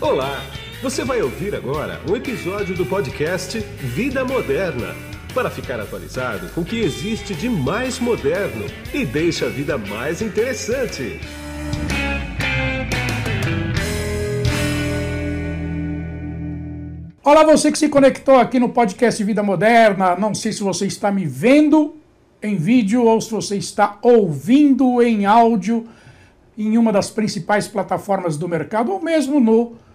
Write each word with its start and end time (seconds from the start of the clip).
Olá! 0.00 0.40
Você 0.80 1.04
vai 1.04 1.20
ouvir 1.20 1.56
agora 1.56 2.00
um 2.08 2.14
episódio 2.14 2.72
do 2.76 2.86
podcast 2.86 3.58
Vida 3.58 4.24
Moderna 4.24 4.94
para 5.34 5.50
ficar 5.50 5.80
atualizado 5.80 6.48
com 6.50 6.60
o 6.60 6.64
que 6.64 6.78
existe 6.78 7.34
de 7.34 7.48
mais 7.48 7.98
moderno 7.98 8.64
e 8.94 9.04
deixa 9.04 9.46
a 9.46 9.48
vida 9.48 9.76
mais 9.76 10.22
interessante. 10.22 11.18
Olá, 17.24 17.42
você 17.42 17.72
que 17.72 17.78
se 17.78 17.88
conectou 17.88 18.36
aqui 18.36 18.60
no 18.60 18.68
podcast 18.68 19.22
Vida 19.24 19.42
Moderna. 19.42 20.14
Não 20.14 20.32
sei 20.32 20.52
se 20.52 20.62
você 20.62 20.86
está 20.86 21.10
me 21.10 21.26
vendo 21.26 21.96
em 22.40 22.54
vídeo 22.54 23.02
ou 23.02 23.20
se 23.20 23.32
você 23.32 23.56
está 23.56 23.98
ouvindo 24.00 25.02
em 25.02 25.26
áudio 25.26 25.88
em 26.56 26.78
uma 26.78 26.92
das 26.92 27.10
principais 27.10 27.66
plataformas 27.66 28.36
do 28.36 28.46
mercado 28.46 28.92
ou 28.92 29.02
mesmo 29.02 29.40
no 29.40 29.87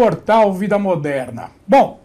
portal 0.00 0.54
Vida 0.54 0.78
Moderna. 0.78 1.50
Bom, 1.68 2.00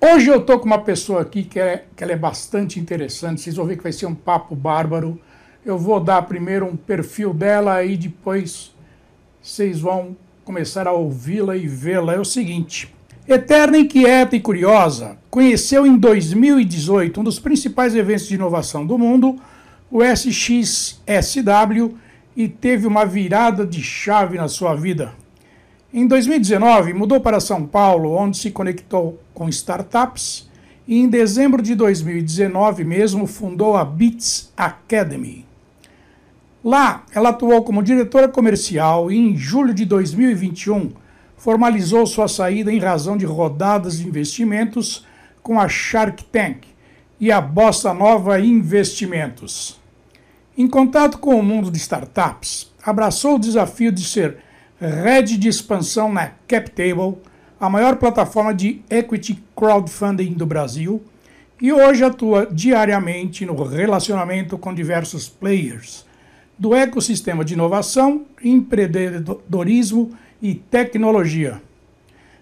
hoje 0.00 0.28
eu 0.28 0.36
estou 0.36 0.60
com 0.60 0.66
uma 0.66 0.82
pessoa 0.82 1.22
aqui 1.22 1.42
que, 1.42 1.58
é, 1.58 1.86
que 1.96 2.04
ela 2.04 2.12
é 2.12 2.16
bastante 2.16 2.78
interessante. 2.78 3.40
Vocês 3.40 3.56
vão 3.56 3.66
ver 3.66 3.76
que 3.76 3.82
vai 3.82 3.90
ser 3.90 4.06
um 4.06 4.14
papo 4.14 4.54
bárbaro. 4.54 5.20
Eu 5.66 5.76
vou 5.76 5.98
dar 5.98 6.22
primeiro 6.22 6.64
um 6.64 6.76
perfil 6.76 7.34
dela 7.34 7.82
e 7.82 7.96
depois 7.96 8.72
vocês 9.42 9.80
vão 9.80 10.16
começar 10.44 10.86
a 10.86 10.92
ouvi-la 10.92 11.56
e 11.56 11.66
vê-la. 11.66 12.14
É 12.14 12.20
o 12.20 12.24
seguinte. 12.24 12.94
Eterna, 13.26 13.78
inquieta 13.78 14.36
e 14.36 14.40
curiosa, 14.40 15.18
conheceu 15.28 15.84
em 15.84 15.98
2018 15.98 17.20
um 17.20 17.24
dos 17.24 17.40
principais 17.40 17.96
eventos 17.96 18.28
de 18.28 18.36
inovação 18.36 18.86
do 18.86 18.96
mundo, 18.96 19.40
o 19.90 20.04
SXSW, 20.04 21.96
e 22.36 22.46
teve 22.46 22.86
uma 22.86 23.04
virada 23.04 23.66
de 23.66 23.82
chave 23.82 24.38
na 24.38 24.46
sua 24.46 24.76
vida. 24.76 25.20
Em 25.94 26.06
2019, 26.06 26.94
mudou 26.94 27.20
para 27.20 27.38
São 27.38 27.66
Paulo, 27.66 28.12
onde 28.12 28.38
se 28.38 28.50
conectou 28.50 29.20
com 29.34 29.46
startups, 29.50 30.48
e 30.88 30.98
em 30.98 31.06
dezembro 31.06 31.60
de 31.60 31.74
2019 31.74 32.82
mesmo 32.82 33.26
fundou 33.26 33.76
a 33.76 33.84
Beats 33.84 34.50
Academy. 34.56 35.44
Lá, 36.64 37.04
ela 37.14 37.28
atuou 37.28 37.62
como 37.62 37.82
diretora 37.82 38.26
comercial 38.26 39.10
e 39.10 39.18
em 39.18 39.36
julho 39.36 39.74
de 39.74 39.84
2021 39.84 40.92
formalizou 41.36 42.06
sua 42.06 42.26
saída 42.26 42.72
em 42.72 42.78
razão 42.78 43.18
de 43.18 43.26
rodadas 43.26 43.98
de 43.98 44.08
investimentos 44.08 45.04
com 45.42 45.60
a 45.60 45.68
Shark 45.68 46.24
Tank 46.24 46.68
e 47.20 47.30
a 47.30 47.38
Bossa 47.38 47.92
Nova 47.92 48.40
Investimentos. 48.40 49.78
Em 50.56 50.66
contato 50.66 51.18
com 51.18 51.34
o 51.34 51.42
mundo 51.42 51.70
de 51.70 51.76
startups, 51.76 52.72
abraçou 52.82 53.34
o 53.34 53.38
desafio 53.38 53.92
de 53.92 54.04
ser 54.04 54.38
head 54.88 55.36
de 55.38 55.48
expansão 55.48 56.12
na 56.12 56.32
CapTable, 56.46 57.16
a 57.60 57.70
maior 57.70 57.96
plataforma 57.96 58.52
de 58.52 58.82
equity 58.90 59.42
crowdfunding 59.56 60.32
do 60.32 60.44
Brasil, 60.44 61.02
e 61.60 61.72
hoje 61.72 62.02
atua 62.02 62.48
diariamente 62.50 63.46
no 63.46 63.62
relacionamento 63.62 64.58
com 64.58 64.74
diversos 64.74 65.28
players 65.28 66.04
do 66.58 66.74
ecossistema 66.74 67.44
de 67.44 67.54
inovação, 67.54 68.26
empreendedorismo 68.42 70.12
e 70.40 70.54
Tecnologia. 70.54 71.62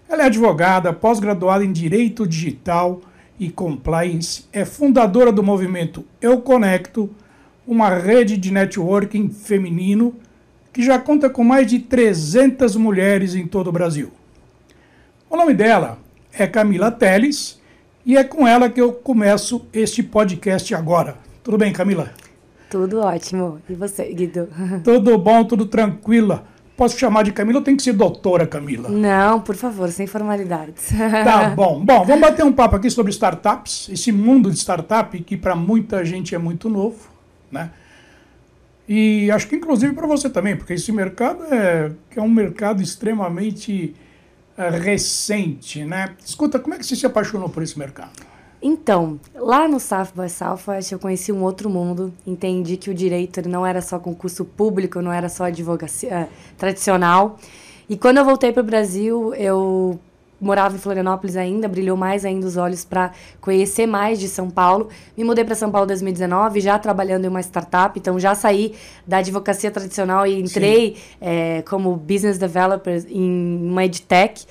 Ela 0.09 0.23
é 0.23 0.25
advogada, 0.25 0.91
pós-graduada 0.91 1.63
em 1.63 1.71
Direito 1.71 2.27
Digital 2.27 3.01
e 3.39 3.49
Compliance, 3.49 4.45
é 4.51 4.65
fundadora 4.65 5.31
do 5.31 5.41
movimento 5.41 6.05
Eu 6.21 6.41
Conecto, 6.41 7.09
uma 7.65 7.89
rede 7.89 8.37
de 8.37 8.51
networking 8.51 9.29
feminino 9.29 10.15
que 10.73 10.81
já 10.83 10.97
conta 10.97 11.29
com 11.29 11.43
mais 11.43 11.67
de 11.67 11.79
300 11.79 12.75
mulheres 12.75 13.35
em 13.35 13.45
todo 13.45 13.67
o 13.67 13.71
Brasil. 13.71 14.11
O 15.29 15.35
nome 15.35 15.53
dela 15.53 15.97
é 16.33 16.47
Camila 16.47 16.91
Teles 16.91 17.59
e 18.05 18.17
é 18.17 18.23
com 18.23 18.47
ela 18.47 18.69
que 18.69 18.81
eu 18.81 18.93
começo 18.93 19.65
este 19.73 20.01
podcast 20.01 20.73
agora. 20.73 21.15
Tudo 21.43 21.57
bem, 21.57 21.73
Camila? 21.73 22.11
Tudo 22.69 22.99
ótimo. 22.99 23.59
E 23.69 23.73
você, 23.73 24.05
Guido? 24.13 24.47
Tudo 24.83 25.17
bom, 25.17 25.43
tudo 25.43 25.65
tranquila. 25.65 26.45
Posso 26.77 26.97
chamar 26.97 27.23
de 27.23 27.31
Camila 27.31 27.59
ou 27.59 27.63
tem 27.63 27.75
que 27.75 27.83
ser 27.83 27.93
doutora 27.93 28.47
Camila? 28.47 28.89
Não, 28.89 29.41
por 29.41 29.55
favor, 29.55 29.89
sem 29.89 30.07
formalidades. 30.07 30.89
Tá 31.23 31.49
bom. 31.49 31.83
Bom, 31.83 32.05
vamos 32.05 32.21
bater 32.21 32.45
um 32.45 32.51
papo 32.53 32.77
aqui 32.77 32.89
sobre 32.89 33.11
startups, 33.11 33.89
esse 33.89 34.11
mundo 34.11 34.49
de 34.49 34.57
startup 34.57 35.19
que 35.21 35.35
para 35.35 35.53
muita 35.55 36.03
gente 36.05 36.33
é 36.33 36.37
muito 36.37 36.69
novo, 36.69 37.09
né? 37.51 37.71
E 38.93 39.31
acho 39.31 39.47
que 39.47 39.55
inclusive 39.55 39.93
para 39.93 40.05
você 40.05 40.29
também, 40.29 40.57
porque 40.57 40.73
esse 40.73 40.91
mercado 40.91 41.45
é, 41.45 41.93
é 42.13 42.21
um 42.21 42.27
mercado 42.27 42.83
extremamente 42.83 43.95
é, 44.57 44.69
recente, 44.69 45.85
né? 45.85 46.13
Escuta, 46.25 46.59
como 46.59 46.73
é 46.75 46.77
que 46.77 46.85
você 46.85 46.97
se 46.97 47.05
apaixonou 47.05 47.47
por 47.47 47.63
esse 47.63 47.79
mercado? 47.79 48.11
Então, 48.61 49.17
lá 49.33 49.65
no 49.65 49.79
South 49.79 50.09
by 50.13 50.29
Southwest 50.29 50.91
eu 50.91 50.99
conheci 50.99 51.31
um 51.31 51.41
outro 51.41 51.69
mundo, 51.69 52.13
entendi 52.27 52.75
que 52.75 52.89
o 52.89 52.93
direito 52.93 53.39
ele 53.39 53.47
não 53.47 53.65
era 53.65 53.81
só 53.81 53.97
concurso 53.97 54.43
público, 54.43 55.01
não 55.01 55.13
era 55.13 55.29
só 55.29 55.45
advocacia 55.45 56.09
é, 56.13 56.29
tradicional. 56.57 57.39
E 57.87 57.95
quando 57.95 58.17
eu 58.17 58.25
voltei 58.25 58.51
para 58.51 58.61
o 58.61 58.65
Brasil, 58.65 59.33
eu 59.35 59.97
morava 60.41 60.75
em 60.75 60.79
Florianópolis 60.79 61.37
ainda, 61.37 61.67
brilhou 61.67 61.95
mais 61.95 62.25
ainda 62.25 62.47
os 62.47 62.57
olhos 62.57 62.83
para 62.83 63.11
conhecer 63.39 63.85
mais 63.85 64.19
de 64.19 64.27
São 64.27 64.49
Paulo. 64.49 64.89
Me 65.15 65.23
mudei 65.23 65.45
para 65.45 65.53
São 65.53 65.69
Paulo 65.71 65.85
em 65.85 65.89
2019, 65.89 66.59
já 66.59 66.79
trabalhando 66.79 67.25
em 67.25 67.27
uma 67.27 67.41
startup, 67.41 67.97
então 67.97 68.19
já 68.19 68.33
saí 68.33 68.73
da 69.05 69.17
advocacia 69.17 69.69
tradicional 69.69 70.25
e 70.25 70.39
entrei 70.39 70.97
é, 71.21 71.61
como 71.61 71.95
business 71.95 72.37
developer 72.37 73.05
em 73.07 73.69
uma 73.69 73.85
edtech. 73.85 74.45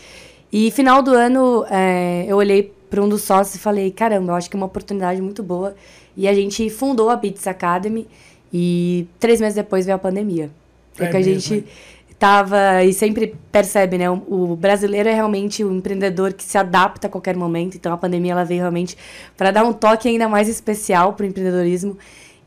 E 0.52 0.70
final 0.70 1.02
do 1.02 1.12
ano 1.12 1.64
é, 1.68 2.24
eu 2.28 2.36
olhei 2.36 2.72
para 2.88 3.02
um 3.02 3.08
dos 3.08 3.22
sócios 3.22 3.56
e 3.56 3.58
falei, 3.58 3.90
caramba, 3.90 4.32
eu 4.32 4.36
acho 4.36 4.48
que 4.48 4.56
é 4.56 4.58
uma 4.58 4.66
oportunidade 4.66 5.20
muito 5.20 5.42
boa. 5.42 5.74
E 6.16 6.26
a 6.28 6.34
gente 6.34 6.68
fundou 6.70 7.08
a 7.08 7.16
Beats 7.16 7.46
Academy 7.46 8.06
e 8.52 9.06
três 9.18 9.40
meses 9.40 9.54
depois 9.54 9.86
veio 9.86 9.96
a 9.96 9.98
pandemia. 9.98 10.50
É, 10.98 11.06
que 11.06 11.16
a 11.16 11.22
gente 11.22 11.64
tava 12.20 12.84
e 12.84 12.92
sempre 12.92 13.34
percebe, 13.50 13.96
né? 13.96 14.10
O, 14.10 14.52
o, 14.52 14.54
brasileiro 14.54 15.08
é 15.08 15.14
realmente 15.14 15.64
o 15.64 15.72
empreendedor 15.72 16.34
que 16.34 16.44
se 16.44 16.58
adapta 16.58 17.06
a 17.06 17.10
qualquer 17.10 17.34
momento. 17.34 17.76
Então 17.78 17.90
a 17.94 17.96
pandemia 17.96 18.32
ela 18.32 18.44
veio 18.44 18.60
realmente 18.60 18.94
para 19.38 19.50
dar 19.50 19.64
um 19.64 19.72
toque 19.72 20.06
ainda 20.06 20.28
mais 20.28 20.46
especial 20.46 21.14
para 21.14 21.24
o 21.24 21.26
empreendedorismo. 21.26 21.96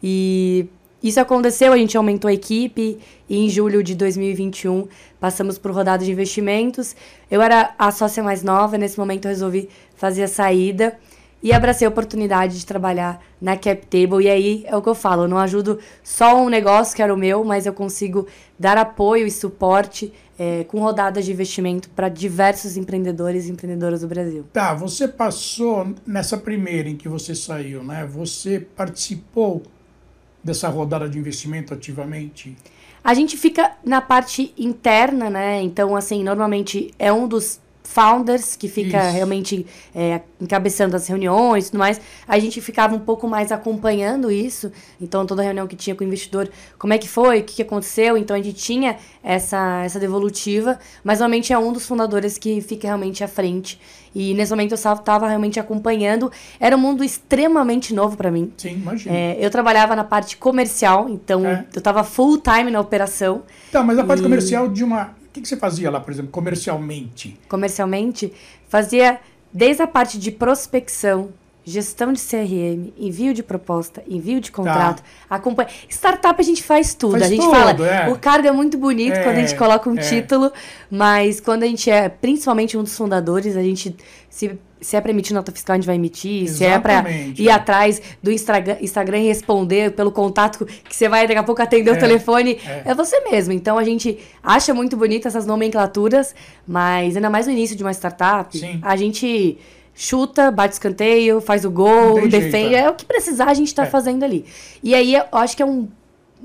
E 0.01 0.67
isso 1.01 1.19
aconteceu, 1.19 1.73
a 1.73 1.77
gente 1.77 1.97
aumentou 1.97 2.29
a 2.29 2.33
equipe 2.33 2.99
e 3.27 3.35
em 3.35 3.49
julho 3.49 3.81
de 3.81 3.95
2021 3.95 4.87
passamos 5.19 5.57
por 5.57 5.71
rodada 5.71 6.05
de 6.05 6.11
investimentos. 6.11 6.95
Eu 7.31 7.41
era 7.41 7.73
a 7.79 7.91
sócia 7.91 8.21
mais 8.21 8.43
nova, 8.43 8.77
nesse 8.77 8.99
momento 8.99 9.25
eu 9.25 9.29
resolvi 9.29 9.69
fazer 9.95 10.21
a 10.21 10.27
saída 10.27 10.95
e 11.43 11.51
abracei 11.51 11.85
a 11.85 11.89
oportunidade 11.89 12.57
de 12.57 12.65
trabalhar 12.65 13.21
na 13.39 13.57
CapTable. 13.57 14.23
E 14.23 14.29
aí 14.29 14.63
é 14.65 14.75
o 14.77 14.81
que 14.81 14.87
eu 14.87 14.95
falo, 14.95 15.23
eu 15.23 15.27
não 15.27 15.37
ajudo 15.37 15.77
só 16.01 16.41
um 16.41 16.47
negócio 16.47 16.95
que 16.95 17.01
era 17.01 17.13
o 17.13 17.17
meu, 17.17 17.43
mas 17.43 17.65
eu 17.65 17.73
consigo 17.73 18.25
dar 18.57 18.77
apoio 18.77 19.27
e 19.27 19.31
suporte 19.31 20.13
é, 20.39 20.63
com 20.63 20.79
rodadas 20.79 21.25
de 21.25 21.33
investimento 21.33 21.89
para 21.89 22.07
diversos 22.07 22.77
empreendedores 22.77 23.47
e 23.47 23.51
empreendedoras 23.51 24.01
do 24.01 24.07
Brasil. 24.07 24.45
Tá, 24.53 24.73
você 24.73 25.07
passou 25.07 25.93
nessa 26.07 26.37
primeira 26.37 26.89
em 26.89 26.95
que 26.95 27.09
você 27.09 27.35
saiu, 27.35 27.83
né? 27.83 28.07
Você 28.09 28.59
participou 28.59 29.63
dessa 30.41 30.69
rodada 30.69 31.09
de 31.09 31.19
investimento 31.19 31.73
ativamente? 31.73 32.55
A 33.03 33.13
gente 33.13 33.35
fica 33.35 33.73
na 33.83 33.99
parte 33.99 34.53
interna, 34.57 35.29
né? 35.29 35.61
Então, 35.61 35.93
assim, 35.93 36.23
normalmente 36.23 36.93
é 36.97 37.11
um 37.11 37.27
dos 37.27 37.59
founders 37.83 38.55
que 38.55 38.67
fica 38.67 38.97
Isso. 38.97 39.13
realmente 39.13 39.65
é, 39.93 40.21
encabeçando 40.39 40.95
as 40.95 41.07
reuniões 41.07 41.67
e 41.67 41.71
tudo 41.71 41.79
mais. 41.79 41.99
A 42.27 42.39
gente 42.39 42.59
ficava 42.61 42.95
um 42.95 42.99
pouco 42.99 43.27
mais 43.27 43.51
acompanhando 43.51 44.31
isso. 44.31 44.71
Então, 44.99 45.25
toda 45.25 45.43
reunião 45.43 45.67
que 45.67 45.75
tinha 45.75 45.95
com 45.95 46.03
o 46.03 46.07
investidor, 46.07 46.49
como 46.79 46.93
é 46.93 46.97
que 46.97 47.07
foi, 47.07 47.39
o 47.39 47.43
que, 47.43 47.55
que 47.55 47.61
aconteceu. 47.61 48.17
Então, 48.17 48.35
a 48.35 48.41
gente 48.41 48.57
tinha 48.57 48.97
essa, 49.21 49.83
essa 49.83 49.99
devolutiva, 49.99 50.79
mas 51.03 51.19
normalmente 51.19 51.53
é 51.53 51.59
um 51.59 51.71
dos 51.71 51.85
fundadores 51.85 52.37
que 52.37 52.61
fica 52.61 52.87
realmente 52.87 53.23
à 53.23 53.27
frente 53.27 53.79
e 54.15 54.33
nesse 54.33 54.51
momento 54.51 54.71
eu 54.71 54.75
estava 54.75 55.27
realmente 55.27 55.59
acompanhando. 55.59 56.31
Era 56.59 56.75
um 56.75 56.79
mundo 56.79 57.03
extremamente 57.03 57.93
novo 57.93 58.15
para 58.15 58.29
mim. 58.29 58.51
Sim, 58.57 58.73
imagina. 58.75 59.15
É, 59.15 59.37
eu 59.39 59.49
trabalhava 59.49 59.95
na 59.95 60.03
parte 60.03 60.37
comercial, 60.37 61.09
então 61.09 61.45
é. 61.45 61.65
eu 61.73 61.79
estava 61.79 62.03
full 62.03 62.37
time 62.37 62.69
na 62.69 62.79
operação. 62.79 63.43
Tá, 63.71 63.83
mas 63.83 63.97
a 63.97 64.03
parte 64.03 64.19
e... 64.19 64.23
comercial 64.23 64.67
de 64.67 64.83
uma. 64.83 65.15
O 65.33 65.33
que, 65.33 65.41
que 65.41 65.47
você 65.47 65.57
fazia 65.57 65.89
lá, 65.89 65.99
por 65.99 66.13
exemplo, 66.13 66.29
comercialmente? 66.29 67.39
Comercialmente, 67.49 68.31
fazia 68.69 69.19
desde 69.51 69.81
a 69.81 69.87
parte 69.87 70.19
de 70.19 70.29
prospecção, 70.29 71.29
gestão 71.65 72.13
de 72.13 72.21
CRM, 72.21 72.93
envio 72.95 73.33
de 73.33 73.41
proposta, 73.41 74.03
envio 74.07 74.39
de 74.39 74.51
contrato, 74.51 75.01
tá. 75.01 75.35
acompanha. 75.35 75.69
Startup 75.89 76.39
a 76.39 76.43
gente 76.43 76.61
faz 76.61 76.93
tudo. 76.93 77.13
Faz 77.13 77.23
a 77.23 77.27
gente 77.29 77.39
tudo, 77.39 77.51
fala, 77.51 77.71
é. 77.71 78.09
o 78.11 78.19
cargo 78.19 78.47
é 78.47 78.51
muito 78.51 78.77
bonito 78.77 79.15
é, 79.15 79.23
quando 79.23 79.37
a 79.37 79.39
gente 79.39 79.55
coloca 79.55 79.89
um 79.89 79.97
é. 79.97 80.01
título, 80.01 80.53
mas 80.91 81.39
quando 81.39 81.63
a 81.63 81.65
gente 81.65 81.89
é 81.89 82.09
principalmente 82.09 82.77
um 82.77 82.83
dos 82.83 82.95
fundadores, 82.95 83.57
a 83.57 83.63
gente 83.63 83.95
se 84.29 84.55
se 84.83 84.95
é 84.95 85.01
para 85.01 85.11
emitir 85.11 85.33
nota 85.33 85.51
fiscal, 85.51 85.73
a 85.73 85.77
gente 85.77 85.85
vai 85.85 85.95
emitir. 85.95 86.47
Se 86.49 86.65
é 86.65 86.77
para 86.77 87.09
ir 87.09 87.47
é. 87.47 87.51
atrás 87.51 88.01
do 88.21 88.31
Instagram, 88.31 88.77
Instagram 88.81 89.19
e 89.19 89.27
responder 89.27 89.91
pelo 89.93 90.11
contato 90.11 90.65
que 90.65 90.95
você 90.95 91.07
vai 91.07 91.25
daqui 91.25 91.39
a 91.39 91.43
pouco 91.43 91.61
atender 91.61 91.89
é, 91.89 91.93
o 91.93 91.99
telefone, 91.99 92.59
é. 92.65 92.83
é. 92.85 92.93
você 92.93 93.19
mesmo. 93.21 93.53
Então 93.53 93.77
a 93.77 93.83
gente 93.83 94.19
acha 94.43 94.73
muito 94.73 94.97
bonita 94.97 95.27
essas 95.27 95.45
nomenclaturas, 95.45 96.35
mas 96.67 97.15
ainda 97.15 97.29
mais 97.29 97.47
no 97.47 97.53
início 97.53 97.75
de 97.75 97.83
uma 97.83 97.93
startup, 97.93 98.55
Sim. 98.57 98.79
a 98.81 98.95
gente 98.95 99.57
chuta, 99.95 100.51
bate 100.51 100.73
escanteio, 100.73 101.39
faz 101.39 101.63
o 101.65 101.71
gol, 101.71 102.27
defende. 102.27 102.69
Jeito, 102.69 102.75
é. 102.75 102.79
é. 102.79 102.89
o 102.89 102.93
que 102.93 103.05
precisar 103.05 103.49
a 103.49 103.53
gente 103.53 103.67
está 103.67 103.83
é. 103.83 103.85
fazendo 103.87 104.23
ali. 104.23 104.45
E 104.83 104.93
aí 104.93 105.15
eu 105.15 105.23
acho 105.31 105.55
que 105.55 105.63
é 105.63 105.65
um, 105.65 105.87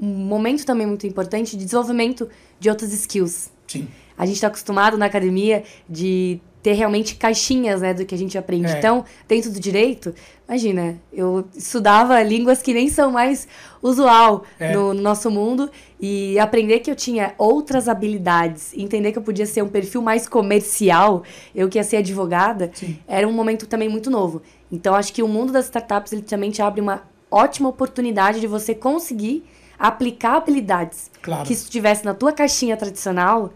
um 0.01 0.07
momento 0.07 0.65
também 0.65 0.87
muito 0.87 1.07
importante 1.07 1.57
de 1.57 1.65
desenvolvimento 1.65 2.29
de 2.61 2.71
outras 2.71 2.93
skills. 2.93 3.51
Sim. 3.67 3.89
A 4.17 4.27
gente 4.27 4.37
está 4.37 4.49
acostumado 4.49 4.99
na 4.99 5.07
academia 5.07 5.63
de 5.89 6.41
ter 6.69 6.75
realmente 6.75 7.17
caixinhas, 7.17 7.81
né, 7.81 7.95
do 7.95 8.05
que 8.05 8.15
a 8.15 8.19
gente 8.19 8.37
aprende. 8.37 8.67
É. 8.67 8.77
Então, 8.77 9.03
dentro 9.27 9.51
do 9.51 9.59
direito, 9.59 10.15
imagina, 10.47 11.01
eu 11.11 11.49
estudava 11.57 12.23
línguas 12.23 12.61
que 12.61 12.75
nem 12.75 12.91
são 12.91 13.11
mais 13.11 13.49
usual 13.81 14.45
é. 14.61 14.75
no, 14.75 14.93
no, 14.93 15.01
nosso 15.01 15.31
mundo 15.31 15.71
e 15.99 16.39
aprender 16.39 16.81
que 16.81 16.91
eu 16.91 16.95
tinha 16.95 17.33
outras 17.39 17.89
habilidades, 17.89 18.75
entender 18.77 19.13
que 19.13 19.19
eu 19.19 19.23
podia 19.23 19.47
ser 19.47 19.63
um 19.63 19.69
perfil 19.69 20.03
mais 20.03 20.29
comercial, 20.29 21.23
eu 21.55 21.71
que 21.71 21.79
ia 21.79 21.85
ser 21.85 21.97
advogada, 21.97 22.71
Sim. 22.75 22.99
era 23.09 23.27
um 23.27 23.33
momento 23.33 23.67
também 23.67 23.89
muito 23.89 24.11
novo. 24.11 24.43
Então, 24.71 24.95
acho 24.95 25.11
que 25.11 25.23
o 25.23 25.29
mundo 25.29 25.55
das 25.55 25.65
startups, 25.65 26.13
ele 26.13 26.21
também 26.21 26.51
te 26.51 26.61
abre 26.61 26.83
uma 26.83 27.03
ótima 27.31 27.71
oportunidade 27.71 28.41
de 28.41 28.47
você 28.47 28.75
conseguir 28.75 29.43
aplicar 29.79 30.37
habilidades 30.37 31.11
claro. 31.23 31.47
que 31.47 31.55
estivesse 31.55 32.05
na 32.05 32.13
tua 32.13 32.31
caixinha 32.31 32.77
tradicional, 32.77 33.55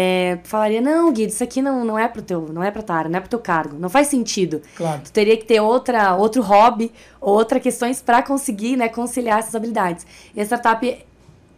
é, 0.00 0.38
falaria, 0.44 0.80
não, 0.80 1.12
Guido, 1.12 1.32
isso 1.32 1.42
aqui 1.42 1.60
não, 1.60 1.84
não 1.84 1.98
é 1.98 2.06
pro 2.06 2.22
teu, 2.22 2.52
não 2.52 2.62
é 2.62 2.70
pra 2.70 2.82
tua 2.82 2.94
área, 2.94 3.10
não 3.10 3.18
é 3.18 3.20
pro 3.20 3.28
teu 3.28 3.40
cargo, 3.40 3.76
não 3.76 3.88
faz 3.88 4.06
sentido. 4.06 4.62
Claro. 4.76 5.00
Tu 5.02 5.10
teria 5.10 5.36
que 5.36 5.44
ter 5.44 5.58
outra, 5.58 6.14
outro 6.14 6.40
hobby, 6.40 6.92
outras 7.20 7.60
questões 7.60 8.00
para 8.00 8.22
conseguir, 8.22 8.76
né, 8.76 8.88
conciliar 8.88 9.40
essas 9.40 9.56
habilidades. 9.56 10.06
E 10.36 10.40
a 10.40 10.44
startup, 10.44 11.04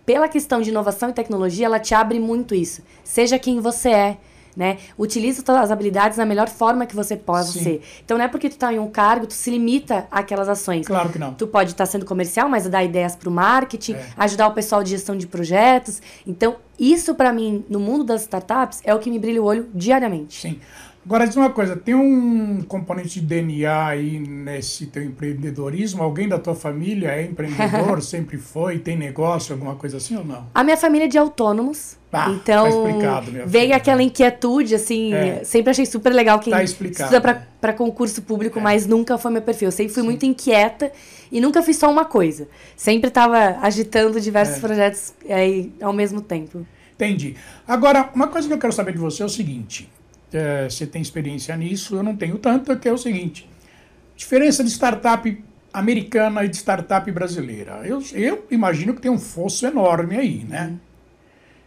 pela 0.07 0.27
questão 0.27 0.63
de 0.63 0.71
inovação 0.71 1.11
e 1.11 1.13
tecnologia, 1.13 1.67
ela 1.67 1.79
te 1.79 1.95
abre 1.95 2.19
muito 2.19 2.55
isso. 2.55 2.81
Seja 3.05 3.39
quem 3.39 3.61
você 3.61 3.91
é, 3.91 4.17
né? 4.57 4.79
Utiliza 4.99 5.43
todas 5.43 5.63
as 5.63 5.71
habilidades 5.71 6.19
na 6.19 6.27
melhor 6.27 6.49
forma 6.49 6.87
que 6.87 6.95
você 6.95 7.17
possa 7.17 7.53
Sim. 7.53 7.63
ser. 7.63 7.83
Então 8.05 8.19
não 8.19 8.25
é 8.25 8.29
porque 8.29 8.49
tu 8.49 8.53
está 8.53 8.73
em 8.73 8.79
um 8.79 8.89
cargo, 8.89 9.27
tu 9.27 9.35
se 9.35 9.51
limita 9.51 10.07
àquelas 10.11 10.49
ações. 10.49 10.87
Claro 10.87 11.09
que 11.09 11.19
não. 11.19 11.35
Tu 11.35 11.47
pode 11.47 11.71
estar 11.71 11.87
tá 11.87 11.91
sendo 11.91 12.05
comercial, 12.05 12.49
mas 12.49 12.69
dar 12.69 12.85
ideias 12.85 13.17
para 13.17 13.29
o 13.29 13.33
marketing, 13.33 13.95
é. 13.95 14.07
ajudar 14.17 14.49
o 14.49 14.53
pessoal 14.53 14.83
de 14.83 14.91
gestão 14.91 15.17
de 15.17 15.27
projetos. 15.27 16.01
Então, 16.27 16.57
isso 16.79 17.15
para 17.15 17.33
mim, 17.33 17.65
no 17.69 17.81
mundo 17.81 18.05
das 18.05 18.23
startups, 18.23 18.81
é 18.85 18.95
o 18.95 18.99
que 18.99 19.11
me 19.11 19.19
brilha 19.19 19.43
o 19.43 19.45
olho 19.45 19.69
diariamente. 19.75 20.41
Sim. 20.41 20.61
Agora, 21.11 21.27
diz 21.27 21.35
uma 21.35 21.51
coisa, 21.51 21.75
tem 21.75 21.93
um 21.93 22.63
componente 22.63 23.19
de 23.19 23.27
DNA 23.27 23.85
aí 23.85 24.21
nesse 24.21 24.87
teu 24.87 25.03
empreendedorismo? 25.03 26.05
Alguém 26.05 26.29
da 26.29 26.39
tua 26.39 26.55
família 26.55 27.09
é 27.09 27.25
empreendedor, 27.25 27.99
sempre 28.01 28.39
foi, 28.39 28.79
tem 28.79 28.97
negócio, 28.97 29.53
alguma 29.53 29.75
coisa 29.75 29.97
assim 29.97 30.17
ou 30.17 30.25
não? 30.25 30.47
A 30.55 30.63
minha 30.63 30.77
família 30.77 31.07
é 31.07 31.09
de 31.09 31.19
autônomos. 31.19 31.97
Ah, 32.13 32.27
tá 32.27 32.31
então, 32.31 32.63
tá 32.63 32.71
explicado, 32.71 33.33
minha 33.33 33.45
veio 33.45 33.65
filha. 33.65 33.77
aquela 33.77 34.01
inquietude, 34.05 34.77
assim, 34.77 35.13
é. 35.13 35.43
sempre 35.43 35.73
achei 35.73 35.85
super 35.85 36.13
legal 36.13 36.39
quem 36.39 36.53
tá 36.53 36.63
estuda 36.63 37.21
para 37.61 37.73
concurso 37.73 38.23
público, 38.23 38.61
é. 38.61 38.63
mas 38.63 38.87
nunca 38.87 39.19
foi 39.19 39.33
meu 39.33 39.43
perfil. 39.43 39.67
Eu 39.67 39.73
sempre 39.73 39.93
fui 39.93 40.03
Sim. 40.03 40.09
muito 40.09 40.25
inquieta 40.25 40.93
e 41.33 41.41
nunca 41.41 41.61
fiz 41.61 41.77
só 41.77 41.91
uma 41.91 42.05
coisa. 42.05 42.47
Sempre 42.77 43.09
estava 43.09 43.59
agitando 43.61 44.21
diversos 44.21 44.59
é. 44.59 44.61
projetos 44.61 45.13
aí, 45.29 45.73
ao 45.83 45.93
mesmo 45.93 46.21
tempo. 46.21 46.65
Entendi. 46.95 47.35
Agora, 47.67 48.11
uma 48.15 48.29
coisa 48.29 48.47
que 48.47 48.55
eu 48.55 48.59
quero 48.59 48.73
saber 48.73 48.93
de 48.93 48.99
você 48.99 49.25
é 49.25 49.27
o 49.27 49.29
seguinte 49.29 49.91
é, 50.33 50.69
você 50.69 50.87
tem 50.87 51.03
experiência 51.03 51.57
nisso, 51.57 51.97
eu 51.97 52.03
não 52.03 52.17
tenho 52.17 52.39
tanto, 52.39 52.77
que 52.79 52.89
é 52.89 52.93
o 52.93 52.99
seguinte: 52.99 53.49
diferença 54.17 54.63
de 54.63 54.71
startup 54.71 55.45
americana 55.73 56.45
e 56.45 56.49
de 56.49 56.57
startup 56.57 57.11
brasileira. 57.11 57.83
Eu, 57.85 58.03
eu 58.13 58.47
imagino 58.51 58.95
que 58.95 59.01
tem 59.01 59.11
um 59.11 59.19
fosso 59.19 59.67
enorme 59.67 60.17
aí, 60.17 60.45
né? 60.45 60.75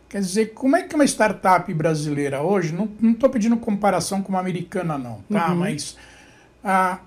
Quer 0.09 0.21
dizer, 0.21 0.53
como 0.53 0.75
é 0.75 0.83
que 0.83 0.93
uma 0.93 1.05
startup 1.05 1.73
brasileira 1.73 2.41
hoje, 2.41 2.73
não 2.73 2.87
estou 3.11 3.29
pedindo 3.29 3.57
comparação 3.57 4.21
com 4.21 4.29
uma 4.29 4.39
americana 4.39 4.97
não, 4.97 5.23
tá? 5.31 5.49
Uhum. 5.49 5.55
Mas 5.55 5.97
ah, 6.63 6.99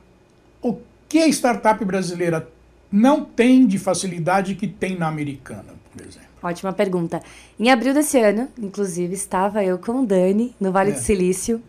o 0.61 0.77
que 1.09 1.19
a 1.19 1.29
startup 1.29 1.85
brasileira 1.85 2.49
não 2.91 3.25
tem 3.25 3.67
de 3.67 3.79
facilidade 3.79 4.55
que 4.55 4.67
tem 4.67 4.99
na 4.99 5.07
americana, 5.07 5.75
por 5.93 6.03
exemplo? 6.03 6.26
Ótima 6.47 6.73
pergunta. 6.73 7.21
Em 7.59 7.71
abril 7.71 7.93
desse 7.93 8.19
ano, 8.19 8.49
inclusive, 8.59 9.15
estava 9.15 9.65
eu 9.65 9.79
com 9.79 10.03
o 10.03 10.07
Dani 10.07 10.55
no 10.61 10.71
Vale 10.71 10.91
é. 10.91 10.95
do 10.95 11.01
Silício. 11.01 11.61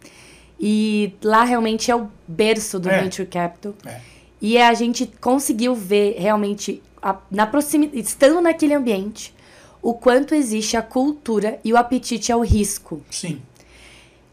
E 0.60 1.14
lá 1.24 1.44
realmente 1.44 1.92
é 1.92 1.96
o 1.96 2.08
berço 2.28 2.80
do 2.80 2.90
é. 2.90 3.02
Venture 3.02 3.28
Capital. 3.28 3.74
É. 3.86 4.00
E 4.42 4.58
a 4.58 4.74
gente 4.74 5.08
conseguiu 5.20 5.74
ver 5.74 6.16
realmente, 6.20 6.82
a, 7.02 7.18
na 7.30 7.48
proximidade, 7.48 8.00
estando 8.00 8.40
naquele 8.40 8.74
ambiente, 8.74 9.34
o 9.82 9.94
quanto 9.94 10.36
existe 10.36 10.78
a 10.78 10.82
cultura 10.82 11.60
e 11.64 11.74
o 11.74 11.78
apetite 11.78 12.32
ao 12.32 12.42
risco. 12.42 13.02
Sim. 13.10 13.42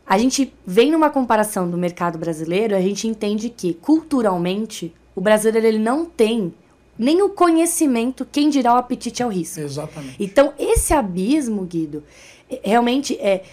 A 0.07 0.19
gente 0.19 0.53
vem 0.67 0.91
numa 0.91 1.09
comparação 1.09 1.71
do 1.71 1.79
mercado 1.79 2.19
brasileiro, 2.19 2.77
a 2.77 2.81
gente 2.81 3.09
entende 3.09 3.49
que, 3.49 3.73
culturalmente, 3.73 4.95
o 5.15 5.21
brasileiro 5.21 5.67
ele 5.67 5.79
não 5.79 6.05
tem 6.05 6.53
nem 6.99 7.23
o 7.23 7.29
conhecimento, 7.31 8.27
quem 8.31 8.49
dirá 8.49 8.75
o 8.75 8.77
apetite 8.77 9.23
ao 9.23 9.31
risco. 9.31 9.61
Exatamente. 9.61 10.17
Então, 10.19 10.53
esse 10.59 10.93
abismo, 10.93 11.65
Guido, 11.65 12.03
é, 12.51 12.61
realmente 12.65 13.17
é 13.21 13.45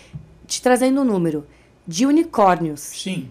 te 0.47 0.61
trazendo 0.61 1.01
um 1.01 1.05
número 1.05 1.45
de 1.87 2.05
unicórnios. 2.05 2.81
Sim. 2.81 3.27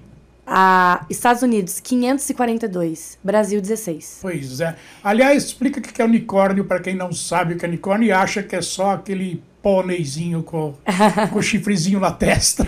A 0.47 1.07
Estados 1.09 1.43
Unidos, 1.43 1.79
542. 1.79 3.19
Brasil, 3.23 3.61
16. 3.61 4.19
Pois 4.21 4.61
é. 4.61 4.77
Aliás, 5.03 5.45
explica 5.45 5.79
o 5.79 5.83
que 5.83 6.03
é 6.03 6.05
unicórnio 6.05 6.65
para 6.65 6.81
quem 6.81 6.95
não 6.95 7.13
sabe 7.13 7.55
o 7.55 7.57
que 7.57 7.65
é 7.65 7.69
unicórnio 7.69 8.09
e 8.09 8.13
acha 8.13 8.43
que 8.43 8.57
é 8.57 8.63
só 8.63 8.93
aquele 8.93 9.43
pôneizinho 9.63 10.43
com, 10.43 10.75
com 11.31 11.39
o 11.39 11.43
chifrezinho 11.43 12.01
na 12.01 12.11
testa. 12.11 12.67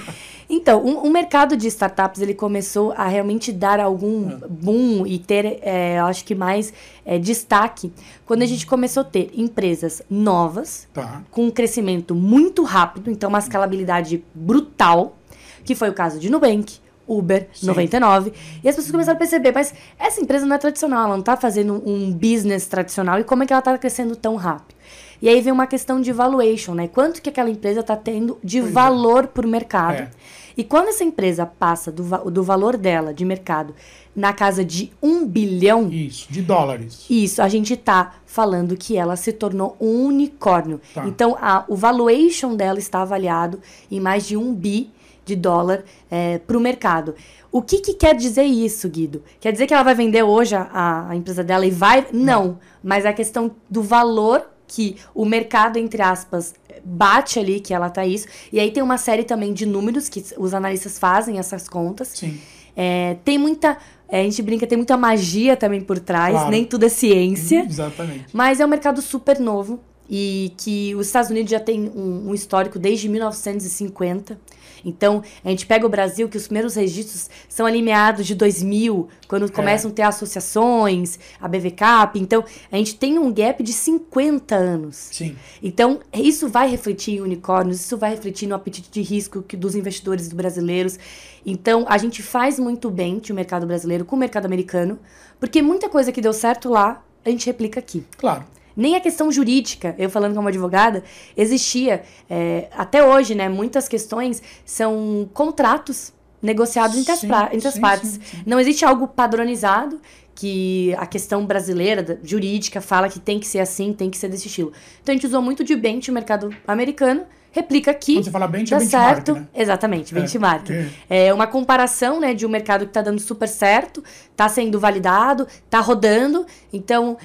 Então, 0.63 0.81
um, 0.81 1.09
um, 1.09 1.11
mercado 1.11 1.57
de 1.57 1.67
startups 1.67 2.23
ele 2.23 2.35
começou 2.35 2.93
a 2.93 3.09
realmente 3.09 3.51
dar 3.51 3.81
algum 3.81 4.31
é. 4.31 4.37
boom 4.49 5.05
e 5.05 5.19
ter, 5.19 5.59
é, 5.61 5.99
acho 5.99 6.25
que 6.25 6.37
mais 6.37 6.73
é, 7.05 7.19
destaque 7.19 7.93
quando 8.25 8.43
a 8.43 8.47
gente 8.47 8.65
começou 8.65 9.01
a 9.01 9.05
ter 9.05 9.33
empresas 9.35 10.03
novas, 10.09 10.87
tá. 10.95 11.25
com 11.33 11.47
um 11.47 11.51
crescimento 11.51 12.15
muito 12.15 12.63
rápido, 12.63 13.11
então 13.11 13.29
uma 13.29 13.41
escalabilidade 13.41 14.25
brutal, 14.33 15.17
que 15.65 15.75
foi 15.75 15.91
o 15.91 15.93
caso 15.93 16.21
de 16.21 16.31
Nubank, 16.31 16.79
Uber, 17.09 17.49
Sim. 17.53 17.67
99. 17.67 18.33
E 18.63 18.69
as 18.69 18.77
pessoas 18.77 18.93
começaram 18.93 19.17
a 19.17 19.19
perceber, 19.19 19.53
mas 19.53 19.75
essa 19.99 20.21
empresa 20.21 20.47
não 20.47 20.55
é 20.55 20.59
tradicional, 20.59 21.07
ela 21.07 21.15
não 21.15 21.21
está 21.21 21.37
fazendo 21.37 21.83
um 21.85 22.13
business 22.13 22.67
tradicional, 22.67 23.19
e 23.19 23.25
como 23.25 23.43
é 23.43 23.47
que 23.47 23.53
ela 23.53 23.59
está 23.59 23.77
crescendo 23.77 24.15
tão 24.15 24.37
rápido? 24.37 24.77
E 25.23 25.29
aí 25.29 25.41
vem 25.41 25.53
uma 25.53 25.69
questão 25.69 26.01
de 26.01 26.13
valuation, 26.13 26.75
né? 26.75 26.89
Quanto 26.89 27.23
que 27.23 27.31
aquela 27.31 27.49
empresa 27.49 27.79
está 27.79 27.97
tendo 27.97 28.39
de 28.43 28.59
pois 28.59 28.71
é. 28.71 28.75
valor 28.75 29.25
é. 29.25 29.27
para 29.29 29.47
o 29.47 29.49
mercado. 29.49 29.95
É. 29.95 30.11
E 30.57 30.65
quando 30.65 30.89
essa 30.89 31.05
empresa 31.05 31.47
passa 31.47 31.93
do, 31.93 32.03
do 32.29 32.43
valor 32.43 32.77
dela 32.77 33.15
de 33.15 33.25
mercado 33.25 33.73
na 34.15 34.33
casa 34.33 34.65
de 34.65 34.93
um 35.01 35.25
bilhão. 35.25 35.89
Isso, 35.91 36.31
de 36.31 36.43
dólares. 36.43 37.07
Isso, 37.09 37.41
a 37.41 37.49
gente 37.49 37.73
está 37.75 38.17
falando 38.27 38.77
que 38.77 38.97
ela 38.97 39.17
se 39.17 39.33
tornou 39.33 39.77
um 39.81 40.07
unicórnio. 40.07 40.81
Tá. 40.93 41.07
Então, 41.07 41.37
a, 41.41 41.65
o 41.69 41.77
valuation 41.77 42.55
dela 42.55 42.79
está 42.79 43.01
avaliado 43.03 43.61
em 43.91 44.01
mais 44.01 44.27
de 44.27 44.37
um 44.37 44.53
bi 44.53 44.91
de 45.25 45.37
dólar 45.37 45.85
é, 46.11 46.39
para 46.39 46.59
o 46.59 46.61
mercado. 46.61 47.15
O 47.51 47.63
que, 47.63 47.79
que, 47.79 47.95
quer 47.95 48.15
dizer 48.15 48.45
isso, 48.45 48.89
Guido? 48.89 49.23
Quer 49.41 49.53
dizer 49.53 49.67
que 49.67 49.73
ela 49.73 49.83
vai 49.83 49.95
vender 49.95 50.23
hoje 50.23 50.55
a, 50.55 51.07
a 51.09 51.17
empresa 51.17 51.45
dela 51.45 51.65
e 51.65 51.71
vai? 51.71 52.07
Não. 52.13 52.45
Não. 52.45 52.59
Mas 52.83 53.07
a 53.07 53.13
questão 53.13 53.53
do 53.71 53.83
valor 53.83 54.52
que 54.73 54.97
o 55.15 55.27
mercado, 55.27 55.79
entre 55.79 56.01
aspas, 56.01 56.55
bate 56.83 57.39
ali 57.39 57.61
que 57.61 57.75
ela 57.75 57.91
tá 57.91 58.07
isso. 58.07 58.27
E 58.51 58.59
aí 58.59 58.71
tem 58.71 58.83
uma 58.83 58.97
série 58.97 59.23
também 59.23 59.53
de 59.53 59.67
números 59.67 60.09
que 60.09 60.25
os 60.39 60.55
analistas 60.55 60.99
fazem 60.99 61.39
essas 61.39 61.69
contas. 61.69 62.09
Sim. 62.09 62.41
É, 62.75 63.17
tem 63.23 63.37
muita. 63.37 63.77
É, 64.09 64.21
a 64.21 64.25
gente 64.25 64.41
brinca, 64.41 64.67
tem 64.67 64.79
muita 64.79 64.97
magia 64.97 65.57
também 65.57 65.81
por 65.81 65.99
trás, 65.99 66.33
claro. 66.33 66.51
nem 66.51 66.65
tudo 66.65 66.87
é 66.87 66.89
ciência. 66.89 67.67
Exatamente. 67.69 68.27
Mas 68.33 68.61
é 68.61 68.65
um 68.65 68.69
mercado 68.69 69.03
super 69.03 69.39
novo 69.39 69.79
e 70.09 70.53
que 70.57 70.95
os 70.95 71.07
Estados 71.07 71.31
Unidos 71.31 71.51
já 71.51 71.61
tem 71.61 71.91
um, 71.95 72.31
um 72.31 72.35
histórico 72.35 72.79
desde 72.79 73.09
1950. 73.09 74.39
Então, 74.85 75.23
a 75.45 75.49
gente 75.51 75.67
pega 75.67 75.87
o 75.87 75.89
Brasil, 75.89 76.29
que 76.29 76.37
os 76.37 76.47
primeiros 76.47 76.75
registros 76.75 77.29
são 77.49 77.67
ali 77.67 77.83
meados 77.83 78.27
de 78.27 78.35
2000, 78.35 79.09
quando 79.27 79.47
é. 79.47 79.49
começam 79.49 79.91
a 79.91 79.95
ter 79.95 80.03
associações, 80.03 81.19
a 81.41 81.49
BVCAP. 81.49 82.19
Então, 82.19 82.45
a 82.71 82.77
gente 82.77 82.95
tem 82.97 83.19
um 83.19 83.33
gap 83.33 83.63
de 83.63 83.73
50 83.73 84.55
anos. 84.55 85.09
Sim. 85.13 85.37
Então, 85.63 86.01
isso 86.13 86.49
vai 86.49 86.69
refletir 86.69 87.17
em 87.17 87.21
unicórnios, 87.21 87.81
isso 87.81 87.97
vai 87.97 88.11
refletir 88.11 88.47
no 88.49 88.55
apetite 88.55 88.91
de 88.91 89.03
risco 89.03 89.43
que, 89.43 89.57
dos 89.57 89.75
investidores 89.75 90.33
brasileiros. 90.33 90.99
Então, 91.45 91.85
a 91.89 91.99
gente 91.99 92.23
faz 92.23 92.59
muito 92.59 92.91
bem 92.91 93.21
o 93.31 93.35
mercado 93.35 93.67
brasileiro 93.67 94.05
com 94.05 94.17
o 94.17 94.19
mercado 94.19 94.47
americano, 94.47 94.99
porque 95.41 95.63
muita 95.63 95.89
coisa 95.89 96.13
que 96.13 96.21
deu 96.21 96.33
certo 96.33 96.69
lá, 96.69 97.03
a 97.25 97.31
gente 97.31 97.47
replica 97.47 97.81
aqui. 97.81 98.05
Claro. 98.17 98.45
Nem 98.77 98.97
a 98.97 99.01
questão 99.01 99.31
jurídica, 99.31 99.95
eu 99.99 100.09
falando 100.11 100.35
como 100.35 100.49
advogada, 100.49 101.03
existia. 101.37 102.03
É, 102.29 102.69
até 102.77 103.05
hoje, 103.05 103.35
né? 103.35 103.49
Muitas 103.49 103.89
questões 103.89 104.43
são 104.65 105.29
contratos 105.33 106.13
negociados 106.41 106.97
entre 106.97 107.13
as, 107.13 107.21
Sim, 107.21 107.29
entre 107.53 107.69
as 107.69 107.75
sim, 107.75 107.81
partes. 107.81 108.11
sim, 108.11 108.21
sim. 108.23 108.43
Não 108.45 108.59
existe 108.59 108.85
algo 108.85 109.07
padronizado 109.07 110.01
que 110.35 110.95
a 110.99 111.07
questão 111.07 111.45
brasileira, 111.47 112.19
jurídica, 112.25 112.81
fala 112.81 113.09
que 113.09 113.21
tem 113.21 113.39
que 113.39 113.47
ser 113.47 113.61
assim, 113.61 113.93
tem 113.93 114.11
que 114.11 114.17
ser 114.17 114.29
desse 114.29 114.49
estilo. 114.49 114.73
Então 115.03 115.13
a 115.13 115.17
gente 115.17 115.27
usou 115.27 115.43
muito 115.43 115.63
de 115.63 115.77
bench 115.77 116.11
o 116.11 116.15
mercado 116.15 116.51
americano, 116.67 117.23
replica 117.53 117.91
aqui. 117.91 118.15
Quando 118.15 118.25
você 118.25 118.31
fala 118.31 118.49
bench, 118.49 118.73
é 118.73 118.77
dá 118.77 118.81
benchmark, 118.81 119.15
certo. 119.15 119.35
né? 119.35 119.47
Exatamente, 119.55 120.17
É, 120.17 120.21
benchmark. 120.21 120.71
é. 120.71 121.27
É 121.27 121.35
uma 121.35 121.47
comparação 121.47 122.19
né, 122.19 122.33
de 122.35 122.45
um 122.47 122.49
mercado 122.49 122.87
que 122.87 122.91
está 122.91 123.03
dando 123.03 123.21
super 123.21 123.47
certo, 123.47 124.03
está 124.31 124.49
sendo 124.49 124.81
validado, 124.81 125.47
está 125.47 125.79
rodando. 125.81 126.45
Então, 126.73 127.19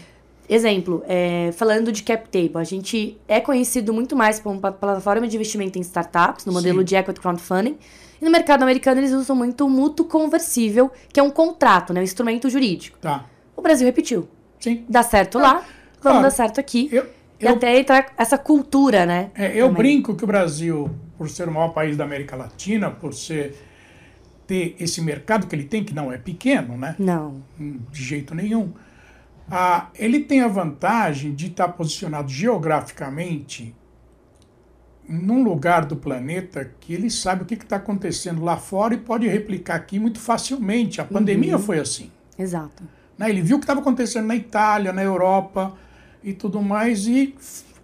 exemplo, 0.50 1.04
é, 1.08 1.51
falando 1.54 1.92
de 1.92 2.04
cap 2.04 2.27
table, 2.30 2.58
a 2.58 2.63
gente 2.63 3.18
é 3.27 3.39
conhecido 3.39 3.94
muito 3.94 4.16
mais 4.16 4.39
como 4.39 4.58
uma 4.58 4.72
plataforma 4.72 5.27
de 5.27 5.36
investimento 5.36 5.77
em 5.77 5.82
startups, 5.82 6.46
no 6.46 6.54
modelo 6.54 6.80
Sim. 6.80 6.86
de 6.86 6.96
equity 6.96 7.20
crowdfunding. 7.20 7.77
E 8.22 8.25
no 8.25 8.32
mercado 8.32 8.63
americano 8.63 9.00
eles 9.00 9.12
usam 9.12 9.36
muito 9.36 9.66
o 9.66 9.70
mútuo 9.70 10.06
conversível, 10.06 10.92
que 11.12 11.20
é 11.20 11.24
um 11.24 11.30
contrato, 11.30 11.94
né, 11.94 12.01
um 12.01 12.04
instrumento 12.04 12.50
jurídico. 12.50 12.98
Tá. 13.00 13.25
O 13.56 13.62
Brasil 13.62 13.86
repetiu. 13.86 14.27
Sim. 14.60 14.86
Dá 14.89 15.04
certo 15.04 15.38
lá, 15.38 15.54
vamos 15.54 15.68
claro. 16.01 16.22
dar 16.22 16.32
certo 16.32 16.60
aqui. 16.60 16.89
Eu, 16.92 17.06
E 17.39 17.46
eu, 17.46 17.54
até 17.54 17.80
entrar 17.80 18.12
essa 18.18 18.38
cultura, 18.38 19.06
né? 19.06 19.30
é, 19.36 19.51
eu 19.51 19.68
também. 19.68 19.84
brinco 19.84 20.16
que 20.16 20.24
o 20.24 20.27
Brasil, 20.27 20.89
por 21.18 21.30
ser 21.30 21.48
o 21.48 21.51
maior 21.51 21.70
país 21.70 21.96
da 21.96 22.04
América 22.04 22.36
Latina, 22.36 22.89
por 22.89 23.13
ser 23.13 23.56
ter 24.48 24.75
esse 24.80 25.01
mercado 25.01 25.46
que 25.46 25.54
ele 25.54 25.66
tem, 25.66 25.84
que 25.84 25.94
não 25.94 26.12
é 26.12 26.18
pequeno, 26.18 26.77
né? 26.77 26.96
Não. 26.98 27.44
de 27.60 28.04
jeito 28.04 28.34
nenhum. 28.34 28.72
Ah, 29.50 29.89
ele 29.96 30.20
tem 30.20 30.42
a 30.42 30.48
vantagem 30.48 31.34
de 31.34 31.48
estar 31.48 31.70
posicionado 31.70 32.30
geograficamente 32.30 33.74
num 35.08 35.42
lugar 35.42 35.86
do 35.86 35.96
planeta 35.96 36.70
que 36.82 36.94
ele 36.94 37.10
sabe 37.10 37.44
o 37.44 37.46
que 37.46 37.54
está 37.54 37.77
acontecendo 37.77 38.44
lá 38.44 38.58
fora 38.58 38.94
e 38.94 38.98
pode 38.98 39.27
replicar 39.27 39.75
aqui 39.75 40.00
muito 40.00 40.20
facilmente. 40.20 41.00
A 41.00 41.06
pandemia 41.06 41.58
foi 41.58 41.80
assim. 41.80 42.12
Exato. 42.38 42.84
né? 43.18 43.30
Ele 43.30 43.42
viu 43.42 43.56
o 43.56 43.60
que 43.60 43.63
estava 43.63 43.80
acontecendo 43.80 44.27
na 44.27 44.36
Itália, 44.36 44.92
na 44.92 45.01
Europa 45.01 45.74
e 46.22 46.34
tudo 46.34 46.62
mais, 46.62 47.08
e 47.08 47.34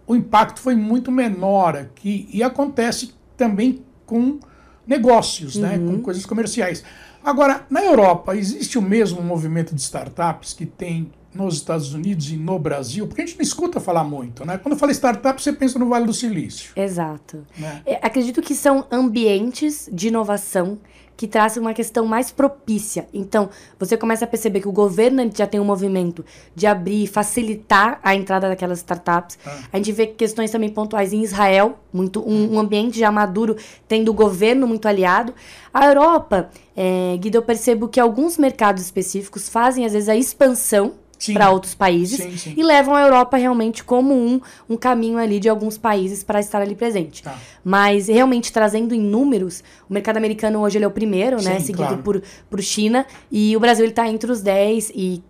o 0.06 0.16
impacto 0.16 0.60
foi 0.60 0.76
muito 0.76 1.12
menor 1.12 1.78
aqui. 1.78 2.28
E 2.32 2.44
acontece 2.44 3.14
também 3.38 3.82
com 4.06 4.40
negócios, 4.86 5.56
né? 5.56 5.80
com 5.80 6.02
coisas 6.02 6.26
comerciais. 6.26 6.84
Agora, 7.24 7.66
na 7.70 7.82
Europa, 7.82 8.36
existe 8.36 8.78
o 8.78 8.82
mesmo 8.82 9.22
movimento 9.22 9.74
de 9.74 9.80
startups 9.80 10.54
que 10.54 10.66
tem 10.66 11.10
nos 11.34 11.56
Estados 11.56 11.94
Unidos 11.94 12.30
e 12.32 12.38
no 12.38 12.58
Brasil? 12.60 13.08
Porque 13.08 13.22
a 13.22 13.26
gente 13.26 13.38
não 13.38 13.44
escuta 13.44 13.80
falar 13.80 14.04
muito, 14.04 14.46
né? 14.46 14.58
Quando 14.58 14.78
fala 14.78 14.92
startup, 14.92 15.42
você 15.42 15.54
pensa 15.54 15.80
no 15.80 15.88
Vale 15.88 16.06
do 16.06 16.14
Silício. 16.14 16.72
Exato. 16.76 17.46
Né? 17.58 17.82
É, 17.86 18.00
acredito 18.06 18.42
que 18.42 18.56
são 18.56 18.86
ambientes 18.92 19.90
de 19.92 20.10
inovação 20.10 20.80
que 21.16 21.28
trazem 21.28 21.62
uma 21.62 21.74
questão 21.74 22.06
mais 22.06 22.32
propícia. 22.32 23.08
Então, 23.14 23.50
você 23.80 23.96
começa 23.96 24.26
a 24.26 24.28
perceber 24.28 24.62
que 24.62 24.68
o 24.68 24.72
governo 24.72 25.30
já 25.34 25.46
tem 25.46 25.60
um 25.60 25.66
movimento 25.66 26.26
de 26.56 26.66
abrir 26.66 27.04
e 27.04 27.08
facilitar 27.08 28.00
a 28.04 28.16
entrada 28.16 28.50
daquelas 28.50 28.80
startups. 28.80 29.38
Ah. 29.46 29.60
A 29.72 29.78
gente 29.78 29.92
vê 29.92 30.08
questões 30.08 30.52
também 30.52 30.70
pontuais 30.70 31.14
em 31.14 31.22
Israel, 31.22 31.78
muito 31.92 32.28
um, 32.28 32.56
um 32.56 32.60
ambiente 32.60 33.00
já 33.00 33.12
maduro, 33.12 33.56
tendo 33.88 34.10
o 34.10 34.14
governo 34.14 34.68
muito 34.68 34.88
aliado. 34.88 35.34
A 35.74 35.86
Europa, 35.86 36.50
é, 36.76 37.16
Guido, 37.20 37.38
eu 37.38 37.44
percebo 37.44 37.88
que 37.88 38.00
alguns 38.00 38.38
mercados 38.38 38.84
específicos 38.84 39.48
fazem, 39.48 39.86
às 39.86 39.94
vezes, 39.94 40.10
a 40.10 40.16
expansão. 40.16 40.94
Para 41.32 41.52
outros 41.52 41.76
países 41.76 42.20
Sim, 42.20 42.38
sim. 42.38 42.54
e 42.58 42.64
levam 42.64 42.96
a 42.96 43.02
Europa 43.02 43.38
realmente 43.38 43.84
como 43.84 44.14
um, 44.14 44.42
um 44.70 44.76
caminho 44.76 45.18
ali 45.18 45.40
de 45.40 45.48
alguns 45.48 45.78
países 45.78 46.24
para 46.24 46.40
estar 46.40 46.62
ali 46.62 46.76
presente. 46.76 47.24
Tá. 47.24 47.38
Mas 47.64 48.08
realmente 48.08 48.52
trazendo 48.52 48.94
em 48.94 49.00
números, 49.00 49.64
o 49.90 49.94
mercado 49.94 50.18
americano 50.18 50.60
hoje 50.60 50.78
ele 50.78 50.86
é 50.86 50.88
o 50.88 50.92
primeiro, 50.92 51.42
né? 51.42 51.60
Sim, 51.60 51.68
Seguido 51.68 51.88
claro. 51.88 52.04
por, 52.04 52.22
por 52.50 52.62
China. 52.62 53.06
E 53.32 53.56
o 53.56 53.60
Brasil 53.60 53.86
ele 53.86 53.94
tá 53.94 54.08
entre 54.08 54.32
os 54.32 54.42
10 54.42 54.92
e 54.96 55.24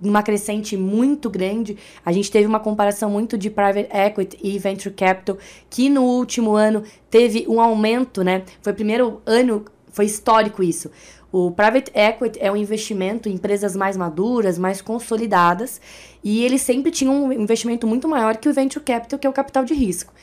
numa 0.00 0.22
crescente 0.22 0.76
muito 0.76 1.30
grande. 1.30 1.76
A 2.04 2.12
gente 2.12 2.30
teve 2.30 2.46
uma 2.46 2.60
comparação 2.60 3.10
muito 3.10 3.36
de 3.38 3.50
private 3.50 3.88
equity 3.92 4.38
e 4.42 4.58
venture 4.58 4.94
capital, 4.94 5.38
que 5.70 5.88
no 5.88 6.02
último 6.02 6.54
ano 6.54 6.82
teve 7.10 7.46
um 7.48 7.60
aumento, 7.60 8.22
né? 8.22 8.42
Foi 8.62 8.72
o 8.72 8.76
primeiro 8.76 9.20
ano, 9.24 9.64
foi 9.90 10.04
histórico 10.04 10.62
isso. 10.62 10.90
O 11.38 11.50
private 11.50 11.92
equity 11.94 12.38
é 12.40 12.50
um 12.50 12.56
investimento 12.56 13.28
em 13.28 13.34
empresas 13.34 13.76
mais 13.76 13.94
maduras, 13.94 14.56
mais 14.56 14.80
consolidadas, 14.80 15.78
e 16.24 16.42
ele 16.42 16.58
sempre 16.58 16.90
tinha 16.90 17.10
um 17.10 17.30
investimento 17.30 17.86
muito 17.86 18.08
maior 18.08 18.38
que 18.38 18.48
o 18.48 18.54
venture 18.54 18.82
capital, 18.82 19.18
que 19.18 19.26
é 19.26 19.28
o 19.28 19.34
capital 19.34 19.62
de 19.62 19.74
risco. 19.74 20.14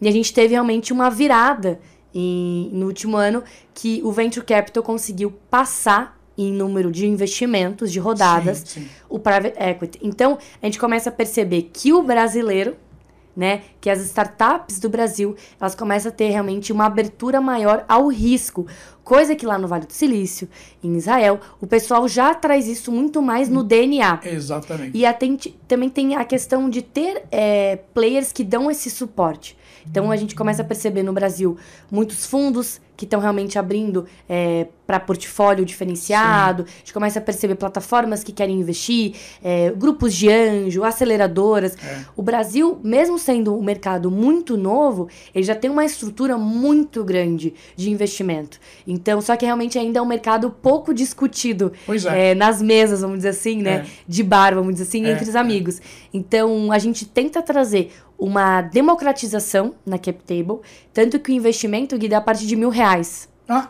E 0.00 0.08
a 0.08 0.10
gente 0.10 0.32
teve 0.32 0.54
realmente 0.54 0.90
uma 0.90 1.10
virada 1.10 1.78
em- 2.14 2.70
no 2.72 2.86
último 2.86 3.18
ano 3.18 3.44
que 3.74 4.00
o 4.02 4.10
venture 4.12 4.46
capital 4.46 4.82
conseguiu 4.82 5.30
passar 5.50 6.18
em 6.38 6.50
número 6.50 6.90
de 6.90 7.06
investimentos, 7.06 7.92
de 7.92 7.98
rodadas, 7.98 8.64
sim. 8.66 8.88
o 9.10 9.18
private 9.18 9.62
equity. 9.62 9.98
Então, 10.02 10.38
a 10.62 10.64
gente 10.64 10.78
começa 10.78 11.10
a 11.10 11.12
perceber 11.12 11.68
que 11.70 11.92
o 11.92 12.02
brasileiro, 12.02 12.76
né, 13.36 13.62
que 13.80 13.88
as 13.88 14.00
startups 14.00 14.78
do 14.78 14.88
Brasil, 14.90 15.34
elas 15.60 15.74
começam 15.74 16.10
a 16.10 16.14
ter 16.14 16.28
realmente 16.28 16.70
uma 16.72 16.84
abertura 16.84 17.40
maior 17.40 17.84
ao 17.88 18.08
risco, 18.08 18.66
coisa 19.04 19.34
que 19.34 19.44
lá 19.46 19.58
no 19.58 19.66
Vale 19.68 19.86
do 19.86 19.92
Silício, 19.92 20.48
em 20.82 20.96
Israel, 20.96 21.40
o 21.60 21.66
pessoal 21.66 22.06
já 22.08 22.34
traz 22.34 22.66
isso 22.68 22.90
muito 22.92 23.20
mais 23.22 23.48
no 23.48 23.62
DNA. 23.62 24.20
Exatamente. 24.24 24.96
E 24.96 25.04
atente- 25.06 25.58
também 25.68 25.88
tem 25.88 26.16
a 26.16 26.24
questão 26.24 26.68
de 26.70 26.82
ter 26.82 27.22
é, 27.30 27.76
players 27.94 28.32
que 28.32 28.44
dão 28.44 28.70
esse 28.70 28.90
suporte. 28.90 29.56
Então 29.84 30.12
a 30.12 30.16
gente 30.16 30.34
começa 30.36 30.62
a 30.62 30.64
perceber 30.64 31.02
no 31.02 31.12
Brasil 31.12 31.56
muitos 31.90 32.24
fundos 32.24 32.80
que 32.96 33.04
estão 33.04 33.18
realmente 33.18 33.58
abrindo 33.58 34.06
para 34.86 35.00
portfólio 35.00 35.64
diferenciado. 35.64 36.62
A 36.62 36.78
gente 36.78 36.92
começa 36.92 37.18
a 37.18 37.22
perceber 37.22 37.56
plataformas 37.56 38.22
que 38.22 38.30
querem 38.30 38.60
investir, 38.60 39.14
é, 39.42 39.70
grupos 39.72 40.14
de 40.14 40.28
anjo, 40.30 40.84
aceleradoras. 40.84 41.76
É. 41.84 42.04
O 42.14 42.22
Brasil, 42.22 42.78
mesmo 42.84 43.18
sendo 43.18 43.56
um 43.58 43.62
mercado 43.62 44.08
muito 44.08 44.56
novo, 44.56 45.08
ele 45.34 45.42
já 45.44 45.54
tem 45.56 45.68
uma 45.68 45.84
estrutura 45.84 46.38
muito 46.38 47.02
grande 47.02 47.52
de 47.74 47.90
investimento. 47.90 48.60
Então, 48.92 49.20
só 49.20 49.36
que 49.36 49.44
realmente 49.44 49.78
ainda 49.78 49.98
é 49.98 50.02
um 50.02 50.06
mercado 50.06 50.50
pouco 50.50 50.92
discutido 50.92 51.72
Pois 51.86 52.04
é. 52.04 52.30
é, 52.30 52.34
nas 52.34 52.60
mesas, 52.60 53.00
vamos 53.00 53.18
dizer 53.18 53.30
assim, 53.30 53.62
né? 53.62 53.70
É. 53.70 53.86
De 54.06 54.22
bar, 54.22 54.54
vamos 54.54 54.74
dizer 54.74 54.84
assim, 54.84 55.04
É, 55.06 55.12
entre 55.12 55.28
os 55.28 55.34
amigos. 55.34 55.80
Então, 56.12 56.70
a 56.70 56.78
gente 56.78 57.06
tenta 57.06 57.42
trazer 57.42 57.92
uma 58.18 58.62
democratização 58.62 59.74
na 59.84 59.98
cap 59.98 60.22
table, 60.24 60.60
tanto 60.92 61.18
que 61.18 61.32
o 61.32 61.34
investimento 61.34 61.96
guia 61.96 62.18
a 62.18 62.20
partir 62.20 62.46
de 62.46 62.54
mil 62.54 62.68
reais. 62.68 63.28
Ah, 63.48 63.68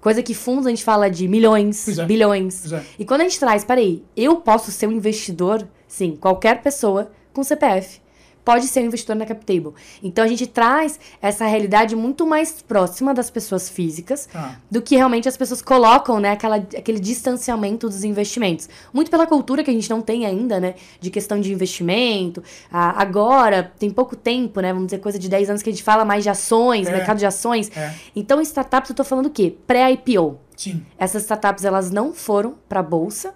Coisa 0.00 0.22
que 0.22 0.32
fundos 0.32 0.66
a 0.66 0.70
gente 0.70 0.84
fala 0.84 1.10
de 1.10 1.26
milhões, 1.26 1.98
é. 1.98 2.06
bilhões. 2.06 2.72
É. 2.72 2.82
E 2.98 3.04
quando 3.04 3.22
a 3.22 3.24
gente 3.24 3.38
traz, 3.38 3.64
peraí, 3.64 4.04
eu 4.16 4.36
posso 4.36 4.70
ser 4.70 4.86
um 4.86 4.92
investidor? 4.92 5.66
Sim, 5.88 6.16
qualquer 6.16 6.62
pessoa 6.62 7.10
com 7.32 7.42
CPF 7.42 8.00
pode 8.48 8.66
ser 8.66 8.80
um 8.80 8.86
investidor 8.86 9.14
na 9.14 9.26
cap 9.26 9.44
table. 9.44 9.72
Então 10.02 10.24
a 10.24 10.26
gente 10.28 10.46
traz 10.46 10.98
essa 11.20 11.44
realidade 11.44 11.94
muito 11.94 12.26
mais 12.26 12.62
próxima 12.62 13.12
das 13.12 13.28
pessoas 13.30 13.68
físicas 13.68 14.26
Ah. 14.34 14.54
do 14.70 14.80
que 14.80 14.96
realmente 14.96 15.28
as 15.28 15.36
pessoas 15.36 15.60
colocam, 15.60 16.18
né, 16.18 16.30
aquela, 16.30 16.56
aquele 16.56 16.98
distanciamento 16.98 17.86
dos 17.90 18.04
investimentos. 18.04 18.66
Muito 18.90 19.10
pela 19.10 19.26
cultura 19.26 19.62
que 19.62 19.70
a 19.70 19.74
gente 19.74 19.90
não 19.90 20.00
tem 20.00 20.24
ainda, 20.24 20.58
né, 20.58 20.74
de 20.98 21.10
questão 21.10 21.38
de 21.38 21.52
investimento. 21.52 22.42
Ah, 22.72 22.94
agora, 23.02 23.70
tem 23.78 23.90
pouco 23.90 24.16
tempo, 24.16 24.60
né, 24.62 24.72
vamos 24.72 24.86
dizer, 24.86 24.98
coisa 25.00 25.18
de 25.18 25.28
10 25.28 25.50
anos 25.50 25.62
que 25.62 25.68
a 25.68 25.72
gente 25.72 25.82
fala 25.82 26.04
mais 26.06 26.22
de 26.24 26.30
ações, 26.30 26.88
É. 26.88 26.92
mercado 26.92 27.18
de 27.18 27.26
ações. 27.26 27.70
É. 27.76 27.92
Então, 28.16 28.40
startups, 28.40 28.88
eu 28.90 28.96
tô 28.96 29.04
falando 29.04 29.26
o 29.26 29.30
quê? 29.30 29.54
Pré-IPO. 29.66 30.38
sim. 30.56 30.82
Essas 30.98 31.22
startups, 31.22 31.64
elas 31.66 31.90
não 31.90 32.12
foram 32.14 32.54
para 32.68 32.80
a 32.80 32.82
bolsa 32.82 33.34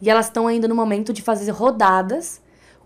e 0.00 0.08
elas 0.10 0.26
estão 0.26 0.46
ainda 0.48 0.66
no 0.66 0.74
momento 0.74 1.12
de 1.12 1.20
fazer 1.22 1.50
rodadas 1.50 2.40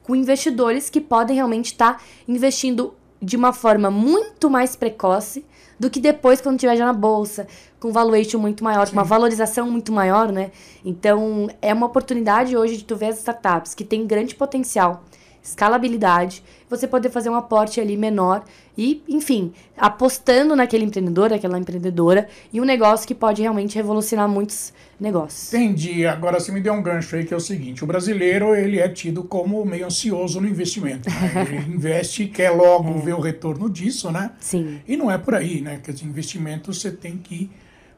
com 0.09 0.17
investidores 0.17 0.89
que 0.89 1.03
podem 1.03 1.37
realmente 1.37 1.67
estar 1.67 2.03
investindo 2.27 2.95
de 3.21 3.37
uma 3.37 3.53
forma 3.53 3.91
muito 3.91 4.49
mais 4.49 4.75
precoce 4.75 5.45
do 5.79 5.91
que 5.91 6.01
depois 6.01 6.41
quando 6.41 6.57
estiver 6.57 6.77
já 6.77 6.87
na 6.87 6.95
bolsa, 6.95 7.47
com 7.79 7.93
valuation 7.93 8.39
muito 8.39 8.65
maior, 8.65 8.87
com 8.87 8.95
uma 8.95 9.05
valorização 9.05 9.71
muito 9.71 9.93
maior, 9.93 10.33
né? 10.33 10.51
Então, 10.83 11.51
é 11.61 11.75
uma 11.75 11.85
oportunidade 11.85 12.57
hoje 12.57 12.79
de 12.79 12.85
tu 12.85 12.97
ver 12.97 13.09
as 13.09 13.19
startups 13.19 13.75
que 13.75 13.85
têm 13.85 14.07
grande 14.07 14.35
potencial, 14.35 15.05
escalabilidade, 15.43 16.43
você 16.71 16.89
poder 16.89 17.11
fazer 17.11 17.29
um 17.29 17.35
aporte 17.35 17.79
ali 17.79 17.95
menor 17.95 18.43
e, 18.79 19.03
enfim, 19.09 19.53
apostando 19.77 20.55
naquele 20.55 20.85
empreendedor, 20.85 21.33
aquela 21.33 21.59
empreendedora, 21.59 22.29
e 22.53 22.61
um 22.61 22.65
negócio 22.65 23.09
que 23.09 23.15
pode 23.15 23.43
realmente 23.43 23.75
revolucionar 23.75 24.29
muitos 24.29 24.73
negócios. 25.01 25.53
Entendi. 25.53 26.07
Agora 26.07 26.39
você 26.39 26.53
me 26.53 26.61
deu 26.61 26.73
um 26.73 26.81
gancho 26.81 27.17
aí 27.17 27.25
que 27.25 27.35
é 27.35 27.37
o 27.37 27.41
seguinte: 27.41 27.83
o 27.83 27.87
brasileiro 27.89 28.55
ele 28.55 28.79
é 28.79 28.89
tido 28.89 29.25
como 29.25 29.65
meio 29.65 29.87
ansioso 29.87 30.41
no 30.41 30.47
investimento. 30.47 31.11
né? 31.11 31.47
Ele 31.49 31.75
investe 31.75 32.23
e 32.23 32.29
quer 32.29 32.51
logo 32.51 32.99
ver 32.99 33.15
o 33.15 33.21
retorno 33.21 33.69
disso, 33.69 34.13
né? 34.13 34.31
Sim. 34.39 34.81
E 34.87 34.97
não 34.97 35.11
é 35.11 35.19
por 35.19 35.35
aí, 35.35 35.61
né? 35.61 35.81
Que 35.83 35.91
os 35.91 36.03
investimentos 36.03 36.81
você 36.81 36.93
tem 36.93 37.17
que 37.17 37.51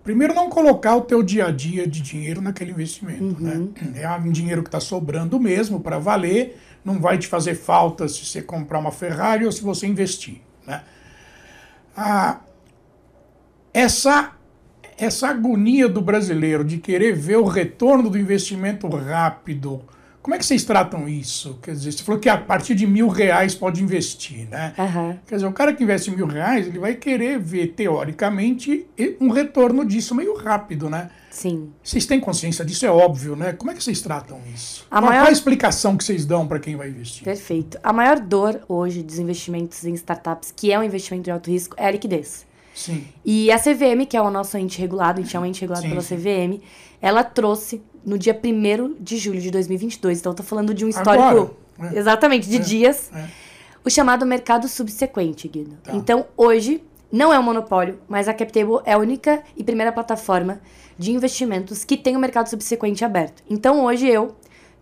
primeiro 0.03 0.33
não 0.35 0.49
colocar 0.49 0.97
o 0.97 1.03
teu 1.03 1.23
dia 1.23 1.47
a 1.47 1.51
dia 1.51 1.87
de 1.87 2.01
dinheiro 2.01 2.41
naquele 2.41 2.71
investimento, 2.71 3.43
né? 3.43 3.69
É 3.97 4.09
um 4.09 4.33
dinheiro 4.33 4.63
que 4.63 4.69
está 4.69 4.81
sobrando 4.81 5.39
mesmo 5.39 5.81
para 5.81 5.99
valer, 5.99 6.59
não 6.83 6.99
vai 6.99 7.19
te 7.19 7.27
fazer 7.27 7.55
falta 7.55 8.09
se 8.09 8.25
você 8.25 8.41
comprar 8.41 8.79
uma 8.79 8.91
Ferrari 8.91 9.45
ou 9.45 9.53
se 9.53 9.63
você 9.63 9.87
investir, 9.87 10.41
né? 10.71 10.83
Ah, 11.97 12.41
essa 13.73 14.33
essa 14.97 15.29
agonia 15.29 15.89
do 15.89 16.03
brasileiro 16.03 16.63
de 16.63 16.77
querer 16.77 17.15
ver 17.15 17.37
o 17.37 17.45
retorno 17.45 18.11
do 18.11 18.19
investimento 18.19 18.87
rápido, 18.87 19.83
como 20.23 20.35
é 20.35 20.39
que 20.39 20.45
vocês 20.45 20.65
tratam 20.65 21.09
isso? 21.09 21.59
Quer 21.63 21.73
dizer, 21.73 21.93
você 21.93 22.05
falou 22.05 22.21
que 22.21 22.29
a 22.29 22.37
partir 22.37 22.75
de 22.75 22.87
mil 22.87 23.09
reais 23.09 23.55
pode 23.55 23.83
investir, 23.83 24.47
né? 24.51 24.75
Aham. 24.79 25.19
Quer 25.27 25.37
dizer, 25.37 25.47
o 25.47 25.53
cara 25.53 25.73
que 25.73 25.83
investe 25.83 26.11
mil 26.11 26.27
reais, 26.27 26.67
ele 26.67 26.79
vai 26.79 26.95
querer 26.95 27.39
ver, 27.39 27.69
teoricamente, 27.69 28.87
um 29.19 29.31
retorno 29.31 29.83
disso 29.85 30.15
meio 30.15 30.37
rápido, 30.37 30.91
né? 30.91 31.09
Sim. 31.31 31.73
Vocês 31.83 32.07
têm 32.07 32.19
consciência 32.19 32.65
disso, 32.65 32.85
é 32.85 32.91
óbvio, 32.91 33.37
né? 33.37 33.53
Como 33.53 33.71
é 33.71 33.75
que 33.75 33.83
vocês 33.83 34.01
tratam 34.03 34.41
isso? 34.53 34.85
A 34.91 34.99
qual, 35.01 35.11
maior- 35.11 35.29
a 35.29 35.31
explicação 35.31 35.97
que 35.97 36.03
vocês 36.05 36.27
dão 36.27 36.47
para 36.47 36.59
quem 36.59 36.75
vai 36.77 36.89
investir? 36.89 37.23
Perfeito. 37.23 37.79
A 37.83 37.93
maior 37.93 38.19
dor 38.19 38.61
hoje 38.69 39.03
dos 39.03 39.19
investimentos 39.19 39.85
em 39.85 39.95
startups, 39.95 40.53
que 40.55 40.73
é 40.73 40.79
um 40.79 40.83
investimento 40.83 41.25
de 41.25 41.31
alto 41.31 41.49
risco, 41.51 41.75
é 41.79 41.87
a 41.87 41.91
liquidez. 41.91 42.45
Sim. 42.75 43.07
E 43.25 43.51
a 43.53 43.59
CVM, 43.59 44.07
que 44.09 44.17
é 44.17 44.23
o 44.23 44.31
nosso 44.31 44.57
ente 44.59 44.79
regulado, 44.81 45.21
a 45.21 45.23
gente 45.23 45.37
é 45.37 45.41
um 45.41 45.47
ente 45.47 45.61
regulado 45.61 45.83
Sim, 45.85 45.91
pela 45.91 46.01
sim. 46.03 46.17
CVM, 46.17 46.61
ela 47.01 47.23
trouxe 47.23 47.83
no 48.05 48.19
dia 48.19 48.39
1 48.43 48.95
de 48.99 49.17
julho 49.19 49.41
de 49.41 49.51
2022, 49.51 50.19
então 50.21 50.33
eu 50.33 50.37
tô 50.37 50.43
falando 50.43 50.73
de 50.75 50.85
um 50.85 50.89
histórico, 50.89 51.23
Agora, 51.25 51.51
né? 51.79 51.93
exatamente, 51.95 52.49
de 52.49 52.57
É, 52.57 52.61
dias, 52.61 53.11
é. 53.15 53.27
o 53.85 53.91
chamado 53.91 54.25
mercado 54.27 54.67
subsequente, 54.67 55.47
Guido. 55.49 55.77
Tá. 55.83 55.93
Então, 55.95 56.27
hoje, 56.37 56.83
não 57.13 57.33
é 57.33 57.39
um 57.39 57.43
monopólio, 57.43 57.99
mas 58.09 58.29
a 58.29 58.33
CapTable 58.35 58.81
é 58.85 58.93
a 58.95 58.99
única 58.99 59.43
e 59.57 59.63
primeira 59.65 59.93
plataforma 59.93 60.61
de 61.01 61.13
investimentos 61.13 61.83
que 61.83 61.97
tem 61.97 62.15
o 62.15 62.21
mercado 62.21 62.51
subsequente 62.51 63.03
aberto. 63.03 63.43
Então, 63.49 63.87
hoje 63.87 64.07
eu 64.07 64.37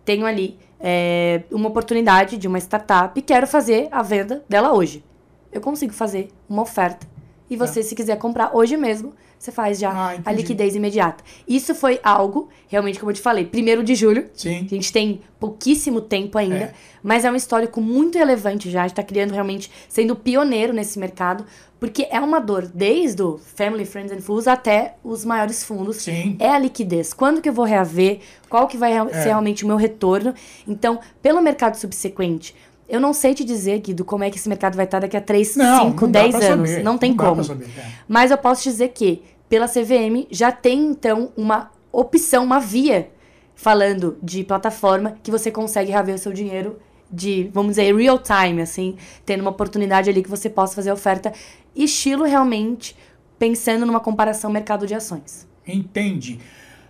tenho 0.04 0.26
ali 0.26 0.58
é, 0.80 1.44
uma 1.48 1.68
oportunidade 1.68 2.37
de 2.37 2.48
uma 2.48 2.58
startup 2.58 3.16
e 3.16 3.22
quero 3.22 3.46
fazer 3.46 3.87
a 3.92 4.02
venda 4.02 4.44
dela 4.48 4.72
hoje. 4.72 5.04
Eu 5.52 5.60
consigo 5.60 5.92
fazer 5.92 6.30
uma 6.48 6.62
oferta. 6.62 7.06
E 7.48 7.54
você, 7.54 7.84
se 7.84 7.94
quiser 7.94 8.18
comprar 8.18 8.50
hoje 8.52 8.76
mesmo, 8.76 9.14
você 9.38 9.52
faz 9.52 9.78
já 9.78 9.90
Ah, 9.90 10.18
a 10.25 10.33
liquidez 10.33 10.75
imediata. 10.75 11.23
Isso 11.47 11.75
foi 11.75 12.00
algo, 12.02 12.49
realmente, 12.66 12.99
como 12.99 13.11
eu 13.11 13.14
te 13.14 13.21
falei, 13.21 13.45
primeiro 13.45 13.83
de 13.85 13.95
julho. 13.95 14.26
Sim. 14.35 14.66
A 14.71 14.75
gente 14.75 14.92
tem 14.92 15.21
pouquíssimo 15.38 16.00
tempo 16.00 16.37
ainda, 16.37 16.57
É. 16.57 16.75
mas 17.02 17.25
é 17.25 17.30
um 17.30 17.37
histórico 17.37 17.80
muito 17.80 18.18
relevante 18.18 18.71
já. 18.71 18.80
A 18.80 18.83
gente 18.83 18.92
está 18.92 19.02
criando 19.02 19.33
realmente, 19.33 19.71
sendo 19.88 20.16
pioneiro 20.16 20.73
nesse 20.73 20.99
mercado, 20.99 21.45
porque 21.78 22.09
é 22.11 22.18
uma 22.18 22.40
dor 22.40 22.66
desde 22.66 23.23
o 23.23 23.38
Family, 23.38 23.85
Friends 23.85 24.11
and 24.11 24.21
Fools 24.21 24.49
até 24.49 24.97
os 25.04 25.25
maiores 25.25 25.62
fundos. 25.62 25.99
Sim. 25.99 26.37
É 26.40 26.49
a 26.50 26.59
liquidez. 26.59 27.12
Quando 27.14 27.40
que 27.40 27.49
eu 27.49 27.52
vou 27.52 27.64
reaver? 27.64 28.18
Qual 28.49 28.66
que 28.66 28.76
vai 28.76 28.92
É. 28.92 29.09
ser 29.11 29.28
realmente 29.28 29.62
o 29.64 29.68
meu 29.68 29.76
retorno? 29.76 30.35
Então, 30.66 30.99
pelo 31.23 31.40
mercado 31.40 31.76
subsequente, 31.76 32.52
eu 32.88 33.00
não 33.00 33.12
sei 33.12 33.35
te 33.35 33.45
dizer, 33.45 33.78
Guido, 33.80 34.04
como 34.04 34.25
é 34.25 34.30
que 34.30 34.37
esse 34.38 34.49
mercado 34.49 34.76
vai 34.76 34.85
estar 34.85 35.00
daqui 35.00 35.16
a 35.16 35.21
3, 35.21 35.57
Não, 35.57 35.90
5, 35.90 36.04
não 36.07 36.11
dá 36.12 36.23
10 36.23 36.37
pra 36.37 36.47
anos. 36.47 36.71
saber, 36.71 36.83
Não 36.83 36.99
tem 36.99 37.11
não 37.14 37.16
como. 37.25 37.45
saber, 37.45 37.66
é. 37.76 37.85
Mas 38.09 38.30
eu 38.30 38.38
posso 38.38 38.62
te 38.62 38.71
dizer 38.71 38.88
que, 38.88 39.23
pela 39.49 39.66
CVM, 39.68 40.26
já 40.30 40.50
tem, 40.50 40.87
então, 40.87 41.33
uma 41.37 41.71
opção, 41.92 42.45
uma 42.45 42.59
via, 42.61 43.11
falando 43.54 44.16
de 44.23 44.45
plataforma, 44.45 45.16
que 45.23 45.30
você 45.30 45.50
consegue 45.50 45.90
reaver 45.90 46.14
o 46.14 46.18
seu 46.18 46.33
dinheiro 46.33 46.78
de, 47.11 47.50
vamos 47.52 47.73
dizer, 47.76 47.95
real 47.95 48.18
time, 48.18 48.61
assim, 48.62 48.97
tendo 49.25 49.40
uma 49.40 49.50
oportunidade 49.50 50.09
ali 50.11 50.23
que 50.23 50.28
você 50.30 50.49
possa 50.50 50.75
fazer 50.75 50.90
a 50.90 50.95
oferta, 50.95 51.33
estilo 51.75 52.25
realmente, 52.25 52.95
pensando 53.38 53.87
numa 53.87 54.00
comparação 54.00 54.50
mercado 54.50 54.87
de 54.87 54.95
ações. 54.95 55.47
Entende. 55.66 56.38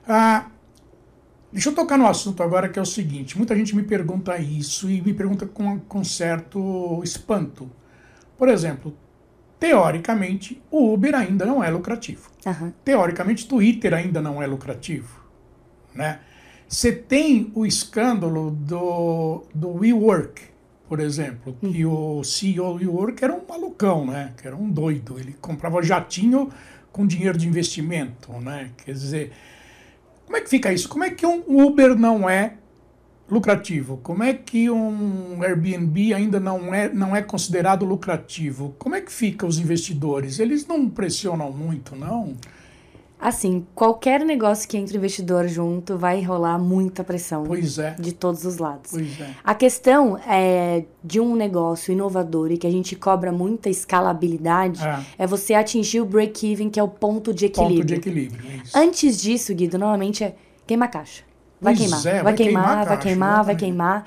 Ah, 0.06 0.46
deixa 1.52 1.70
eu 1.70 1.74
tocar 1.74 1.98
no 1.98 2.06
assunto 2.06 2.42
agora 2.42 2.68
que 2.68 2.78
é 2.78 2.82
o 2.82 2.86
seguinte: 2.86 3.36
muita 3.36 3.56
gente 3.56 3.74
me 3.74 3.82
pergunta 3.82 4.38
isso 4.38 4.90
e 4.90 5.00
me 5.00 5.12
pergunta 5.12 5.46
com, 5.46 5.78
com 5.80 6.04
certo 6.04 7.00
espanto. 7.02 7.70
Por 8.36 8.48
exemplo, 8.48 8.96
teoricamente, 9.58 10.62
o 10.70 10.92
Uber 10.92 11.14
ainda 11.14 11.44
não 11.44 11.62
é 11.62 11.70
lucrativo. 11.70 12.30
Aham. 12.46 12.72
Teoricamente, 12.84 13.46
Twitter 13.46 13.92
ainda 13.92 14.22
não 14.22 14.42
é 14.42 14.46
lucrativo. 14.46 15.24
Né? 15.94 16.20
Você 16.68 16.92
tem 16.92 17.50
o 17.54 17.66
escândalo 17.66 18.50
do, 18.50 19.44
do 19.54 19.70
WeWork, 19.78 20.42
por 20.88 21.00
exemplo, 21.00 21.56
que 21.60 21.84
o 21.84 22.22
CEO 22.22 22.78
do 22.78 22.84
WeWork 22.84 23.24
era 23.24 23.34
um 23.34 23.42
malucão, 23.46 24.06
né? 24.06 24.32
que 24.40 24.46
era 24.46 24.54
um 24.54 24.70
doido. 24.70 25.18
Ele 25.18 25.34
comprava 25.40 25.82
jatinho 25.82 26.50
com 26.92 27.06
dinheiro 27.06 27.36
de 27.36 27.48
investimento. 27.48 28.32
Né? 28.34 28.70
Quer 28.84 28.92
dizer, 28.92 29.32
como 30.28 30.36
é 30.36 30.42
que 30.42 30.50
fica 30.50 30.70
isso? 30.70 30.90
Como 30.90 31.04
é 31.04 31.08
que 31.08 31.24
um 31.24 31.42
Uber 31.48 31.96
não 31.96 32.28
é 32.28 32.58
lucrativo? 33.30 33.96
Como 34.02 34.22
é 34.22 34.34
que 34.34 34.68
um 34.68 35.42
Airbnb 35.42 36.12
ainda 36.12 36.38
não 36.38 36.74
é, 36.74 36.92
não 36.92 37.16
é 37.16 37.22
considerado 37.22 37.86
lucrativo? 37.86 38.74
Como 38.78 38.94
é 38.94 39.00
que 39.00 39.10
fica 39.10 39.46
os 39.46 39.58
investidores? 39.58 40.38
Eles 40.38 40.66
não 40.66 40.86
pressionam 40.86 41.50
muito, 41.50 41.96
não? 41.96 42.36
Assim, 43.20 43.66
qualquer 43.74 44.24
negócio 44.24 44.68
que 44.68 44.76
entre 44.76 44.96
investidor 44.96 45.48
junto 45.48 45.98
vai 45.98 46.22
rolar 46.22 46.56
muita 46.56 47.02
pressão 47.02 47.42
Pois 47.44 47.76
é. 47.78 47.96
de 47.98 48.12
todos 48.12 48.44
os 48.44 48.58
lados. 48.58 48.92
Pois 48.92 49.20
é. 49.20 49.30
A 49.42 49.54
questão 49.56 50.16
é 50.18 50.84
de 51.02 51.18
um 51.18 51.34
negócio 51.34 51.92
inovador 51.92 52.52
e 52.52 52.56
que 52.58 52.66
a 52.66 52.70
gente 52.70 52.94
cobra 52.94 53.32
muita 53.32 53.68
escalabilidade 53.68 54.80
É. 54.86 55.00
é 55.18 55.26
você 55.26 55.54
atingir 55.54 56.00
o 56.00 56.04
break-even, 56.04 56.70
que 56.70 56.78
é 56.78 56.82
o 56.82 56.86
ponto 56.88 57.34
de 57.34 57.46
equilíbrio. 57.46 57.78
Ponto 57.80 57.86
de 57.88 57.94
equilíbrio. 57.94 58.40
é. 58.74 58.78
Antes 58.78 59.20
disso, 59.20 59.52
Guido, 59.52 59.78
normalmente 59.78 60.22
é 60.22 60.36
queima 60.64 60.84
a 60.84 60.88
caixa. 60.88 61.24
Vai 61.60 61.74
Pois 61.74 61.80
queimar, 61.90 62.06
é, 62.06 62.12
vai, 62.12 62.22
vai 62.22 62.34
queimar, 62.34 62.62
queimar 62.62 62.70
a 62.70 62.76
vai 62.76 62.86
caixa, 62.86 63.02
queimar, 63.08 63.44
vai 63.44 63.56
queimar. 63.56 64.06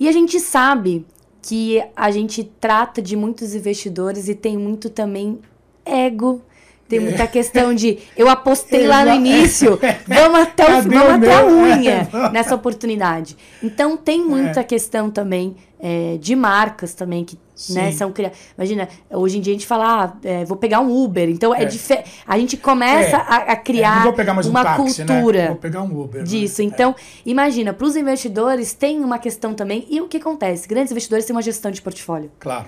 E 0.00 0.08
a 0.08 0.12
gente 0.12 0.40
sabe 0.40 1.06
que 1.40 1.80
a 1.94 2.10
gente 2.10 2.42
trata 2.58 3.00
de 3.00 3.14
muitos 3.14 3.54
investidores 3.54 4.26
e 4.28 4.34
tem 4.34 4.56
muito 4.58 4.90
também 4.90 5.38
ego. 5.84 6.42
Tem 6.88 7.00
muita 7.00 7.26
questão 7.26 7.74
de 7.74 7.98
eu 8.16 8.28
apostei 8.28 8.86
lá 8.86 9.04
no 9.04 9.10
É. 9.12 9.16
Início, 9.16 9.78
vamos 10.06 10.40
até, 10.40 10.64
o, 10.64 10.82
vamos 10.82 11.14
até 11.14 11.34
a 11.34 11.46
unha 11.46 12.08
É. 12.12 12.30
nessa 12.30 12.54
oportunidade. 12.54 13.36
Então 13.62 13.96
tem 13.96 14.24
muita 14.24 14.62
questão 14.62 15.10
também 15.10 15.56
é, 15.80 16.16
de 16.20 16.34
marcas 16.36 16.94
também 16.94 17.24
que 17.24 17.38
né, 17.70 17.92
são 17.92 18.10
criadas. 18.12 18.36
Imagina, 18.58 18.88
hoje 19.10 19.38
em 19.38 19.40
dia 19.40 19.52
a 19.52 19.56
gente 19.56 19.66
fala, 19.66 20.04
ah, 20.04 20.12
é, 20.26 20.44
vou 20.44 20.56
pegar 20.56 20.80
um 20.80 21.04
Uber. 21.04 21.28
Então 21.28 21.54
é, 21.54 21.62
É. 21.62 21.64
dife- 21.66 22.02
a 22.26 22.38
gente 22.38 22.56
começa 22.56 23.16
É. 23.16 23.20
a, 23.20 23.36
a 23.36 23.52
É, 23.52 23.56
criar 23.56 24.04
mais 24.34 24.46
um 24.46 24.50
uma 24.50 24.62
táxi, 24.64 25.04
cultura 25.04 25.38
né? 25.42 25.46
Vou 25.48 25.56
pegar 25.56 25.82
um 25.82 26.00
Uber. 26.00 26.20
né? 26.22 26.26
disso. 26.26 26.62
Então, 26.62 26.94
imagina, 27.24 27.72
para 27.72 27.86
os 27.86 27.96
investidores 27.96 28.72
tem 28.74 29.00
uma 29.00 29.18
questão 29.18 29.54
também. 29.54 29.86
E 29.88 30.00
o 30.00 30.08
que 30.08 30.16
acontece? 30.16 30.66
Grandes 30.68 30.90
investidores 30.90 31.24
têm 31.24 31.34
uma 31.34 31.42
gestão 31.42 31.70
de 31.70 31.80
portfólio. 31.80 32.30
Claro. 32.40 32.66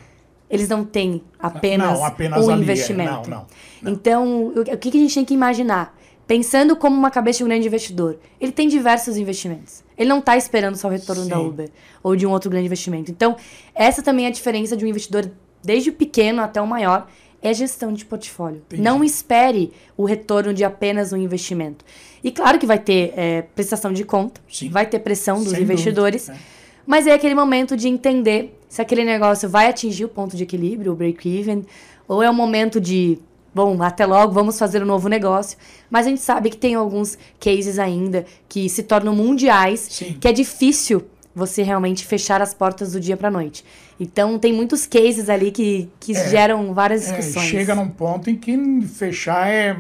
Eles 0.48 0.68
não 0.68 0.84
têm 0.84 1.22
apenas, 1.38 1.98
Não, 1.98 2.04
apenas 2.04 2.44
o 2.44 2.50
ali, 2.50 2.60
é. 2.60 2.62
investimento. 2.62 3.28
Não, 3.28 3.46
não, 3.82 3.92
Então, 3.92 4.48
o, 4.48 4.76
que, 4.78 4.88
a 4.88 5.00
gente 5.00 5.14
tem 5.14 5.24
que 5.24 5.34
imaginar? 5.34 5.96
Pensando 6.26 6.74
como 6.76 6.96
uma 6.96 7.10
cabeça 7.10 7.38
de 7.38 7.44
um 7.44 7.48
grande 7.48 7.66
investidor, 7.66 8.18
ele 8.40 8.52
tem 8.52 8.68
diversos 8.68 9.16
investimentos. 9.16 9.84
Ele 9.96 10.08
não 10.08 10.18
está 10.18 10.36
esperando 10.36 10.76
só 10.76 10.88
o 10.88 10.90
retorno 10.90 11.26
da 11.28 11.36
Sim. 11.36 11.46
Uber 11.46 11.70
ou 12.02 12.16
de 12.16 12.26
um 12.26 12.30
outro 12.30 12.50
grande 12.50 12.66
investimento. 12.66 13.10
Então, 13.10 13.36
essa 13.74 14.02
também 14.02 14.24
é 14.24 14.28
a 14.28 14.32
diferença 14.32 14.76
de 14.76 14.84
um 14.84 14.88
investidor, 14.88 15.30
desde 15.62 15.90
o 15.90 15.92
pequeno 15.92 16.42
até 16.42 16.60
o 16.60 16.66
maior, 16.66 17.08
é 17.40 17.54
gestão 17.54 17.92
de 17.92 18.04
portfólio. 18.04 18.62
Entendi. 18.66 18.82
Não 18.82 19.04
espere 19.04 19.72
o 19.96 20.04
retorno 20.04 20.52
de 20.52 20.64
apenas 20.64 21.12
um 21.12 21.16
investimento. 21.16 21.84
E 22.22 22.32
claro 22.32 22.58
que 22.58 22.66
vai 22.66 22.78
ter 22.78 23.12
é, 23.16 23.42
prestação 23.42 23.92
de 23.92 24.04
conta, 24.04 24.40
Sim. 24.50 24.68
vai 24.68 24.86
ter 24.86 24.98
pressão 24.98 25.42
dos 25.42 25.52
Sem 25.52 25.62
investidores, 25.62 26.26
dúvida, 26.26 26.44
é. 26.44 26.46
mas 26.84 27.06
é 27.06 27.12
aquele 27.12 27.34
momento 27.34 27.76
de 27.76 27.88
entender 27.88 28.55
se 28.68 28.80
aquele 28.82 29.04
negócio 29.04 29.48
vai 29.48 29.68
atingir 29.68 30.04
o 30.04 30.08
ponto 30.08 30.36
de 30.36 30.42
equilíbrio, 30.42 30.92
o 30.92 30.96
break-even, 30.96 31.64
ou 32.08 32.22
é 32.22 32.28
o 32.30 32.34
momento 32.34 32.80
de, 32.80 33.18
bom, 33.54 33.82
até 33.82 34.04
logo, 34.06 34.32
vamos 34.32 34.58
fazer 34.58 34.82
um 34.82 34.86
novo 34.86 35.08
negócio. 35.08 35.56
Mas 35.90 36.06
a 36.06 36.08
gente 36.10 36.20
sabe 36.20 36.50
que 36.50 36.56
tem 36.56 36.74
alguns 36.74 37.16
cases 37.40 37.78
ainda 37.78 38.24
que 38.48 38.68
se 38.68 38.82
tornam 38.82 39.14
mundiais, 39.14 39.80
Sim. 39.90 40.16
que 40.20 40.28
é 40.28 40.32
difícil 40.32 41.02
você 41.34 41.62
realmente 41.62 42.04
fechar 42.06 42.40
as 42.40 42.54
portas 42.54 42.92
do 42.92 43.00
dia 43.00 43.16
para 43.16 43.30
noite. 43.30 43.62
Então 44.00 44.38
tem 44.38 44.52
muitos 44.54 44.86
cases 44.86 45.28
ali 45.28 45.50
que, 45.50 45.88
que 46.00 46.16
É. 46.16 46.28
geram 46.30 46.72
várias 46.72 47.06
É, 47.10 47.16
discussões. 47.16 47.46
chega 47.46 47.74
num 47.74 47.88
ponto 47.88 48.30
em 48.30 48.36
que 48.36 48.56
fechar 48.86 49.46
é, 49.48 49.76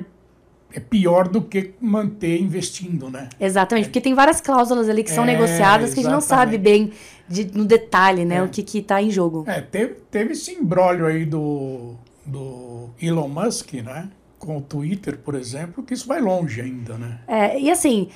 é 0.72 0.80
pior 0.80 1.26
do 1.28 1.40
que 1.42 1.72
manter 1.80 2.40
investindo, 2.40 3.08
né? 3.08 3.28
Exatamente, 3.40 3.86
porque 3.86 4.00
tem 4.00 4.14
várias 4.14 4.40
cláusulas 4.40 4.88
ali 4.88 5.02
que 5.02 5.10
são 5.10 5.24
É, 5.24 5.28
negociadas 5.28 5.94
que 5.94 6.00
a 6.00 6.02
gente 6.02 6.12
não 6.12 6.20
sabe 6.20 6.58
bem 6.58 6.92
exatamente. 7.28 7.44
de- 7.52 7.58
no 7.58 7.64
detalhe, 7.64 8.24
né, 8.24 8.36
É. 8.36 8.42
o 8.42 8.48
que 8.48 8.62
que 8.62 8.82
tá 8.82 9.00
em 9.00 9.10
jogo. 9.10 9.44
É, 9.46 9.60
teve, 9.60 9.94
teve 10.10 10.32
esse 10.32 10.52
imbróglio 10.52 11.06
aí 11.06 11.24
do, 11.24 11.94
do 12.24 12.90
Elon 13.00 13.28
Musk, 13.28 13.72
né? 13.74 14.08
Com 14.38 14.58
o 14.58 14.60
Twitter, 14.60 15.16
por 15.18 15.34
exemplo, 15.34 15.82
que 15.82 15.94
isso 15.94 16.06
vai 16.06 16.20
longe 16.20 16.60
ainda, 16.60 16.98
né? 16.98 17.18
É, 17.26 17.58
e 17.58 17.70
assim, 17.70 18.08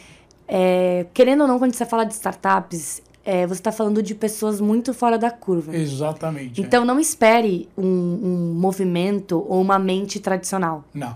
é, 0.47 1.07
querendo 1.15 1.43
ou 1.43 1.49
não, 1.49 1.59
quando 1.59 1.73
você 1.75 1.87
fala 1.87 2.05
de 2.05 2.13
startups, 2.13 3.01
é, 3.25 3.47
você 3.47 3.55
está 3.61 3.73
falando 3.73 4.03
de 4.03 4.15
pessoas 4.15 4.61
muito 4.61 4.93
fora 4.93 5.17
da 5.19 5.31
curva. 5.31 5.75
Exatamente. 5.75 6.61
é. 6.61 6.65
Então 6.65 6.85
não 6.85 6.99
espere 7.01 7.69
um, 7.77 7.85
um 7.87 8.55
movimento 8.59 9.45
ou 9.49 9.61
uma 9.63 9.79
mente 9.79 10.21
tradicional. 10.21 10.85
Não. 10.93 11.15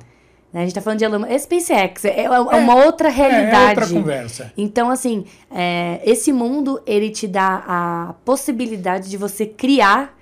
Né? 0.54 0.60
A 0.60 0.62
gente 0.62 0.68
está 0.70 0.80
falando 0.80 1.00
de 1.00 1.04
Elon. 1.04 1.24
SpaceX 1.36 2.04
é, 2.04 2.22
é 2.26 2.30
uma 2.30 2.76
outra 2.84 3.08
É, 3.08 3.10
realidade. 3.10 3.80
é 3.80 3.82
outra 3.82 3.88
conversa. 3.88 4.52
Então, 4.56 4.88
assim, 4.88 5.24
é, 5.50 6.00
esse 6.04 6.32
mundo, 6.32 6.80
ele 6.86 7.10
te 7.10 7.26
dá 7.26 7.64
a 7.66 8.14
possibilidade 8.24 9.10
de 9.10 9.16
você 9.16 9.44
criar 9.44 10.16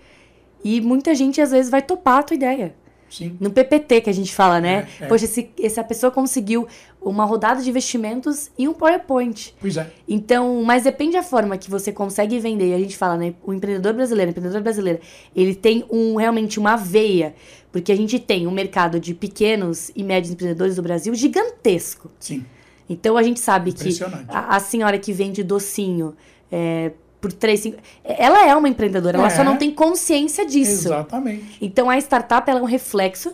e 0.64 0.81
muita 0.81 1.14
gente, 1.14 1.38
às 1.38 1.51
vezes, 1.51 1.71
vai 1.71 1.83
topar 1.83 2.21
a 2.21 2.23
tua 2.23 2.35
ideia. 2.35 2.75
Sim. 3.11 3.37
No 3.38 3.51
PPT 3.51 4.01
que 4.01 4.09
a 4.09 4.12
gente 4.14 4.35
fala, 4.35 4.59
né? 4.59 4.88
É, 4.99 5.05
é. 5.05 5.07
Poxa, 5.07 5.27
esse, 5.27 5.51
essa 5.62 5.85
pessoa 5.85 6.11
conseguiu 6.11 6.66
uma 6.99 7.27
rodada 7.27 7.61
de 7.61 7.68
investimentos 7.68 8.51
e 8.57 8.66
um 8.66 8.73
PowerPoint. 8.73 9.55
Pois 9.61 9.77
é. 9.77 9.87
Então, 10.09 10.62
mas 10.64 10.85
depende 10.85 11.12
da 11.12 11.23
forma 11.23 11.59
que 11.59 11.68
você 11.68 11.92
consegue 11.92 12.38
vender. 12.38 12.68
E 12.68 12.75
a 12.75 12.79
gente 12.79 12.97
fala, 12.97 13.18
né? 13.18 13.35
O 13.45 13.53
empreendedor 13.53 13.92
brasileiro, 13.92 14.31
a 14.31 14.33
empreendedora 14.33 14.62
brasileira, 14.62 15.01
ele 15.37 15.55
tem 15.55 15.85
um, 15.90 16.16
realmente 16.16 16.59
uma 16.59 16.75
veia. 16.75 17.35
Porque 17.73 17.91
a 17.91 17.97
gente 17.97 18.19
tem 18.21 18.47
um 18.47 18.51
mercado 18.51 19.01
de 19.01 19.15
pequenos 19.15 19.91
e 19.97 20.05
médios 20.05 20.31
empreendedores 20.33 20.77
do 20.77 20.83
Brasil 20.83 21.15
gigantesco. 21.15 22.11
Sim. 22.21 22.45
Então 22.89 23.17
a 23.17 23.23
gente 23.23 23.41
sabe 23.41 23.73
que 23.73 23.89
a, 24.29 24.57
a 24.57 24.61
senhora 24.61 24.99
que 24.99 25.13
vende 25.13 25.43
docinho 25.43 26.15
é, 26.51 26.93
por 27.21 27.33
3, 27.33 27.59
5. 27.61 27.79
Ela 28.05 28.47
é 28.47 28.55
uma 28.55 28.69
empreendedora, 28.69 29.17
ela 29.17 29.29
É. 29.29 29.31
só 29.31 29.43
não 29.43 29.57
tem 29.57 29.71
consciência 29.71 30.45
disso. 30.45 30.89
Exatamente. 30.89 31.57
Então 31.63 31.89
a 31.89 31.97
startup 31.99 32.49
ela 32.51 32.61
é 32.61 32.63
um 32.63 32.67
reflexo 32.67 33.33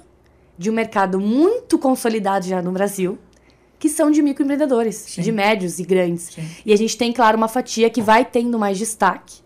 de 0.57 0.71
um 0.71 0.73
mercado 0.75 1.19
muito 1.19 1.79
consolidado 1.79 2.47
já 2.47 2.61
no 2.63 2.71
Brasil, 2.71 3.19
que 3.79 3.89
são 3.89 4.11
de 4.11 4.21
microempreendedores, 4.23 4.95
Sim. 4.97 5.23
de 5.23 5.33
médios 5.33 5.79
e 5.79 5.85
grandes. 5.85 6.25
Sim. 6.35 6.47
E 6.67 6.73
a 6.73 6.77
gente 6.77 6.97
tem, 6.97 7.13
claro, 7.13 7.37
uma 7.37 7.49
fatia 7.49 7.89
que 7.91 8.03
vai 8.03 8.25
tendo 8.25 8.59
mais 8.59 8.77
destaque. 8.79 9.37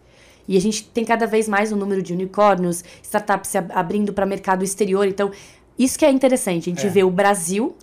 E 0.49 0.57
a 0.57 0.61
gente 0.61 0.85
tem 0.85 1.05
cada 1.05 1.27
vez 1.27 1.49
mais 1.49 1.71
um 1.73 1.77
número 1.77 2.03
de 2.03 2.13
unicórnios, 2.13 2.85
startups 3.03 3.51
se 3.51 3.59
ab- 3.59 3.73
abrindo 3.73 4.13
para 4.13 4.27
mercado 4.27 4.65
exterior. 4.65 5.07
Então, 5.07 5.31
isso 5.79 5.99
que 5.99 6.05
é 6.05 6.11
interessante. 6.11 6.69
A 6.71 6.75
gente 6.75 6.87
É. 6.87 6.91
vê 6.91 7.05
o 7.05 7.11
Brasil 7.11 7.77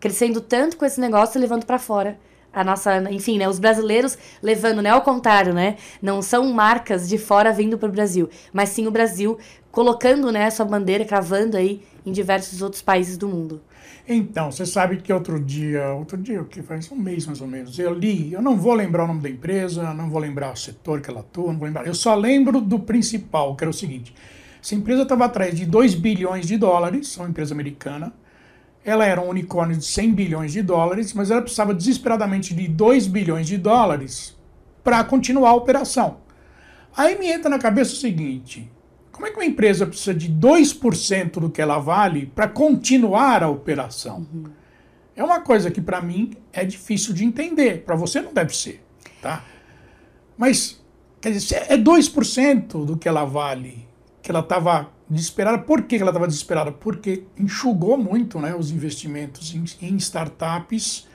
crescendo 0.00 0.40
tanto 0.40 0.76
com 0.76 0.84
esse 0.84 1.00
negócio 1.00 1.38
e 1.38 1.40
levando 1.40 1.64
para 1.66 1.78
fora. 1.78 2.18
A 2.52 2.62
nossa, 2.62 3.10
enfim, 3.10 3.36
né, 3.38 3.48
os 3.48 3.58
brasileiros 3.58 4.16
levando, 4.40 4.80
né, 4.80 4.90
ao 4.90 5.02
contrário, 5.02 5.52
né? 5.52 5.76
Não 6.00 6.22
são 6.22 6.52
marcas 6.52 7.08
de 7.08 7.18
fora 7.18 7.52
vindo 7.52 7.76
para 7.76 7.88
o 7.88 7.92
Brasil, 7.92 8.28
mas 8.52 8.68
sim 8.68 8.86
o 8.86 8.92
Brasil 8.92 9.36
colocando, 9.72 10.30
né, 10.30 10.48
sua 10.50 10.64
bandeira, 10.64 11.04
cravando 11.04 11.56
aí 11.56 11.82
em 12.06 12.12
diversos 12.12 12.62
outros 12.62 12.80
países 12.80 13.16
do 13.18 13.26
mundo. 13.26 13.60
Então, 14.06 14.52
você 14.52 14.66
sabe 14.66 14.98
que 14.98 15.10
outro 15.10 15.40
dia, 15.40 15.94
outro 15.94 16.18
dia, 16.18 16.44
que 16.44 16.60
faz 16.62 16.92
um 16.92 16.96
mês 16.96 17.26
mais 17.26 17.40
ou 17.40 17.46
menos, 17.46 17.78
eu 17.78 17.94
li, 17.94 18.34
eu 18.34 18.42
não 18.42 18.54
vou 18.54 18.74
lembrar 18.74 19.04
o 19.04 19.06
nome 19.06 19.22
da 19.22 19.30
empresa, 19.30 19.94
não 19.94 20.10
vou 20.10 20.20
lembrar 20.20 20.52
o 20.52 20.56
setor 20.56 21.00
que 21.00 21.08
ela 21.08 21.20
atua, 21.20 21.50
não 21.50 21.58
vou 21.58 21.66
lembrar. 21.66 21.86
Eu 21.86 21.94
só 21.94 22.14
lembro 22.14 22.60
do 22.60 22.78
principal, 22.78 23.56
que 23.56 23.64
era 23.64 23.70
o 23.70 23.74
seguinte: 23.74 24.14
essa 24.62 24.74
empresa 24.74 25.02
estava 25.04 25.24
atrás 25.24 25.54
de 25.54 25.64
2 25.64 25.94
bilhões 25.94 26.46
de 26.46 26.58
dólares, 26.58 27.16
uma 27.16 27.28
empresa 27.30 27.54
americana. 27.54 28.12
Ela 28.84 29.06
era 29.06 29.22
um 29.22 29.30
unicórnio 29.30 29.74
de 29.74 29.84
100 29.86 30.12
bilhões 30.12 30.52
de 30.52 30.60
dólares, 30.60 31.14
mas 31.14 31.30
ela 31.30 31.40
precisava 31.40 31.72
desesperadamente 31.72 32.52
de 32.52 32.68
2 32.68 33.06
bilhões 33.06 33.46
de 33.46 33.56
dólares 33.56 34.36
para 34.82 35.02
continuar 35.02 35.50
a 35.50 35.54
operação. 35.54 36.18
Aí 36.94 37.18
me 37.18 37.26
entra 37.26 37.48
na 37.48 37.58
cabeça 37.58 37.94
o 37.94 37.96
seguinte: 37.96 38.70
como 39.14 39.28
é 39.28 39.30
que 39.30 39.36
uma 39.36 39.44
empresa 39.44 39.86
precisa 39.86 40.12
de 40.12 40.28
2% 40.28 41.38
do 41.38 41.48
que 41.48 41.62
ela 41.62 41.78
vale 41.78 42.26
para 42.26 42.48
continuar 42.48 43.44
a 43.44 43.48
operação? 43.48 44.26
É 45.14 45.22
uma 45.22 45.40
coisa 45.40 45.70
que 45.70 45.80
para 45.80 46.02
mim 46.02 46.32
é 46.52 46.64
difícil 46.64 47.14
de 47.14 47.24
entender. 47.24 47.84
Para 47.84 47.94
você 47.94 48.20
não 48.20 48.34
deve 48.34 48.56
ser, 48.56 48.84
tá? 49.22 49.44
Mas, 50.36 50.84
quer 51.20 51.30
dizer, 51.30 51.64
é 51.68 51.76
2% 51.76 52.84
do 52.84 52.96
que 52.96 53.08
ela 53.08 53.24
vale, 53.24 53.86
que 54.20 54.32
ela 54.32 54.40
estava 54.40 54.90
desesperada. 55.08 55.58
Por 55.58 55.82
que 55.82 55.94
ela 55.94 56.10
estava 56.10 56.26
desesperada? 56.26 56.72
Porque 56.72 57.22
enxugou 57.38 57.96
muito 57.96 58.40
né, 58.40 58.52
os 58.52 58.72
investimentos 58.72 59.54
em, 59.54 59.64
em 59.80 59.94
startups 59.94 61.06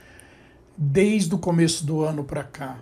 desde 0.74 1.34
o 1.34 1.38
começo 1.38 1.84
do 1.84 2.02
ano 2.02 2.24
para 2.24 2.44
cá. 2.44 2.78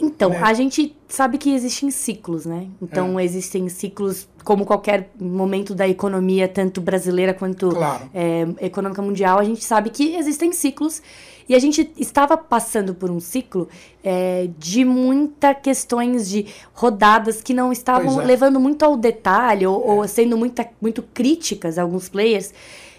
Então, 0.00 0.30
Né? 0.30 0.40
a 0.42 0.52
gente 0.52 0.96
sabe 1.08 1.38
que 1.38 1.54
existem 1.54 1.90
ciclos, 1.90 2.44
né? 2.44 2.66
Então, 2.82 3.18
existem 3.20 3.68
ciclos, 3.68 4.28
como 4.42 4.64
qualquer 4.66 5.10
momento 5.20 5.74
da 5.74 5.86
economia, 5.88 6.48
tanto 6.48 6.80
brasileira 6.80 7.32
quanto 7.32 7.68
Claro. 7.70 8.10
é, 8.12 8.46
econômica 8.60 9.00
mundial, 9.00 9.38
a 9.38 9.44
gente 9.44 9.64
sabe 9.64 9.90
que 9.90 10.16
existem 10.16 10.52
ciclos. 10.52 11.00
E 11.48 11.54
a 11.54 11.58
gente 11.58 11.92
estava 11.98 12.36
passando 12.38 12.94
por 12.94 13.10
um 13.10 13.20
ciclo 13.20 13.68
é, 14.02 14.48
de 14.58 14.82
muitas 14.84 15.56
questões 15.62 16.28
de 16.28 16.46
rodadas 16.72 17.42
que 17.42 17.52
não 17.52 17.70
estavam 17.70 18.20
é. 18.20 18.24
levando 18.24 18.58
muito 18.58 18.82
ao 18.82 18.96
detalhe 18.96 19.66
ou, 19.66 19.86
ou 19.86 20.08
sendo 20.08 20.36
muita, 20.38 20.66
muito 20.80 21.02
críticas 21.02 21.76
a 21.78 21.82
alguns 21.82 22.08
players. 22.08 22.52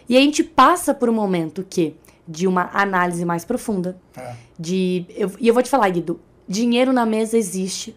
E 0.08 0.16
a 0.16 0.20
gente 0.22 0.44
passa 0.44 0.94
por 0.94 1.10
um 1.10 1.14
momento 1.14 1.66
que 1.68 1.96
de 2.28 2.48
uma 2.48 2.70
análise 2.74 3.26
mais 3.26 3.44
profunda, 3.44 3.98
É. 4.16 4.34
de 4.60 5.06
eu- 5.10 5.32
e 5.40 5.48
eu 5.48 5.54
vou 5.54 5.62
te 5.64 5.70
falar, 5.70 5.90
Guido, 5.90 6.20
dinheiro 6.48 6.92
na 6.94 7.06
mesa 7.06 7.38
existe. 7.38 7.96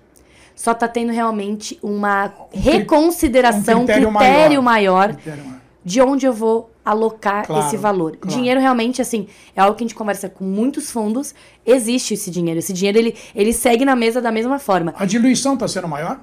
Só 0.55 0.75
tá 0.75 0.89
tendo 0.89 1.13
realmente 1.13 1.79
uma 1.83 2.33
reconsideração, 2.53 3.83
um 3.83 3.85
critério, 3.87 4.09
critério 4.11 4.63
maior, 4.63 5.15
Critério 5.15 5.45
maior. 5.45 5.61
de 5.85 6.01
onde 6.01 6.27
eu 6.27 6.33
vou 6.33 6.71
alocar 6.85 7.47
Claro, 7.47 7.67
esse 7.67 7.77
valor. 7.77 8.17
claro. 8.17 8.35
Dinheiro 8.37 8.59
realmente, 8.61 9.01
assim, 9.01 9.29
é 9.55 9.61
algo 9.61 9.77
que 9.77 9.85
a 9.85 9.87
gente 9.87 9.95
conversa 9.95 10.29
com 10.29 10.43
muitos 10.45 10.91
fundos. 10.91 11.35
Existe 11.65 12.15
esse 12.15 12.31
dinheiro. 12.31 12.59
Esse 12.59 12.73
dinheiro, 12.73 12.99
ele, 12.99 13.15
ele 13.35 13.53
segue 13.53 13.85
na 13.85 13.95
mesa 13.95 14.21
da 14.21 14.33
mesma 14.33 14.59
forma. 14.59 14.95
A 14.97 15.05
diluição 15.05 15.55
está 15.55 15.69
sendo 15.69 15.87
maior 15.87 16.21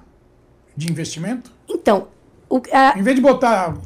de 0.75 0.91
investimento? 0.91 1.51
Então, 1.69 2.07
o, 2.49 2.59
a- 2.73 2.97
Em 2.97 3.03
vez 3.03 3.15
de 3.15 3.21
botar 3.21 3.77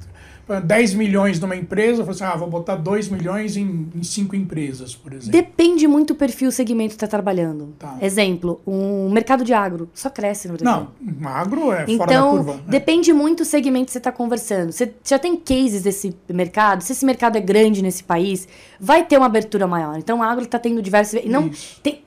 10 0.64 0.94
milhões 0.96 1.40
numa 1.40 1.56
empresa, 1.56 2.04
você 2.04 2.24
ah, 2.24 2.36
vou 2.36 2.50
botar 2.50 2.76
2 2.76 3.10
milhões 3.10 3.56
em, 3.56 3.88
em 3.96 4.04
cinco 4.04 4.36
empresas, 4.36 4.96
por 4.96 5.14
exemplo. 5.14 5.32
depende 5.32 5.88
muito 5.88 6.14
do 6.14 6.16
perfil, 6.18 6.50
o 6.50 6.52
segmento 6.52 6.90
que 6.90 6.96
está 6.96 7.08
trabalhando. 7.08 7.74
Tá. 7.78 7.98
Exemplo, 8.02 8.60
um 8.66 9.10
mercado 9.12 9.44
de 9.44 9.54
agro 9.54 9.90
só 9.94 10.10
cresce 10.10 10.48
no 10.48 10.58
Brasil. 10.58 10.88
Não, 11.00 11.14
magro 11.20 11.72
é 11.72 11.86
fora 11.86 11.86
da 11.86 11.92
Então, 11.94 12.32
curva. 12.38 12.54
né? 12.54 12.64
depende 12.68 13.14
muito 13.14 13.40
do 13.40 13.46
segmento 13.46 13.86
que 13.88 13.92
você 13.92 13.98
está 14.00 14.12
conversando. 14.12 14.72
Você 14.72 14.94
já 15.04 15.20
tem 15.20 15.36
cases 15.36 15.84
desse 15.84 16.16
mercado? 16.28 16.82
Se 16.82 16.94
esse 16.94 17.06
mercado 17.06 17.38
é 17.38 17.42
grande 17.42 17.82
nesse 17.82 18.04
país, 18.04 18.48
vai 18.80 19.06
ter 19.06 19.18
uma 19.18 19.26
abertura 19.28 19.68
maior. 19.68 19.98
Então, 19.98 20.20
o 20.20 20.24
agro 20.24 20.46
está 20.46 20.58
tendo 20.58 20.82
diversos... 20.82 21.24
Não, 21.26 21.48
Isso. 21.48 21.80
tem, 21.84 22.02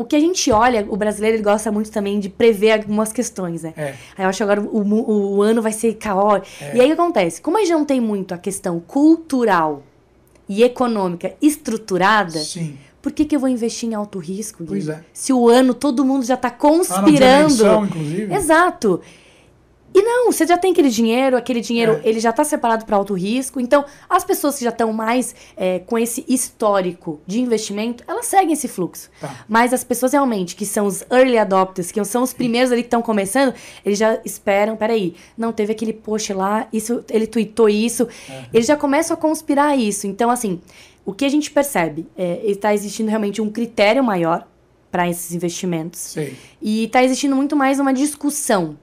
o 0.00 0.04
que 0.06 0.16
a 0.16 0.20
gente 0.20 0.50
olha, 0.50 0.86
o 0.88 0.96
brasileiro 0.96 1.36
ele 1.36 1.42
gosta 1.42 1.70
muito 1.70 1.90
também 1.90 2.18
de 2.18 2.30
prever 2.30 2.72
algumas 2.72 3.12
questões, 3.12 3.64
né? 3.64 3.74
É. 3.76 3.94
Aí 4.16 4.24
eu 4.24 4.30
acho 4.30 4.38
que 4.38 4.42
agora 4.42 4.62
o, 4.62 5.36
o 5.36 5.42
ano 5.42 5.60
vai 5.60 5.72
ser 5.72 5.92
caótico. 5.96 6.64
E 6.74 6.80
aí 6.80 6.90
o 6.90 6.94
que 6.96 7.00
acontece? 7.00 7.42
Como 7.42 7.58
a 7.58 7.60
gente 7.60 7.72
não 7.72 7.84
tem 7.84 8.00
muito 8.00 8.32
a 8.32 8.38
questão 8.38 8.80
cultural 8.80 9.82
e 10.48 10.62
econômica 10.62 11.34
estruturada, 11.42 12.38
Sim. 12.38 12.78
por 13.02 13.12
que, 13.12 13.26
que 13.26 13.36
eu 13.36 13.40
vou 13.40 13.48
investir 13.50 13.90
em 13.90 13.94
alto 13.94 14.18
risco? 14.18 14.64
Pois 14.66 14.88
é. 14.88 15.04
Se 15.12 15.34
o 15.34 15.50
ano 15.50 15.74
todo 15.74 16.02
mundo 16.02 16.24
já 16.24 16.32
está 16.32 16.50
conspirando. 16.50 17.62
eleição, 17.62 17.84
inclusive. 17.84 18.34
Exato. 18.34 19.02
E 19.92 20.02
não, 20.02 20.30
você 20.30 20.46
já 20.46 20.56
tem 20.56 20.70
aquele 20.70 20.88
dinheiro, 20.88 21.36
aquele 21.36 21.60
dinheiro, 21.60 22.00
É. 22.04 22.08
ele 22.08 22.20
já 22.20 22.30
está 22.30 22.44
separado 22.44 22.84
para 22.84 22.96
alto 22.96 23.12
risco. 23.14 23.58
Então, 23.58 23.84
as 24.08 24.22
pessoas 24.22 24.56
que 24.56 24.64
já 24.64 24.70
estão 24.70 24.92
mais 24.92 25.34
é, 25.56 25.80
com 25.80 25.98
esse 25.98 26.24
histórico 26.28 27.20
de 27.26 27.40
investimento, 27.40 28.04
elas 28.06 28.26
seguem 28.26 28.52
esse 28.52 28.68
fluxo. 28.68 29.10
Tá. 29.20 29.44
Mas 29.48 29.72
as 29.72 29.82
pessoas 29.82 30.12
realmente, 30.12 30.54
que 30.54 30.64
são 30.64 30.86
os 30.86 31.02
early 31.10 31.38
adopters, 31.38 31.90
que 31.90 32.02
são 32.04 32.22
os 32.22 32.32
primeiros 32.32 32.70
ali 32.70 32.82
que 32.82 32.86
estão 32.86 33.02
começando, 33.02 33.52
eles 33.84 33.98
já 33.98 34.20
esperam, 34.24 34.76
peraí, 34.76 35.14
não, 35.36 35.52
teve 35.52 35.72
aquele 35.72 35.92
post 35.92 36.32
lá, 36.32 36.68
isso, 36.72 37.04
ele 37.10 37.26
tweetou 37.26 37.68
isso, 37.68 38.06
eles 38.54 38.66
já 38.66 38.76
começam 38.76 39.14
a 39.14 39.16
conspirar 39.16 39.76
isso. 39.76 40.06
Então, 40.06 40.30
assim, 40.30 40.60
o 41.04 41.12
que 41.12 41.24
a 41.24 41.28
gente 41.28 41.50
percebe 41.50 42.06
é 42.16 42.40
está 42.44 42.72
existindo 42.72 43.08
realmente 43.08 43.42
um 43.42 43.50
critério 43.50 44.04
maior 44.04 44.46
para 44.90 45.08
esses 45.08 45.32
investimentos. 45.34 46.00
Sei. 46.00 46.36
E 46.62 46.86
tá 46.88 47.02
existindo 47.02 47.34
muito 47.34 47.56
mais 47.56 47.80
uma 47.80 47.92
discussão. 47.92 48.76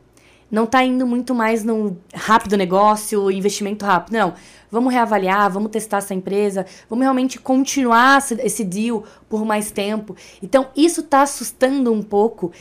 Não 0.49 0.65
tá 0.65 0.83
indo 0.83 1.05
muito 1.05 1.35
mais 1.35 1.63
no 1.63 1.97
rápido 2.13 2.55
negócio, 2.55 3.29
investimento 3.29 3.85
rápido. 3.85 4.13
Não. 4.13 4.33
Vamos 4.71 4.93
reavaliar, 4.93 5.49
vamos 5.51 5.71
testar 5.71 5.97
essa 5.97 6.13
empresa, 6.13 6.65
vamos 6.89 7.03
realmente 7.03 7.39
continuar 7.39 8.17
esse- 8.39 8.63
deal 8.63 9.03
por 9.29 9.45
mais 9.45 9.71
tempo. 9.71 10.15
Então, 10.41 10.67
isso 10.75 11.03
tá 11.03 11.21
assustando 11.21 11.91
um 11.93 12.01
pouco 12.01 12.51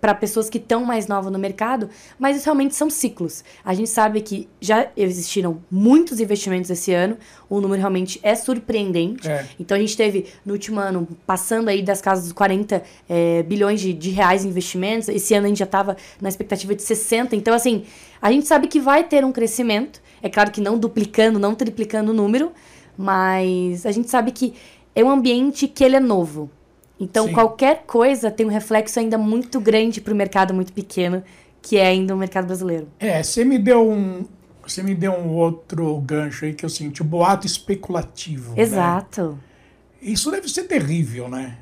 para 0.00 0.14
pessoas 0.14 0.48
que 0.50 0.58
estão 0.58 0.84
mais 0.84 1.06
novas 1.06 1.32
no 1.32 1.38
mercado, 1.38 1.88
mas 2.18 2.36
isso 2.36 2.44
realmente 2.46 2.74
são 2.74 2.88
ciclos. 2.90 3.44
A 3.64 3.72
gente 3.74 3.88
sabe 3.88 4.20
que 4.20 4.48
já 4.60 4.88
existiram 4.96 5.62
muitos 5.70 6.20
investimentos 6.20 6.70
esse 6.70 6.92
ano, 6.92 7.16
o 7.48 7.60
número 7.60 7.80
realmente 7.80 8.18
é 8.22 8.34
surpreendente. 8.34 9.28
É. 9.28 9.46
Então 9.58 9.76
a 9.76 9.80
gente 9.80 9.96
teve 9.96 10.26
no 10.44 10.52
último 10.52 10.80
ano 10.80 11.06
passando 11.26 11.68
aí 11.68 11.82
das 11.82 12.00
casas 12.00 12.24
dos 12.24 12.32
40 12.32 12.82
eh, 13.08 13.42
bilhões 13.42 13.80
de, 13.80 13.92
de 13.92 14.10
reais 14.10 14.44
em 14.44 14.48
investimentos. 14.48 15.08
Esse 15.08 15.34
ano 15.34 15.46
a 15.46 15.48
gente 15.48 15.58
já 15.58 15.64
estava 15.64 15.96
na 16.20 16.28
expectativa 16.28 16.74
de 16.74 16.82
60. 16.82 17.36
Então, 17.36 17.52
assim, 17.54 17.84
a 18.22 18.30
gente 18.30 18.46
sabe 18.46 18.68
que 18.68 18.78
vai 18.78 19.02
ter 19.02 19.24
um 19.24 19.32
crescimento. 19.32 20.00
É 20.22 20.30
claro 20.30 20.52
que 20.52 20.60
não 20.60 20.78
duplicando, 20.78 21.40
não 21.40 21.56
triplicando 21.56 22.12
o 22.12 22.14
número, 22.14 22.52
mas 22.96 23.84
a 23.84 23.90
gente 23.90 24.08
sabe 24.08 24.30
que 24.30 24.54
é 24.94 25.02
um 25.02 25.10
ambiente 25.10 25.66
que 25.66 25.82
ele 25.82 25.96
é 25.96 26.00
novo. 26.00 26.48
Então, 27.00 27.26
Sim. 27.26 27.32
qualquer 27.32 27.82
coisa 27.84 28.30
tem 28.30 28.46
um 28.46 28.48
reflexo 28.48 29.00
ainda 29.00 29.18
muito 29.18 29.60
grande 29.60 30.00
para 30.00 30.12
o 30.12 30.16
mercado 30.16 30.54
muito 30.54 30.72
pequeno, 30.72 31.24
que 31.60 31.76
é 31.76 31.86
ainda 31.86 32.14
o 32.14 32.16
mercado 32.16 32.46
brasileiro. 32.46 32.86
É, 33.00 33.20
você 33.20 33.44
me 33.44 33.58
deu 33.58 33.90
um. 33.90 34.24
Você 34.62 34.84
me 34.84 34.94
deu 34.94 35.12
um 35.12 35.30
outro 35.30 35.98
gancho 36.00 36.44
aí 36.44 36.54
que 36.54 36.64
eu 36.64 36.68
senti, 36.68 37.02
o 37.02 37.04
boato 37.04 37.44
especulativo. 37.44 38.54
né? 38.54 38.62
Exato. 38.62 39.36
Isso 40.00 40.30
deve 40.30 40.48
ser 40.48 40.64
terrível, 40.64 41.28
né? 41.28 41.58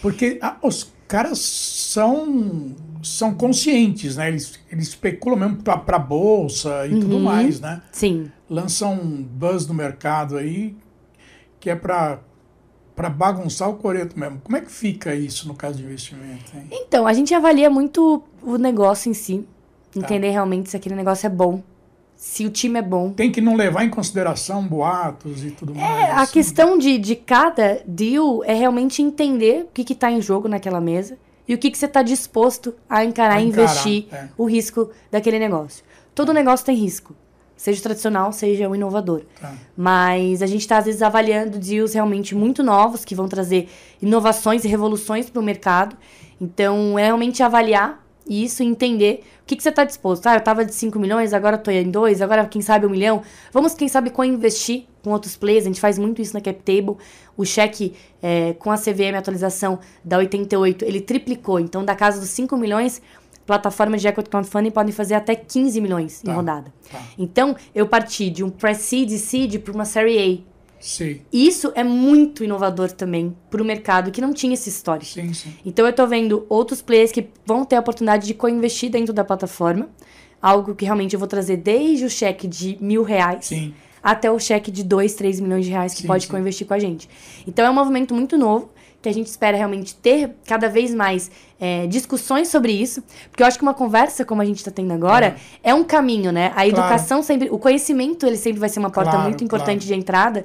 Porque 0.00 0.38
ah, 0.40 0.56
os 0.62 0.92
caras 1.08 1.38
são 1.38 2.74
são 3.02 3.34
conscientes, 3.34 4.16
né? 4.16 4.28
Eles, 4.28 4.58
eles 4.70 4.88
especulam 4.88 5.38
mesmo 5.38 5.62
pra 5.62 5.98
bolsa 5.98 6.86
e 6.86 6.94
uhum. 6.94 7.00
tudo 7.00 7.20
mais, 7.20 7.60
né? 7.60 7.80
Sim. 7.92 8.30
Lançam 8.50 8.94
um 8.94 9.22
buzz 9.22 9.66
no 9.66 9.74
mercado 9.74 10.36
aí 10.36 10.76
que 11.60 11.70
é 11.70 11.76
para 11.76 12.20
para 12.94 13.10
bagunçar 13.10 13.68
o 13.68 13.74
coreto 13.74 14.18
mesmo. 14.18 14.40
Como 14.42 14.56
é 14.56 14.60
que 14.62 14.72
fica 14.72 15.14
isso 15.14 15.46
no 15.46 15.54
caso 15.54 15.76
de 15.76 15.84
investimento? 15.84 16.56
Hein? 16.56 16.66
Então, 16.72 17.06
a 17.06 17.12
gente 17.12 17.34
avalia 17.34 17.68
muito 17.68 18.22
o 18.42 18.56
negócio 18.56 19.10
em 19.10 19.14
si, 19.14 19.46
tá. 19.92 20.00
entender 20.00 20.30
realmente 20.30 20.70
se 20.70 20.76
aquele 20.78 20.94
negócio 20.94 21.26
é 21.26 21.30
bom, 21.30 21.62
se 22.16 22.46
o 22.46 22.50
time 22.50 22.78
é 22.78 22.82
bom. 22.82 23.12
Tem 23.12 23.30
que 23.30 23.40
não 23.40 23.54
levar 23.54 23.84
em 23.84 23.90
consideração 23.90 24.66
boatos 24.66 25.44
e 25.44 25.50
tudo 25.50 25.72
é, 25.72 25.76
mais. 25.76 26.08
É, 26.08 26.12
a 26.12 26.26
questão 26.26 26.78
de, 26.78 26.96
de 26.96 27.14
cada 27.14 27.80
deal 27.86 28.42
é 28.44 28.54
realmente 28.54 29.02
entender 29.02 29.64
o 29.64 29.66
que 29.66 29.92
está 29.92 30.10
em 30.10 30.20
jogo 30.22 30.48
naquela 30.48 30.80
mesa 30.80 31.18
e 31.46 31.54
o 31.54 31.58
que, 31.58 31.70
que 31.70 31.78
você 31.78 31.86
está 31.86 32.02
disposto 32.02 32.74
a 32.88 33.04
encarar 33.04 33.40
e 33.40 33.46
investir 33.46 34.06
é. 34.10 34.28
o 34.36 34.44
risco 34.44 34.90
daquele 35.10 35.38
negócio. 35.38 35.84
Todo 36.14 36.32
negócio 36.32 36.64
tem 36.64 36.74
risco. 36.74 37.14
Seja 37.56 37.82
tradicional, 37.82 38.32
seja 38.32 38.68
o 38.68 38.74
inovador. 38.74 39.22
Tá. 39.40 39.54
Mas 39.76 40.42
a 40.42 40.46
gente 40.46 40.60
está, 40.60 40.78
às 40.78 40.84
vezes, 40.84 41.00
avaliando 41.00 41.58
deals 41.58 41.94
realmente 41.94 42.34
muito 42.34 42.62
novos, 42.62 43.04
que 43.04 43.14
vão 43.14 43.28
trazer 43.28 43.68
inovações 44.00 44.64
e 44.64 44.68
revoluções 44.68 45.30
para 45.30 45.40
o 45.40 45.44
mercado. 45.44 45.96
Então, 46.38 46.98
é 46.98 47.04
realmente 47.04 47.42
avaliar 47.42 48.04
isso 48.28 48.62
e 48.62 48.66
entender 48.66 49.24
o 49.46 49.48
que, 49.48 49.54
que 49.54 49.62
você 49.62 49.68
está 49.68 49.84
disposto. 49.84 50.26
Ah, 50.26 50.34
eu 50.34 50.38
estava 50.38 50.64
de 50.64 50.74
5 50.74 50.98
milhões, 50.98 51.32
agora 51.32 51.54
estou 51.54 51.72
em 51.72 51.88
2, 51.88 52.20
agora 52.20 52.44
quem 52.46 52.60
sabe 52.60 52.84
um 52.84 52.90
milhão. 52.90 53.22
Vamos, 53.52 53.74
quem 53.74 53.86
sabe, 53.86 54.10
co-investir 54.10 54.86
com 55.04 55.12
outros 55.12 55.36
players. 55.36 55.66
A 55.66 55.68
gente 55.68 55.80
faz 55.80 56.00
muito 56.00 56.20
isso 56.20 56.34
na 56.34 56.40
CapTable. 56.40 56.96
O 57.36 57.44
cheque 57.44 57.94
é, 58.20 58.54
com 58.54 58.72
a 58.72 58.76
CVM 58.76 59.16
atualização 59.16 59.78
da 60.04 60.18
88, 60.18 60.84
ele 60.84 61.00
triplicou. 61.00 61.60
Então, 61.60 61.84
da 61.84 61.94
casa 61.94 62.18
dos 62.18 62.30
5 62.30 62.56
milhões, 62.56 63.00
plataformas 63.46 64.02
de 64.02 64.08
equity 64.08 64.28
crowdfunding 64.28 64.72
podem 64.72 64.92
fazer 64.92 65.14
até 65.14 65.36
15 65.36 65.80
milhões 65.80 66.22
tá, 66.22 66.32
em 66.32 66.34
rodada. 66.34 66.74
Tá. 66.90 67.00
Então, 67.16 67.54
eu 67.72 67.86
parti 67.86 68.28
de 68.28 68.42
um 68.42 68.50
pre-seed 68.50 69.12
seed 69.12 69.60
para 69.60 69.72
uma 69.72 69.84
série 69.84 70.18
A. 70.18 70.55
Sim. 70.86 71.20
Isso 71.32 71.72
é 71.74 71.82
muito 71.82 72.44
inovador 72.44 72.92
também 72.92 73.36
para 73.50 73.60
o 73.60 73.64
mercado 73.64 74.12
que 74.12 74.20
não 74.20 74.32
tinha 74.32 74.54
esse 74.54 74.68
histórico. 74.68 75.12
Sim, 75.12 75.34
sim. 75.34 75.52
Então, 75.64 75.84
eu 75.84 75.90
estou 75.90 76.06
vendo 76.06 76.46
outros 76.48 76.80
players 76.80 77.10
que 77.10 77.28
vão 77.44 77.64
ter 77.64 77.74
a 77.74 77.80
oportunidade 77.80 78.24
de 78.24 78.34
co-investir 78.34 78.88
dentro 78.88 79.12
da 79.12 79.24
plataforma. 79.24 79.88
Algo 80.40 80.76
que 80.76 80.84
realmente 80.84 81.14
eu 81.14 81.18
vou 81.18 81.26
trazer 81.26 81.56
desde 81.56 82.04
o 82.04 82.10
cheque 82.10 82.46
de 82.46 82.78
mil 82.80 83.02
reais 83.02 83.50
até 84.00 84.30
o 84.30 84.38
cheque 84.38 84.70
de 84.70 84.84
2, 84.84 85.14
3 85.14 85.40
milhões 85.40 85.64
de 85.64 85.72
reais 85.72 85.92
que 85.92 86.06
pode 86.06 86.28
co-investir 86.28 86.64
com 86.64 86.74
a 86.74 86.78
gente. 86.78 87.08
Então, 87.48 87.66
é 87.66 87.70
um 87.70 87.74
movimento 87.74 88.14
muito 88.14 88.38
novo 88.38 88.70
que 89.06 89.10
a 89.10 89.14
gente 89.14 89.28
espera 89.28 89.56
realmente 89.56 89.94
ter 89.94 90.34
cada 90.44 90.68
vez 90.68 90.92
mais 90.92 91.30
é, 91.60 91.86
discussões 91.86 92.48
sobre 92.48 92.72
isso, 92.72 93.04
porque 93.30 93.40
eu 93.40 93.46
acho 93.46 93.56
que 93.56 93.62
uma 93.62 93.72
conversa 93.72 94.24
como 94.24 94.42
a 94.42 94.44
gente 94.44 94.56
está 94.56 94.70
tendo 94.72 94.92
agora 94.92 95.36
é. 95.62 95.70
é 95.70 95.74
um 95.74 95.84
caminho, 95.84 96.32
né? 96.32 96.52
A 96.56 96.66
educação 96.66 97.18
claro. 97.18 97.22
sempre, 97.22 97.48
o 97.48 97.56
conhecimento 97.56 98.26
ele 98.26 98.36
sempre 98.36 98.58
vai 98.58 98.68
ser 98.68 98.80
uma 98.80 98.90
porta 98.90 99.12
claro, 99.12 99.28
muito 99.28 99.44
importante 99.44 99.86
claro. 99.86 99.94
de 99.94 99.94
entrada 99.94 100.44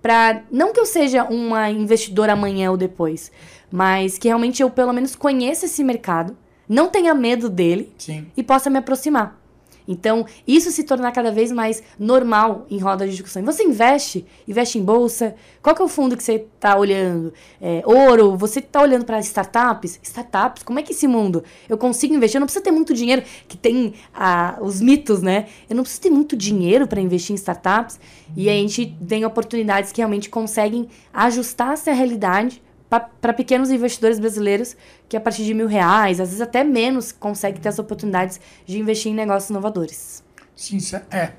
para 0.00 0.42
não 0.52 0.72
que 0.72 0.78
eu 0.78 0.86
seja 0.86 1.24
uma 1.24 1.68
investidora 1.68 2.34
amanhã 2.34 2.70
ou 2.70 2.76
depois, 2.76 3.32
mas 3.72 4.18
que 4.18 4.28
realmente 4.28 4.62
eu 4.62 4.70
pelo 4.70 4.92
menos 4.92 5.16
conheça 5.16 5.66
esse 5.66 5.82
mercado, 5.82 6.36
não 6.68 6.88
tenha 6.88 7.12
medo 7.12 7.50
dele 7.50 7.92
Sim. 7.98 8.26
e 8.36 8.42
possa 8.42 8.70
me 8.70 8.78
aproximar. 8.78 9.36
Então, 9.86 10.26
isso 10.46 10.70
se 10.70 10.82
tornar 10.84 11.12
cada 11.12 11.30
vez 11.30 11.52
mais 11.52 11.82
normal 11.98 12.66
em 12.70 12.78
roda 12.78 13.04
de 13.06 13.12
discussão. 13.12 13.44
Você 13.44 13.62
investe, 13.62 14.26
investe 14.46 14.78
em 14.78 14.84
bolsa. 14.84 15.34
Qual 15.62 15.74
que 15.74 15.82
é 15.82 15.84
o 15.84 15.88
fundo 15.88 16.16
que 16.16 16.22
você 16.22 16.46
está 16.54 16.76
olhando? 16.76 17.32
É, 17.60 17.82
ouro, 17.84 18.36
você 18.36 18.58
está 18.58 18.82
olhando 18.82 19.04
para 19.04 19.18
startups? 19.20 19.98
Startups, 20.02 20.62
como 20.62 20.78
é 20.78 20.82
que 20.82 20.92
esse 20.92 21.06
mundo? 21.06 21.44
Eu 21.68 21.78
consigo 21.78 22.14
investir? 22.14 22.38
Eu 22.38 22.40
não 22.40 22.46
preciso 22.46 22.64
ter 22.64 22.72
muito 22.72 22.92
dinheiro, 22.92 23.22
que 23.46 23.56
tem 23.56 23.94
ah, 24.14 24.58
os 24.60 24.80
mitos, 24.80 25.22
né? 25.22 25.46
Eu 25.68 25.76
não 25.76 25.82
preciso 25.82 26.02
ter 26.02 26.10
muito 26.10 26.36
dinheiro 26.36 26.86
para 26.86 27.00
investir 27.00 27.32
em 27.32 27.36
startups. 27.36 28.00
E 28.36 28.48
a 28.48 28.52
gente 28.52 28.96
tem 29.06 29.24
oportunidades 29.24 29.92
que 29.92 30.00
realmente 30.00 30.28
conseguem 30.28 30.88
ajustar-se 31.12 31.88
à 31.88 31.92
realidade 31.92 32.62
para 32.88 33.32
pequenos 33.32 33.70
investidores 33.70 34.18
brasileiros 34.18 34.76
que 35.08 35.16
a 35.16 35.20
partir 35.20 35.44
de 35.44 35.52
mil 35.52 35.66
reais, 35.66 36.20
às 36.20 36.28
vezes 36.28 36.40
até 36.40 36.62
menos, 36.62 37.12
conseguem 37.12 37.60
ter 37.60 37.68
as 37.68 37.78
oportunidades 37.78 38.40
de 38.64 38.78
investir 38.78 39.10
em 39.10 39.14
negócios 39.14 39.50
inovadores. 39.50 40.22
Sim, 40.54 40.78
é. 41.10 41.32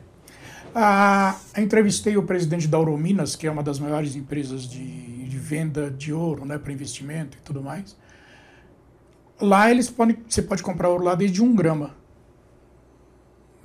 Ah, 0.76 1.40
entrevistei 1.58 2.18
o 2.18 2.24
presidente 2.24 2.68
da 2.68 2.78
Eurominas, 2.78 3.36
que 3.36 3.48
é 3.48 3.52
uma 3.52 3.64
das 3.64 3.80
maiores 3.80 4.16
empresas 4.16 4.68
de, 4.70 5.28
de 5.28 5.38
venda 5.38 5.90
de 5.90 6.14
ouro 6.14 6.46
né, 6.46 6.58
para 6.58 6.72
investimento 6.72 7.38
e 7.38 7.42
tudo 7.42 7.64
mais. 7.64 7.96
Lá 9.40 9.72
eles 9.72 9.90
podem, 9.90 10.18
você 10.28 10.42
pode 10.42 10.62
comprar 10.62 10.90
ouro 10.90 11.04
lá 11.04 11.16
desde 11.16 11.42
um 11.42 11.56
grama. 11.56 11.96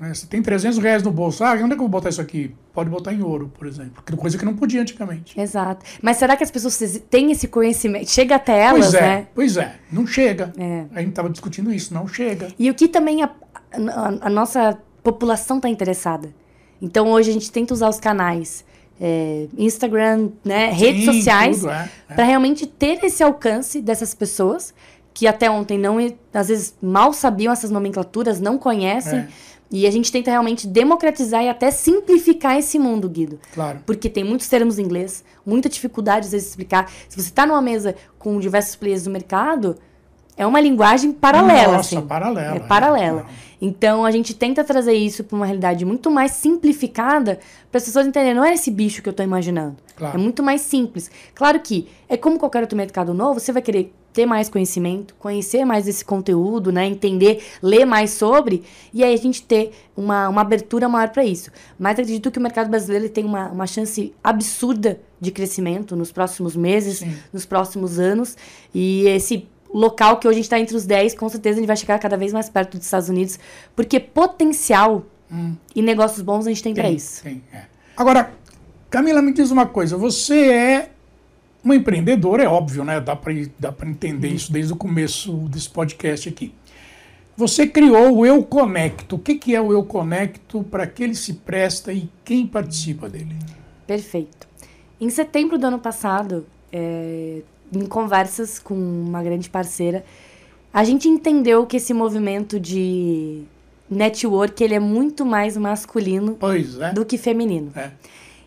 Né? 0.02 0.12
Você 0.12 0.26
tem 0.26 0.42
300 0.42 0.78
reais 0.78 1.00
no 1.04 1.12
bolso. 1.12 1.44
Ah, 1.44 1.52
onde 1.52 1.62
é 1.62 1.66
que 1.68 1.72
eu 1.74 1.78
vou 1.78 1.88
botar 1.88 2.08
isso 2.08 2.20
aqui? 2.20 2.52
Pode 2.74 2.90
botar 2.90 3.12
em 3.12 3.22
ouro, 3.22 3.52
por 3.56 3.68
exemplo. 3.68 4.02
Coisa 4.16 4.36
que 4.36 4.44
não 4.44 4.56
podia 4.56 4.80
antigamente. 4.82 5.40
Exato. 5.40 5.86
Mas 6.02 6.16
será 6.16 6.36
que 6.36 6.42
as 6.42 6.50
pessoas 6.50 6.76
têm 7.08 7.30
esse 7.30 7.46
conhecimento? 7.46 8.10
Chega 8.10 8.34
até 8.34 8.62
elas, 8.62 8.86
pois 8.86 8.94
é, 8.94 9.00
né? 9.00 9.26
Pois 9.32 9.56
é. 9.56 9.76
Não 9.92 10.04
chega. 10.04 10.52
É. 10.58 10.86
A 10.92 10.98
gente 10.98 11.10
estava 11.10 11.30
discutindo 11.30 11.72
isso. 11.72 11.94
Não 11.94 12.08
chega. 12.08 12.48
E 12.58 12.68
o 12.68 12.74
que 12.74 12.88
também 12.88 13.22
a, 13.22 13.30
a, 13.72 14.26
a 14.26 14.28
nossa 14.28 14.76
população 15.04 15.58
está 15.58 15.68
interessada. 15.68 16.34
Então, 16.80 17.12
hoje 17.12 17.30
a 17.30 17.32
gente 17.32 17.52
tenta 17.52 17.72
usar 17.72 17.88
os 17.88 18.00
canais. 18.00 18.64
É, 19.00 19.46
Instagram, 19.56 20.30
né, 20.44 20.70
redes 20.70 21.04
Sim, 21.04 21.12
sociais, 21.12 21.64
é, 21.64 21.88
é. 22.08 22.14
para 22.14 22.24
realmente 22.24 22.66
ter 22.66 23.02
esse 23.04 23.22
alcance 23.22 23.80
dessas 23.80 24.14
pessoas 24.14 24.74
que 25.14 25.26
até 25.26 25.50
ontem 25.50 25.78
não, 25.78 25.98
às 26.32 26.48
vezes 26.48 26.74
mal 26.80 27.12
sabiam 27.12 27.52
essas 27.52 27.70
nomenclaturas, 27.70 28.40
não 28.40 28.58
conhecem. 28.58 29.26
E 29.72 29.86
a 29.86 29.90
gente 29.90 30.12
tenta 30.12 30.30
realmente 30.30 30.66
democratizar 30.66 31.42
e 31.42 31.48
até 31.48 31.70
simplificar 31.70 32.58
esse 32.58 32.78
mundo, 32.78 33.08
Guido. 33.08 33.40
Claro. 33.54 33.80
Porque 33.86 34.10
tem 34.10 34.22
muitos 34.22 34.46
termos 34.46 34.78
em 34.78 34.82
inglês, 34.82 35.24
muita 35.46 35.68
dificuldade 35.68 36.28
de 36.28 36.36
explicar. 36.36 36.90
Se 37.08 37.16
você 37.16 37.28
está 37.30 37.46
numa 37.46 37.62
mesa 37.62 37.96
com 38.18 38.38
diversos 38.38 38.76
players 38.76 39.04
do 39.04 39.10
mercado, 39.10 39.76
é 40.36 40.46
uma 40.46 40.60
linguagem 40.60 41.10
paralela. 41.10 41.78
Nossa, 41.78 41.96
assim. 41.96 42.06
paralela. 42.06 42.56
É 42.56 42.60
paralela. 42.60 43.20
É. 43.22 43.52
Então 43.64 44.04
a 44.04 44.10
gente 44.10 44.34
tenta 44.34 44.62
trazer 44.64 44.92
isso 44.92 45.24
para 45.24 45.36
uma 45.36 45.46
realidade 45.46 45.84
muito 45.84 46.10
mais 46.10 46.32
simplificada 46.32 47.38
para 47.70 47.78
as 47.78 47.84
pessoas 47.84 48.06
entenderem. 48.06 48.34
Não 48.34 48.44
é 48.44 48.52
esse 48.52 48.70
bicho 48.70 49.00
que 49.00 49.08
eu 49.08 49.12
estou 49.12 49.24
imaginando. 49.24 49.76
Claro. 49.96 50.18
É 50.18 50.20
muito 50.20 50.42
mais 50.42 50.60
simples. 50.62 51.10
Claro 51.34 51.60
que 51.60 51.88
é 52.08 52.16
como 52.16 52.38
qualquer 52.38 52.60
outro 52.60 52.76
mercado 52.76 53.14
novo, 53.14 53.40
você 53.40 53.52
vai 53.52 53.62
querer 53.62 53.94
ter 54.12 54.26
mais 54.26 54.48
conhecimento, 54.48 55.14
conhecer 55.18 55.64
mais 55.64 55.88
esse 55.88 56.04
conteúdo, 56.04 56.70
né? 56.70 56.86
Entender, 56.86 57.42
ler 57.62 57.84
mais 57.84 58.10
sobre, 58.10 58.62
e 58.92 59.02
aí 59.02 59.14
a 59.14 59.16
gente 59.16 59.42
ter 59.42 59.72
uma, 59.96 60.28
uma 60.28 60.40
abertura 60.40 60.88
maior 60.88 61.08
para 61.08 61.24
isso. 61.24 61.50
Mas 61.78 61.92
acredito 61.92 62.30
que 62.30 62.38
o 62.38 62.42
mercado 62.42 62.68
brasileiro 62.68 63.08
tem 63.08 63.24
uma, 63.24 63.48
uma 63.48 63.66
chance 63.66 64.14
absurda 64.22 65.00
de 65.20 65.30
crescimento 65.30 65.96
nos 65.96 66.12
próximos 66.12 66.54
meses, 66.54 66.98
Sim. 66.98 67.16
nos 67.32 67.46
próximos 67.46 67.98
anos. 67.98 68.36
E 68.74 69.06
esse 69.06 69.48
local 69.72 70.18
que 70.18 70.28
hoje 70.28 70.34
a 70.34 70.36
gente 70.36 70.44
está 70.44 70.58
entre 70.58 70.76
os 70.76 70.84
10, 70.84 71.14
com 71.14 71.28
certeza 71.28 71.56
a 71.56 71.60
gente 71.60 71.66
vai 71.66 71.76
chegar 71.76 71.98
cada 71.98 72.16
vez 72.16 72.32
mais 72.32 72.48
perto 72.48 72.76
dos 72.76 72.86
Estados 72.86 73.08
Unidos, 73.08 73.38
porque 73.74 73.98
potencial 73.98 75.06
hum. 75.30 75.54
e 75.74 75.80
negócios 75.80 76.20
bons 76.20 76.46
a 76.46 76.50
gente 76.50 76.62
tem, 76.62 76.74
tem 76.74 76.82
para 76.82 76.92
isso. 76.92 77.22
Tem, 77.22 77.42
é. 77.52 77.62
Agora, 77.96 78.32
Camila, 78.90 79.22
me 79.22 79.32
diz 79.32 79.50
uma 79.50 79.64
coisa. 79.66 79.96
Você 79.96 80.50
é 80.50 80.91
uma 81.64 81.76
empreendedora, 81.76 82.42
é 82.42 82.48
óbvio, 82.48 82.84
né? 82.84 83.00
Dá 83.00 83.14
para 83.14 83.32
dá 83.58 83.74
entender 83.84 84.28
uhum. 84.28 84.34
isso 84.34 84.52
desde 84.52 84.72
o 84.72 84.76
começo 84.76 85.32
desse 85.48 85.68
podcast 85.68 86.28
aqui. 86.28 86.52
Você 87.36 87.66
criou 87.66 88.18
o 88.18 88.26
Eu 88.26 88.42
Conecto. 88.42 89.16
O 89.16 89.18
que, 89.18 89.36
que 89.36 89.54
é 89.54 89.60
o 89.60 89.72
Eu 89.72 89.84
Conecto, 89.84 90.62
para 90.64 90.86
que 90.86 91.02
ele 91.02 91.14
se 91.14 91.34
presta 91.34 91.92
e 91.92 92.08
quem 92.24 92.46
participa 92.46 93.08
dele? 93.08 93.36
Perfeito. 93.86 94.46
Em 95.00 95.08
setembro 95.08 95.58
do 95.58 95.66
ano 95.66 95.78
passado, 95.78 96.46
é, 96.72 97.42
em 97.72 97.86
conversas 97.86 98.58
com 98.58 98.74
uma 98.74 99.22
grande 99.22 99.48
parceira, 99.48 100.04
a 100.72 100.84
gente 100.84 101.08
entendeu 101.08 101.66
que 101.66 101.76
esse 101.78 101.92
movimento 101.92 102.60
de 102.60 103.42
network 103.90 104.62
ele 104.62 104.74
é 104.74 104.80
muito 104.80 105.24
mais 105.24 105.56
masculino 105.56 106.38
é. 106.80 106.92
do 106.92 107.04
que 107.04 107.18
feminino. 107.18 107.72
É. 107.74 107.90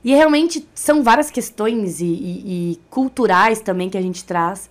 E 0.06 0.14
realmente 0.14 0.68
são 0.76 1.02
várias 1.02 1.32
questões 1.32 2.00
e, 2.00 2.06
e, 2.06 2.44
e 2.74 2.80
culturais 2.92 3.60
também 3.60 3.90
que 3.90 3.98
a 3.98 4.02
gente 4.02 4.24
traz. 4.24 4.70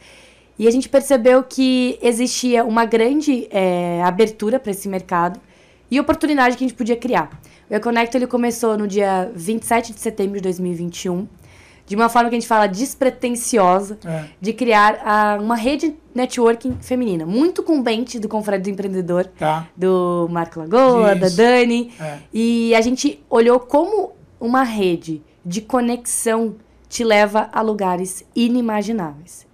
E 0.57 0.69
a 0.69 0.71
gente 0.71 0.89
percebeu 0.89 1.43
que 1.43 1.99
existia 2.01 2.65
uma 2.65 2.85
grande 2.85 3.49
é, 3.51 4.01
abertura 4.05 4.61
para 4.61 4.71
esse 4.71 4.89
mercado 4.89 5.41
e 5.91 5.99
oportunidade 5.99 6.57
que 6.57 6.65
a 6.65 6.69
gente 6.69 6.77
podia 6.77 6.95
criar. 6.95 7.31
O 7.69 7.75
Econecto 7.75 8.17
ele 8.17 8.29
começou 8.29 8.79
no 8.79 8.87
dia 8.87 9.29
27 9.35 9.93
de 9.93 9.99
setembro 9.99 10.37
de 10.37 10.43
2021, 10.43 11.27
de 11.85 11.97
uma 11.97 12.09
forma 12.09 12.29
que 12.29 12.37
a 12.37 12.39
gente 12.39 12.49
fala 12.49 12.69
despretensiosa, 12.69 13.99
é. 14.05 14.27
de 14.41 14.53
criar 14.53 15.01
a, 15.05 15.39
uma 15.41 15.57
rede 15.57 15.97
networking 16.15 16.79
feminina. 16.81 17.27
Muito 17.27 17.61
com 17.65 17.81
o 17.81 17.83
Bente 17.83 18.21
do 18.21 18.29
Confrade 18.29 18.63
do 18.63 18.71
Empreendedor, 18.71 19.27
tá. 19.37 19.67
do 19.77 20.29
Marco 20.31 20.61
Lagoa, 20.61 21.13
Isso. 21.13 21.21
da 21.21 21.43
Dani. 21.43 21.93
É. 22.01 22.19
E 22.33 22.73
a 22.77 22.81
gente 22.81 23.21
olhou 23.29 23.59
como 23.59 24.13
uma 24.45 24.63
rede 24.63 25.23
de 25.43 25.63
conexão 25.63 26.57
te 26.87 27.03
leva 27.03 27.49
a 27.51 27.63
lugares 27.63 28.23
inimagináveis. 28.37 29.47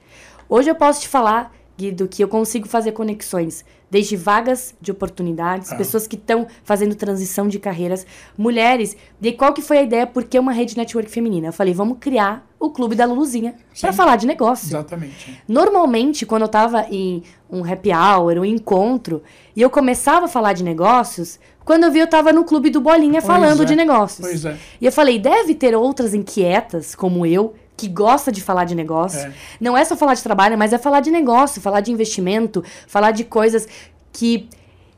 Hoje 0.48 0.68
eu 0.68 0.74
posso 0.74 1.03
te 1.03 1.09
falar 1.09 1.55
Guido, 1.79 2.09
que 2.09 2.22
eu 2.22 2.29
consigo 2.29 2.68
fazer 2.68 2.90
conexões 2.92 3.64
desde 3.90 4.14
vagas 4.16 4.74
de 4.81 4.90
oportunidades, 4.90 5.72
Ah. 5.72 5.76
pessoas 5.76 6.07
que 6.07 6.14
estão 6.16 6.46
fazendo 6.62 6.94
transição 6.94 7.48
de 7.48 7.59
carreiras, 7.59 8.05
mulheres. 8.37 8.96
E 9.22 9.33
qual 9.33 9.53
que 9.55 9.62
foi 9.62 9.79
a 9.79 9.83
ideia? 9.83 10.07
Por 10.07 10.24
que 10.24 10.38
uma 10.38 10.53
rede 10.53 10.76
network 10.76 11.09
feminina? 11.11 11.48
Eu 11.48 11.53
falei, 11.53 11.72
vamos 11.72 11.98
criar 11.98 12.46
o 12.59 12.70
clube 12.70 12.94
da 12.94 13.07
Luluzinha 13.07 13.55
para 13.81 13.92
falar 13.92 14.16
de 14.16 14.26
negócio. 14.26 14.66
Exatamente. 14.66 15.40
Normalmente, 15.48 16.26
quando 16.26 16.42
eu 16.42 16.48
tava 16.48 16.87
em 16.90 17.22
um 17.50 17.64
happy 17.64 17.90
hour, 17.92 18.38
um 18.38 18.44
encontro, 18.44 19.22
e 19.57 19.62
eu 19.62 19.70
começava 19.70 20.26
a 20.26 20.29
falar 20.29 20.53
de 20.53 20.62
negócios, 20.62 21.38
quando 21.70 21.85
eu 21.85 21.92
vi 21.92 22.00
eu 22.00 22.06
tava 22.09 22.33
no 22.33 22.42
clube 22.42 22.68
do 22.68 22.80
Bolinha 22.80 23.22
Pois 23.22 23.26
falando 23.26 23.62
é, 23.62 23.64
de 23.64 23.76
negócios. 23.76 24.26
Pois 24.26 24.44
é. 24.44 24.56
E 24.80 24.87
eu 24.87 24.90
falei, 24.90 25.20
deve 25.20 25.54
ter 25.54 25.72
outras 25.72 26.12
inquietas, 26.14 26.96
como 26.96 27.24
eu, 27.24 27.54
que 27.76 27.87
gosta 27.87 28.33
de 28.33 28.42
falar 28.42 28.64
de 28.64 28.74
negócio. 28.74 29.20
É. 29.20 29.33
Não 29.61 29.78
é 29.78 29.85
só 29.85 29.96
falar 29.96 30.14
de 30.14 30.22
trabalho, 30.24 30.59
mas 30.59 30.72
é 30.72 30.78
falar 30.78 30.98
de 30.98 31.12
negócio, 31.12 31.62
falar 31.62 31.80
de 31.80 31.92
investimento, 31.92 32.64
falar 32.88 33.12
de 33.12 33.22
coisas 33.22 33.68
que 34.12 34.48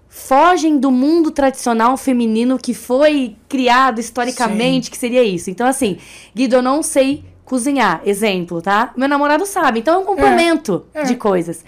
fogem 0.08 0.78
do 0.78 0.90
mundo 0.90 1.30
tradicional 1.30 1.94
feminino 1.98 2.56
que 2.56 2.72
foi 2.72 3.36
criado 3.50 4.00
historicamente, 4.00 4.90
que 4.90 4.96
seria 4.96 5.22
isso. 5.22 5.50
Então, 5.50 5.66
assim, 5.66 5.98
Guido, 6.34 6.56
eu 6.56 6.62
não 6.62 6.82
sei 6.82 7.22
cozinhar, 7.44 8.00
exemplo, 8.06 8.62
tá? 8.62 8.94
Meu 8.96 9.10
namorado 9.10 9.44
sabe, 9.44 9.80
então 9.80 9.96
é 9.96 9.98
um 9.98 10.06
complemento 10.06 10.86
é. 10.94 11.02
de 11.02 11.16
coisas. 11.16 11.62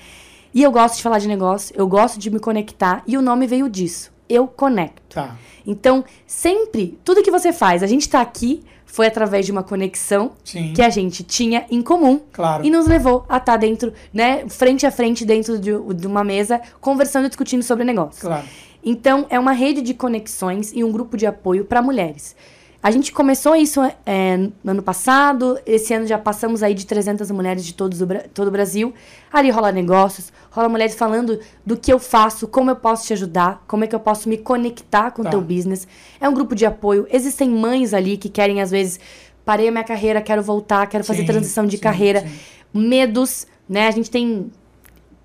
E 0.54 0.62
eu 0.62 0.72
gosto 0.72 0.96
de 0.96 1.02
falar 1.02 1.18
de 1.18 1.28
negócio, 1.28 1.74
eu 1.76 1.86
gosto 1.86 2.18
de 2.18 2.30
me 2.30 2.40
conectar, 2.40 3.02
e 3.06 3.18
o 3.18 3.20
nome 3.20 3.46
veio 3.46 3.68
disso. 3.68 4.13
Eu 4.28 4.46
conecto. 4.46 5.14
Tá. 5.14 5.37
Então, 5.66 6.04
sempre, 6.26 6.98
tudo 7.04 7.22
que 7.22 7.30
você 7.30 7.52
faz, 7.52 7.82
a 7.82 7.87
gente 7.87 8.08
tá 8.08 8.20
aqui, 8.20 8.62
foi 8.94 9.06
através 9.06 9.44
de 9.44 9.50
uma 9.50 9.64
conexão 9.64 10.32
Sim. 10.44 10.72
que 10.72 10.80
a 10.80 10.88
gente 10.88 11.24
tinha 11.24 11.66
em 11.68 11.82
comum 11.82 12.20
Claro. 12.32 12.64
e 12.64 12.70
nos 12.70 12.87
levou 12.87 13.24
a 13.28 13.38
estar 13.38 13.56
dentro, 13.56 13.92
né, 14.12 14.48
frente 14.48 14.87
a 14.87 14.90
frente 14.90 15.24
dentro 15.24 15.58
de, 15.58 15.72
de 15.94 16.06
uma 16.06 16.22
mesa, 16.22 16.60
conversando 16.80 17.26
e 17.26 17.28
discutindo 17.28 17.64
sobre 17.64 17.84
negócio. 17.84 18.20
Claro. 18.20 18.46
Então, 18.84 19.26
é 19.30 19.38
uma 19.38 19.52
rede 19.52 19.82
de 19.82 19.94
conexões 19.94 20.70
e 20.72 20.84
um 20.84 20.92
grupo 20.92 21.16
de 21.16 21.26
apoio 21.26 21.64
para 21.64 21.82
mulheres. 21.82 22.37
A 22.84 22.90
gente 22.90 23.12
começou 23.12 23.56
isso 23.56 23.80
é, 24.04 24.36
no 24.62 24.72
ano 24.72 24.82
passado, 24.82 25.58
esse 25.64 25.94
ano 25.94 26.06
já 26.06 26.18
passamos 26.18 26.62
aí 26.62 26.74
de 26.74 26.84
300 26.84 27.30
mulheres 27.30 27.64
de 27.64 27.72
todos 27.72 28.02
o 28.02 28.06
todo 28.34 28.48
o 28.48 28.50
Brasil. 28.50 28.92
Ali 29.32 29.48
rola 29.48 29.72
negócios, 29.72 30.30
rola 30.50 30.68
mulheres 30.68 30.94
falando 30.94 31.40
do 31.64 31.78
que 31.78 31.90
eu 31.90 31.98
faço, 31.98 32.46
como 32.46 32.70
eu 32.70 32.76
posso 32.76 33.06
te 33.06 33.14
ajudar, 33.14 33.64
como 33.66 33.84
é 33.84 33.86
que 33.86 33.94
eu 33.94 34.00
posso 34.00 34.28
me 34.28 34.36
conectar 34.36 35.12
com 35.12 35.22
o 35.22 35.24
Tá. 35.24 35.30
teu 35.30 35.40
business. 35.40 35.88
É 36.20 36.28
um 36.28 36.34
grupo 36.34 36.54
de 36.54 36.66
apoio. 36.66 37.06
Existem 37.10 37.48
mães 37.48 37.94
ali 37.94 38.18
que 38.18 38.28
querem, 38.28 38.60
às 38.60 38.70
vezes, 38.70 39.00
parei 39.46 39.68
a 39.68 39.70
minha 39.70 39.82
carreira, 39.82 40.20
quero 40.20 40.42
voltar, 40.42 40.86
quero 40.86 41.04
fazer 41.04 41.20
Sim, 41.20 41.26
transição 41.26 41.64
de 41.64 41.78
sim, 41.78 41.82
carreira. 41.82 42.20
sim. 42.20 42.38
Medos, 42.74 43.46
né? 43.66 43.88
A 43.88 43.92
gente 43.92 44.10
tem 44.10 44.52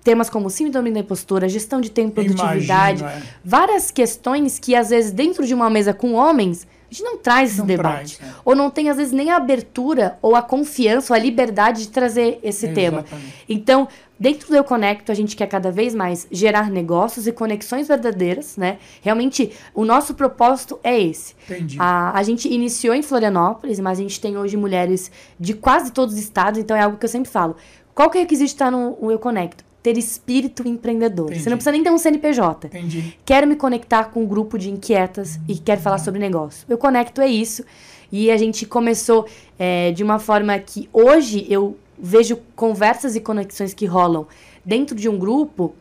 temas 0.02 0.30
como 0.30 0.48
síndrome 0.48 0.90
da 0.90 1.00
impostura, 1.00 1.46
gestão 1.46 1.78
de 1.78 1.90
tempo 1.90 2.22
e 2.22 2.24
produtividade, 2.24 3.04
é. 3.04 3.22
várias 3.44 3.90
questões 3.90 4.58
que 4.58 4.74
às 4.74 4.88
vezes 4.88 5.10
dentro 5.10 5.46
de 5.46 5.52
uma 5.52 5.68
mesa 5.68 5.92
com 5.92 6.14
homens 6.14 6.66
a 6.90 6.92
gente 6.92 7.04
não 7.04 7.18
traz 7.18 7.50
esse 7.50 7.58
Não 7.60 7.66
debate. 7.66 8.18
traz, 8.18 8.32
é. 8.32 8.36
Ou 8.44 8.56
não 8.56 8.68
tem 8.68 8.90
às 8.90 8.96
vezes 8.96 9.12
nem 9.12 9.30
a 9.30 9.36
abertura 9.36 10.18
ou 10.20 10.34
a 10.34 10.42
confiança 10.42 11.12
ou 11.12 11.16
a 11.16 11.22
liberdade 11.22 11.82
de 11.82 11.88
trazer 11.88 12.40
esse 12.42 12.68
tema. 12.68 12.98
Exatamente. 13.00 13.34
Então, 13.48 13.86
dentro 14.18 14.48
do 14.48 14.56
Eu 14.56 14.64
Conecto, 14.64 15.12
a 15.12 15.14
gente 15.14 15.36
quer 15.36 15.46
cada 15.46 15.70
vez 15.70 15.94
mais 15.94 16.26
gerar 16.32 16.68
negócios 16.68 17.28
e 17.28 17.32
conexões 17.32 17.86
verdadeiras, 17.86 18.56
né? 18.56 18.78
Realmente, 19.00 19.52
o 19.72 19.84
nosso 19.84 20.14
propósito 20.14 20.80
é 20.82 21.00
esse. 21.00 21.36
Entendi. 21.48 21.76
A, 21.78 22.18
a 22.18 22.22
gente 22.24 22.52
iniciou 22.52 22.92
em 22.94 23.02
Florianópolis, 23.02 23.78
mas 23.78 23.98
a 24.00 24.02
gente 24.02 24.20
tem 24.20 24.36
hoje 24.36 24.56
mulheres 24.56 25.12
de 25.38 25.54
quase 25.54 25.92
todos 25.92 26.14
os 26.16 26.20
estados, 26.20 26.58
então 26.58 26.76
é 26.76 26.80
algo 26.82 26.96
que 26.98 27.04
eu 27.04 27.08
sempre 27.08 27.30
falo. 27.30 27.54
Qual 27.94 28.10
que 28.10 28.18
é 28.18 28.20
o 28.20 28.24
requisito 28.24 28.46
de 28.48 28.52
estar 28.54 28.70
no 28.70 28.98
no 29.00 29.12
Eu 29.12 29.18
Conecto? 29.20 29.69
Ter 29.82 29.96
espírito 29.96 30.66
empreendedor. 30.66 31.26
Entendi. 31.26 31.42
Você 31.42 31.50
não 31.50 31.56
precisa 31.56 31.72
nem 31.72 31.82
ter 31.82 31.90
um 31.90 31.98
CNPJ. 31.98 32.66
Entendi. 32.66 33.16
Quero 33.24 33.46
me 33.46 33.56
conectar 33.56 34.04
com 34.04 34.22
um 34.22 34.26
grupo 34.26 34.58
de 34.58 34.70
inquietas 34.70 35.38
e 35.48 35.56
quero 35.56 35.80
falar 35.80 35.98
sobre 35.98 36.20
negócio. 36.20 36.66
Eu 36.68 36.76
conecto 36.76 37.20
é 37.20 37.28
isso. 37.28 37.64
E 38.12 38.30
a 38.30 38.36
gente 38.36 38.66
começou 38.66 39.26
é, 39.58 39.92
de 39.92 40.02
uma 40.02 40.18
forma 40.18 40.58
que 40.58 40.88
hoje 40.92 41.46
eu 41.48 41.76
vejo 41.98 42.38
conversas 42.56 43.14
e 43.14 43.20
conexões 43.20 43.72
que 43.72 43.86
rolam 43.86 44.26
dentro 44.64 44.96
de 44.96 45.08
um 45.08 45.18
grupo 45.18 45.74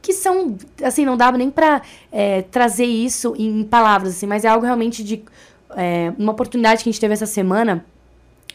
que 0.00 0.12
são, 0.12 0.56
assim, 0.82 1.04
não 1.04 1.16
dá 1.16 1.32
nem 1.32 1.50
pra 1.50 1.80
é, 2.12 2.42
trazer 2.42 2.84
isso 2.84 3.34
em 3.38 3.64
palavras, 3.64 4.10
assim, 4.16 4.26
mas 4.26 4.44
é 4.44 4.48
algo 4.48 4.64
realmente 4.64 5.02
de 5.02 5.24
é, 5.74 6.12
uma 6.18 6.32
oportunidade 6.32 6.82
que 6.82 6.90
a 6.90 6.92
gente 6.92 7.00
teve 7.00 7.14
essa 7.14 7.26
semana 7.26 7.84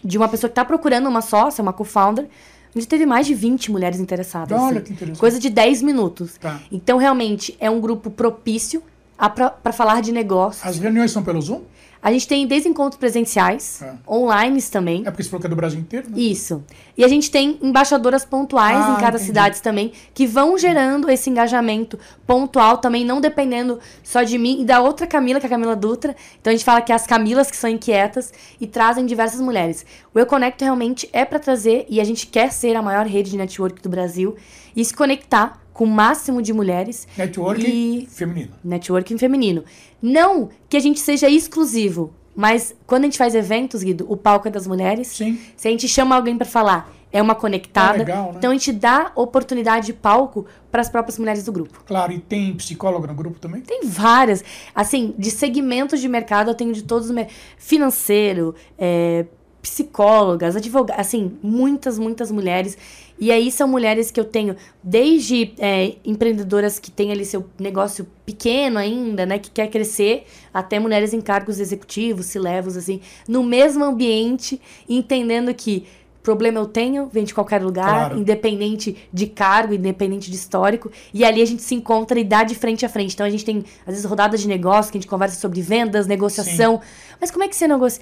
de 0.03 0.17
uma 0.17 0.27
pessoa 0.27 0.47
que 0.47 0.55
tá 0.55 0.63
procurando 0.63 1.07
uma 1.07 1.21
sócia, 1.21 1.61
uma 1.61 1.73
co-founder. 1.73 2.27
A 2.73 2.79
gente 2.79 2.87
teve 2.87 3.05
mais 3.05 3.25
de 3.25 3.33
20 3.33 3.71
mulheres 3.71 3.99
interessadas. 3.99 4.57
Olha 4.59 4.77
assim. 4.77 4.85
que 4.85 4.93
interessante. 4.93 5.19
Coisa 5.19 5.39
de 5.39 5.49
10 5.49 5.81
minutos. 5.81 6.37
Tá. 6.37 6.59
Então, 6.71 6.97
realmente, 6.97 7.55
é 7.59 7.69
um 7.69 7.79
grupo 7.79 8.11
propício 8.11 8.83
para 9.27 9.73
falar 9.73 10.01
de 10.01 10.11
negócios. 10.11 10.63
As 10.65 10.77
reuniões 10.77 11.11
são 11.11 11.23
pelo 11.23 11.41
Zoom? 11.41 11.61
A 12.01 12.13
gente 12.13 12.29
tem 12.29 12.47
desde 12.47 12.69
encontros 12.69 12.97
presenciais, 12.97 13.81
É. 13.81 13.93
online 14.07 14.61
também. 14.61 15.01
É 15.05 15.11
porque 15.11 15.21
você 15.21 15.29
falou 15.29 15.41
que 15.41 15.47
é 15.47 15.49
do 15.49 15.55
Brasil 15.57 15.81
inteiro, 15.81 16.09
né? 16.09 16.17
Isso. 16.17 16.63
E 16.97 17.03
a 17.03 17.09
gente 17.09 17.29
tem 17.29 17.59
embaixadoras 17.61 18.23
pontuais 18.23 18.77
Ah, 18.77 18.91
em 18.91 18.95
cada 19.01 19.07
entendi. 19.17 19.25
cidade 19.25 19.61
também, 19.61 19.91
que 20.13 20.25
vão 20.25 20.57
gerando 20.57 21.09
esse 21.11 21.29
engajamento 21.29 21.99
pontual 22.25 22.77
também, 22.77 23.03
não 23.03 23.19
dependendo 23.19 23.79
só 24.01 24.23
de 24.23 24.37
mim 24.37 24.61
e 24.61 24.65
da 24.65 24.79
outra 24.79 25.05
Camila, 25.05 25.41
que 25.41 25.45
é 25.45 25.47
a 25.47 25.49
Camila 25.49 25.75
Dutra. 25.75 26.15
Então 26.39 26.51
a 26.51 26.55
gente 26.55 26.63
fala 26.63 26.79
que 26.81 26.93
é 26.93 26.95
as 26.95 27.05
Camilas 27.05 27.51
que 27.51 27.57
são 27.57 27.69
inquietas 27.69 28.31
e 28.61 28.65
trazem 28.65 29.05
diversas 29.05 29.41
mulheres. 29.41 29.85
O 30.15 30.19
Eu 30.19 30.25
Conecto 30.25 30.63
realmente 30.63 31.09
é 31.11 31.25
para 31.25 31.37
trazer, 31.37 31.85
e 31.89 31.99
a 31.99 32.03
gente 32.05 32.27
quer 32.27 32.53
ser 32.53 32.77
a 32.77 32.81
maior 32.81 33.05
rede 33.05 33.31
de 33.31 33.35
network 33.35 33.81
do 33.81 33.89
Brasil, 33.89 34.37
e 34.73 34.85
se 34.85 34.93
conectar 34.93 35.59
com 35.79 35.85
o 35.85 35.87
máximo 35.87 36.41
de 36.41 36.51
mulheres. 36.51 37.07
Network 37.17 37.65
E- 37.65 38.05
feminino. 38.11 38.51
networking 38.61 39.17
feminino. 39.17 39.63
Não 40.01 40.49
que 40.67 40.75
a 40.75 40.79
gente 40.81 40.99
seja 40.99 41.29
exclusivo, 41.29 42.13
mas 42.35 42.75
quando 42.85 43.03
a 43.03 43.05
gente 43.05 43.17
faz 43.17 43.33
eventos, 43.33 43.81
Guido, 43.81 44.05
o 44.09 44.17
palco 44.17 44.49
é 44.49 44.51
das 44.51 44.67
mulheres. 44.67 45.07
Sim. 45.07 45.39
Se 45.55 45.69
a 45.69 45.71
gente 45.71 45.87
chama 45.87 46.17
alguém 46.17 46.37
pra 46.37 46.45
falar, 46.45 46.93
é 47.13 47.21
uma 47.21 47.33
conectada. 47.33 47.95
É 47.95 47.99
legal, 47.99 48.25
né? 48.25 48.33
Então 48.35 48.51
a 48.51 48.53
gente 48.53 48.73
dá 48.73 49.13
oportunidade 49.15 49.85
de 49.85 49.93
palco 49.93 50.45
para 50.69 50.81
as 50.81 50.89
próprias 50.89 51.17
mulheres 51.17 51.45
do 51.45 51.51
grupo. 51.53 51.81
Claro, 51.87 52.11
e 52.11 52.19
tem 52.19 52.53
psicóloga 52.55 53.07
no 53.07 53.13
grupo 53.13 53.39
também? 53.39 53.61
Tem 53.61 53.79
várias, 53.85 54.43
assim, 54.75 55.15
de 55.17 55.31
segmentos 55.31 56.01
de 56.01 56.09
mercado, 56.09 56.49
eu 56.51 56.55
tenho 56.55 56.73
de 56.73 56.83
todos 56.83 57.09
os 57.09 57.15
financeiro, 57.57 58.53
é, 58.77 59.25
psicólogas, 59.61 60.57
advogadas, 60.57 61.07
assim, 61.07 61.37
muitas, 61.41 61.97
muitas 61.97 62.31
mulheres. 62.31 62.77
E 63.19 63.31
aí 63.31 63.51
são 63.51 63.67
mulheres 63.67 64.09
que 64.11 64.19
eu 64.19 64.23
tenho 64.23 64.55
desde 64.81 65.53
é, 65.59 65.95
empreendedoras 66.05 66.79
que 66.79 66.89
têm 66.89 67.11
ali 67.11 67.25
seu 67.25 67.45
negócio 67.59 68.07
pequeno 68.25 68.79
ainda, 68.79 69.25
né, 69.25 69.37
que 69.37 69.51
quer 69.51 69.67
crescer, 69.67 70.25
até 70.53 70.79
mulheres 70.79 71.13
em 71.13 71.19
cargos 71.19 71.59
executivos, 71.59 72.27
se 72.27 72.39
levos, 72.39 72.77
assim, 72.77 73.01
no 73.27 73.43
mesmo 73.43 73.83
ambiente, 73.83 74.61
entendendo 74.87 75.53
que 75.53 75.85
problema 76.21 76.59
eu 76.59 76.65
tenho, 76.65 77.07
vem 77.11 77.23
de 77.23 77.33
qualquer 77.33 77.61
lugar, 77.61 78.09
Claro. 78.09 78.17
independente 78.19 78.95
de 79.11 79.27
cargo, 79.27 79.73
independente 79.73 80.29
de 80.29 80.35
histórico, 80.35 80.91
e 81.13 81.23
ali 81.23 81.41
a 81.41 81.45
gente 81.45 81.61
se 81.61 81.73
encontra 81.75 82.19
e 82.19 82.23
dá 82.23 82.43
de 82.43 82.55
frente 82.55 82.85
a 82.85 82.89
frente. 82.89 83.13
Então 83.13 83.25
a 83.25 83.29
gente 83.29 83.45
tem, 83.45 83.63
às 83.85 83.93
vezes, 83.93 84.05
rodadas 84.05 84.41
de 84.41 84.47
negócio, 84.47 84.91
que 84.91 84.97
a 84.97 85.01
gente 85.01 85.09
conversa 85.09 85.39
sobre 85.39 85.61
vendas, 85.61 86.07
negociação. 86.07 86.81
Mas 87.19 87.31
como 87.31 87.43
é 87.43 87.47
que 87.47 87.55
você 87.55 87.67
negocia? 87.67 88.01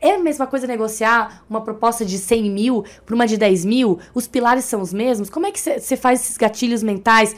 É 0.00 0.14
a 0.14 0.18
mesma 0.18 0.46
coisa 0.46 0.66
negociar 0.66 1.44
uma 1.48 1.60
proposta 1.60 2.04
de 2.04 2.18
100 2.18 2.50
mil 2.50 2.84
para 3.04 3.14
uma 3.14 3.26
de 3.26 3.36
10 3.36 3.64
mil? 3.64 3.98
Os 4.14 4.26
pilares 4.26 4.64
são 4.64 4.80
os 4.80 4.92
mesmos? 4.92 5.30
Como 5.30 5.46
é 5.46 5.52
que 5.52 5.60
você 5.60 5.96
faz 5.96 6.20
esses 6.20 6.36
gatilhos 6.36 6.82
mentais? 6.82 7.34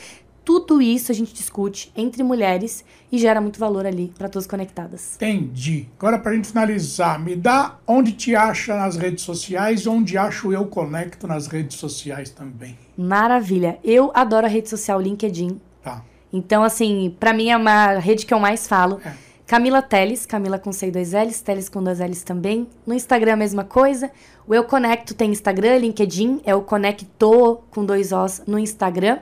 Tudo 0.50 0.82
isso 0.82 1.12
a 1.12 1.14
gente 1.14 1.32
discute 1.32 1.92
entre 1.96 2.24
mulheres 2.24 2.84
e 3.12 3.18
gera 3.18 3.40
muito 3.40 3.60
valor 3.60 3.86
ali 3.86 4.12
para 4.18 4.28
todas 4.28 4.48
conectadas. 4.48 5.14
Entendi. 5.14 5.86
Agora, 5.96 6.18
pra 6.18 6.34
gente 6.34 6.48
finalizar, 6.48 7.20
me 7.20 7.36
dá 7.36 7.78
onde 7.86 8.10
te 8.10 8.34
acha 8.34 8.76
nas 8.76 8.96
redes 8.96 9.22
sociais, 9.22 9.86
onde 9.86 10.18
acho 10.18 10.52
eu 10.52 10.66
conecto 10.66 11.28
nas 11.28 11.46
redes 11.46 11.76
sociais 11.76 12.30
também. 12.30 12.76
Maravilha. 12.98 13.78
Eu 13.84 14.10
adoro 14.12 14.44
a 14.44 14.48
rede 14.48 14.68
social 14.68 15.00
LinkedIn. 15.00 15.60
Tá. 15.84 16.02
Então, 16.32 16.64
assim, 16.64 17.14
pra 17.20 17.32
mim 17.32 17.50
é 17.50 17.56
uma 17.56 18.00
rede 18.00 18.26
que 18.26 18.34
eu 18.34 18.40
mais 18.40 18.66
falo. 18.66 19.00
É. 19.04 19.12
Camila 19.46 19.80
Teles, 19.80 20.26
Camila 20.26 20.58
com 20.58 20.72
C 20.72 20.88
e 20.88 20.90
dois 20.90 21.12
L's, 21.12 21.40
Teles 21.42 21.68
com 21.68 21.80
dois 21.80 22.00
L's 22.00 22.24
também. 22.24 22.66
No 22.84 22.92
Instagram 22.92 23.34
a 23.34 23.36
mesma 23.36 23.62
coisa. 23.62 24.10
O 24.48 24.52
Eu 24.52 24.64
Conecto 24.64 25.14
tem 25.14 25.30
Instagram, 25.30 25.76
LinkedIn, 25.76 26.40
é 26.44 26.52
o 26.56 26.62
Conecto 26.62 27.62
com 27.70 27.84
dois 27.84 28.10
Os 28.10 28.42
no 28.48 28.58
Instagram. 28.58 29.20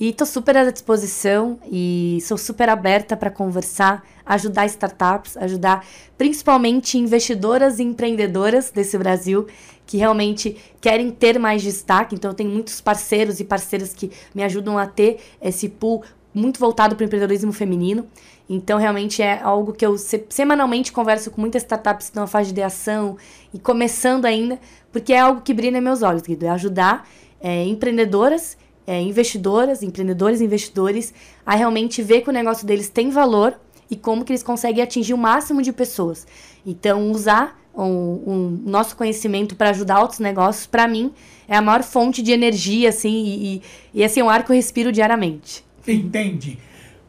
E 0.00 0.12
tô 0.12 0.26
super 0.26 0.56
à 0.56 0.70
disposição 0.70 1.58
e 1.70 2.18
sou 2.22 2.36
super 2.36 2.68
aberta 2.68 3.16
para 3.16 3.30
conversar, 3.30 4.02
ajudar 4.26 4.66
startups, 4.66 5.36
ajudar 5.36 5.86
principalmente 6.18 6.98
investidoras 6.98 7.78
e 7.78 7.84
empreendedoras 7.84 8.70
desse 8.70 8.98
Brasil 8.98 9.46
que 9.86 9.96
realmente 9.98 10.56
querem 10.80 11.10
ter 11.10 11.38
mais 11.38 11.62
destaque. 11.62 12.14
Então, 12.14 12.30
eu 12.30 12.34
tenho 12.34 12.50
muitos 12.50 12.80
parceiros 12.80 13.38
e 13.40 13.44
parceiras 13.44 13.92
que 13.92 14.10
me 14.34 14.42
ajudam 14.42 14.76
a 14.78 14.86
ter 14.86 15.20
esse 15.40 15.68
pool 15.68 16.02
muito 16.34 16.58
voltado 16.58 16.96
para 16.96 17.04
o 17.04 17.06
empreendedorismo 17.06 17.52
feminino. 17.52 18.06
Então, 18.48 18.78
realmente 18.78 19.22
é 19.22 19.40
algo 19.42 19.72
que 19.72 19.84
eu 19.84 19.96
se- 19.98 20.24
semanalmente 20.30 20.90
converso 20.90 21.30
com 21.30 21.40
muitas 21.40 21.62
startups 21.62 22.06
que 22.06 22.10
estão 22.10 22.22
na 22.22 22.26
fase 22.26 22.46
de 22.46 22.52
ideação 22.54 23.16
e 23.52 23.58
começando 23.58 24.24
ainda, 24.24 24.58
porque 24.90 25.12
é 25.12 25.20
algo 25.20 25.42
que 25.42 25.52
brilha 25.54 25.80
meus 25.80 26.02
olhos, 26.02 26.22
Guido. 26.22 26.46
É 26.46 26.48
ajudar 26.48 27.06
é, 27.40 27.64
empreendedoras 27.66 28.56
é, 28.86 29.00
investidoras, 29.00 29.82
empreendedores 29.82 30.40
e 30.40 30.44
investidores 30.44 31.12
a 31.44 31.54
realmente 31.54 32.02
ver 32.02 32.22
que 32.22 32.30
o 32.30 32.32
negócio 32.32 32.66
deles 32.66 32.88
tem 32.88 33.10
valor 33.10 33.58
e 33.90 33.96
como 33.96 34.24
que 34.24 34.32
eles 34.32 34.42
conseguem 34.42 34.82
atingir 34.82 35.14
o 35.14 35.18
máximo 35.18 35.62
de 35.62 35.72
pessoas. 35.72 36.26
Então, 36.64 37.10
usar 37.10 37.60
o, 37.74 37.82
o 37.82 38.60
nosso 38.64 38.96
conhecimento 38.96 39.54
para 39.54 39.70
ajudar 39.70 40.00
outros 40.00 40.20
negócios, 40.20 40.66
para 40.66 40.88
mim, 40.88 41.12
é 41.48 41.56
a 41.56 41.62
maior 41.62 41.82
fonte 41.82 42.22
de 42.22 42.32
energia, 42.32 42.88
assim, 42.88 43.24
e, 43.24 43.56
e, 43.56 43.62
e 43.94 44.04
assim, 44.04 44.20
é 44.20 44.24
um 44.24 44.30
ar 44.30 44.44
que 44.44 44.50
eu 44.50 44.56
respiro 44.56 44.90
diariamente. 44.90 45.64
Entendi. 45.86 46.58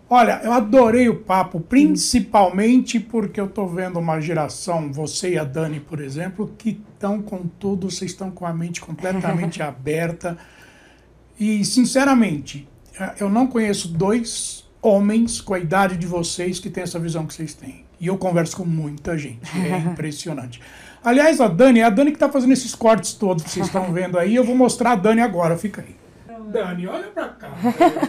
Olha, 0.10 0.42
eu 0.44 0.52
adorei 0.52 1.10
o 1.10 1.16
papo, 1.16 1.60
principalmente 1.60 3.00
porque 3.00 3.40
eu 3.40 3.46
estou 3.46 3.68
vendo 3.68 3.98
uma 3.98 4.20
geração, 4.20 4.92
você 4.92 5.32
e 5.32 5.40
a 5.40 5.44
Dani, 5.44 5.80
por 5.80 6.00
exemplo, 6.00 6.54
que 6.58 6.82
estão 6.94 7.22
com 7.22 7.48
tudo, 7.60 7.90
vocês 7.90 8.12
estão 8.12 8.30
com 8.30 8.46
a 8.46 8.54
mente 8.54 8.80
completamente 8.80 9.62
aberta. 9.64 10.38
E, 11.40 11.64
sinceramente, 11.66 12.68
eh, 13.00 13.16
eu 13.20 13.30
não 13.30 13.48
conheço 13.48 13.88
dois 13.88 14.64
homens 14.82 15.40
com 15.42 15.54
a 15.54 15.60
idade 15.60 15.98
de 15.98 16.06
vocês 16.06 16.60
que 16.60 16.70
têm 16.70 16.84
essa 16.84 17.00
visão 17.00 17.26
que 17.26 17.34
vocês 17.34 17.54
têm. 17.54 17.86
E 18.00 18.08
eu 18.08 18.18
converso 18.18 18.58
com 18.58 18.66
muita 18.66 19.18
gente. 19.18 19.40
É 19.58 19.78
impressionante. 19.90 20.62
Aliás, 21.04 21.42
a 21.42 21.48
Dani, 21.48 21.80
é 21.80 21.84
a 21.84 21.90
Dani 21.90 22.12
que 22.12 22.18
está 22.18 22.30
fazendo 22.30 22.54
esses 22.54 22.76
cortes 22.76 23.14
todos 23.14 23.44
que 23.44 23.50
vocês 23.50 23.66
estão 23.66 23.92
vendo 23.92 24.18
aí. 24.18 24.36
Eu 24.36 24.44
vou 24.44 24.56
mostrar 24.56 24.92
a 24.92 24.96
Dani 24.96 25.22
agora, 25.22 25.58
fica 25.58 25.82
aí. 25.82 25.96
Dani, 26.54 26.88
olha 26.88 27.08
para 27.08 27.30
cá. 27.30 27.52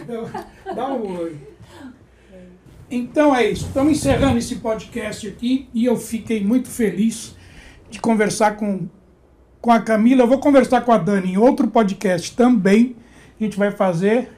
Dá 0.75 0.87
um 0.93 1.17
oi. 1.17 1.35
Então 2.89 3.35
é 3.35 3.49
isso. 3.49 3.65
Estamos 3.65 3.93
encerrando 3.93 4.37
esse 4.37 4.57
podcast 4.57 5.27
aqui 5.27 5.67
e 5.73 5.85
eu 5.85 5.97
fiquei 5.97 6.43
muito 6.43 6.69
feliz 6.69 7.35
de 7.89 7.99
conversar 7.99 8.55
com, 8.57 8.87
com 9.59 9.71
a 9.71 9.81
Camila. 9.81 10.23
Eu 10.23 10.27
vou 10.27 10.39
conversar 10.39 10.81
com 10.81 10.91
a 10.91 10.97
Dani 10.97 11.33
em 11.33 11.37
outro 11.37 11.67
podcast 11.67 12.35
também. 12.35 12.95
A 13.39 13.43
gente 13.43 13.57
vai 13.57 13.71
fazer. 13.71 14.29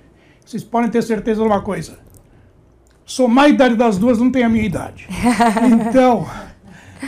Vocês 0.45 0.63
podem 0.63 0.89
ter 0.89 1.01
certeza 1.03 1.41
de 1.41 1.47
uma 1.47 1.61
coisa. 1.61 1.99
Somar 3.05 3.45
a 3.45 3.49
idade 3.49 3.75
das 3.75 3.97
duas 3.97 4.17
não 4.17 4.31
tem 4.31 4.43
a 4.43 4.49
minha 4.49 4.65
idade. 4.65 5.07
Então, 5.89 6.27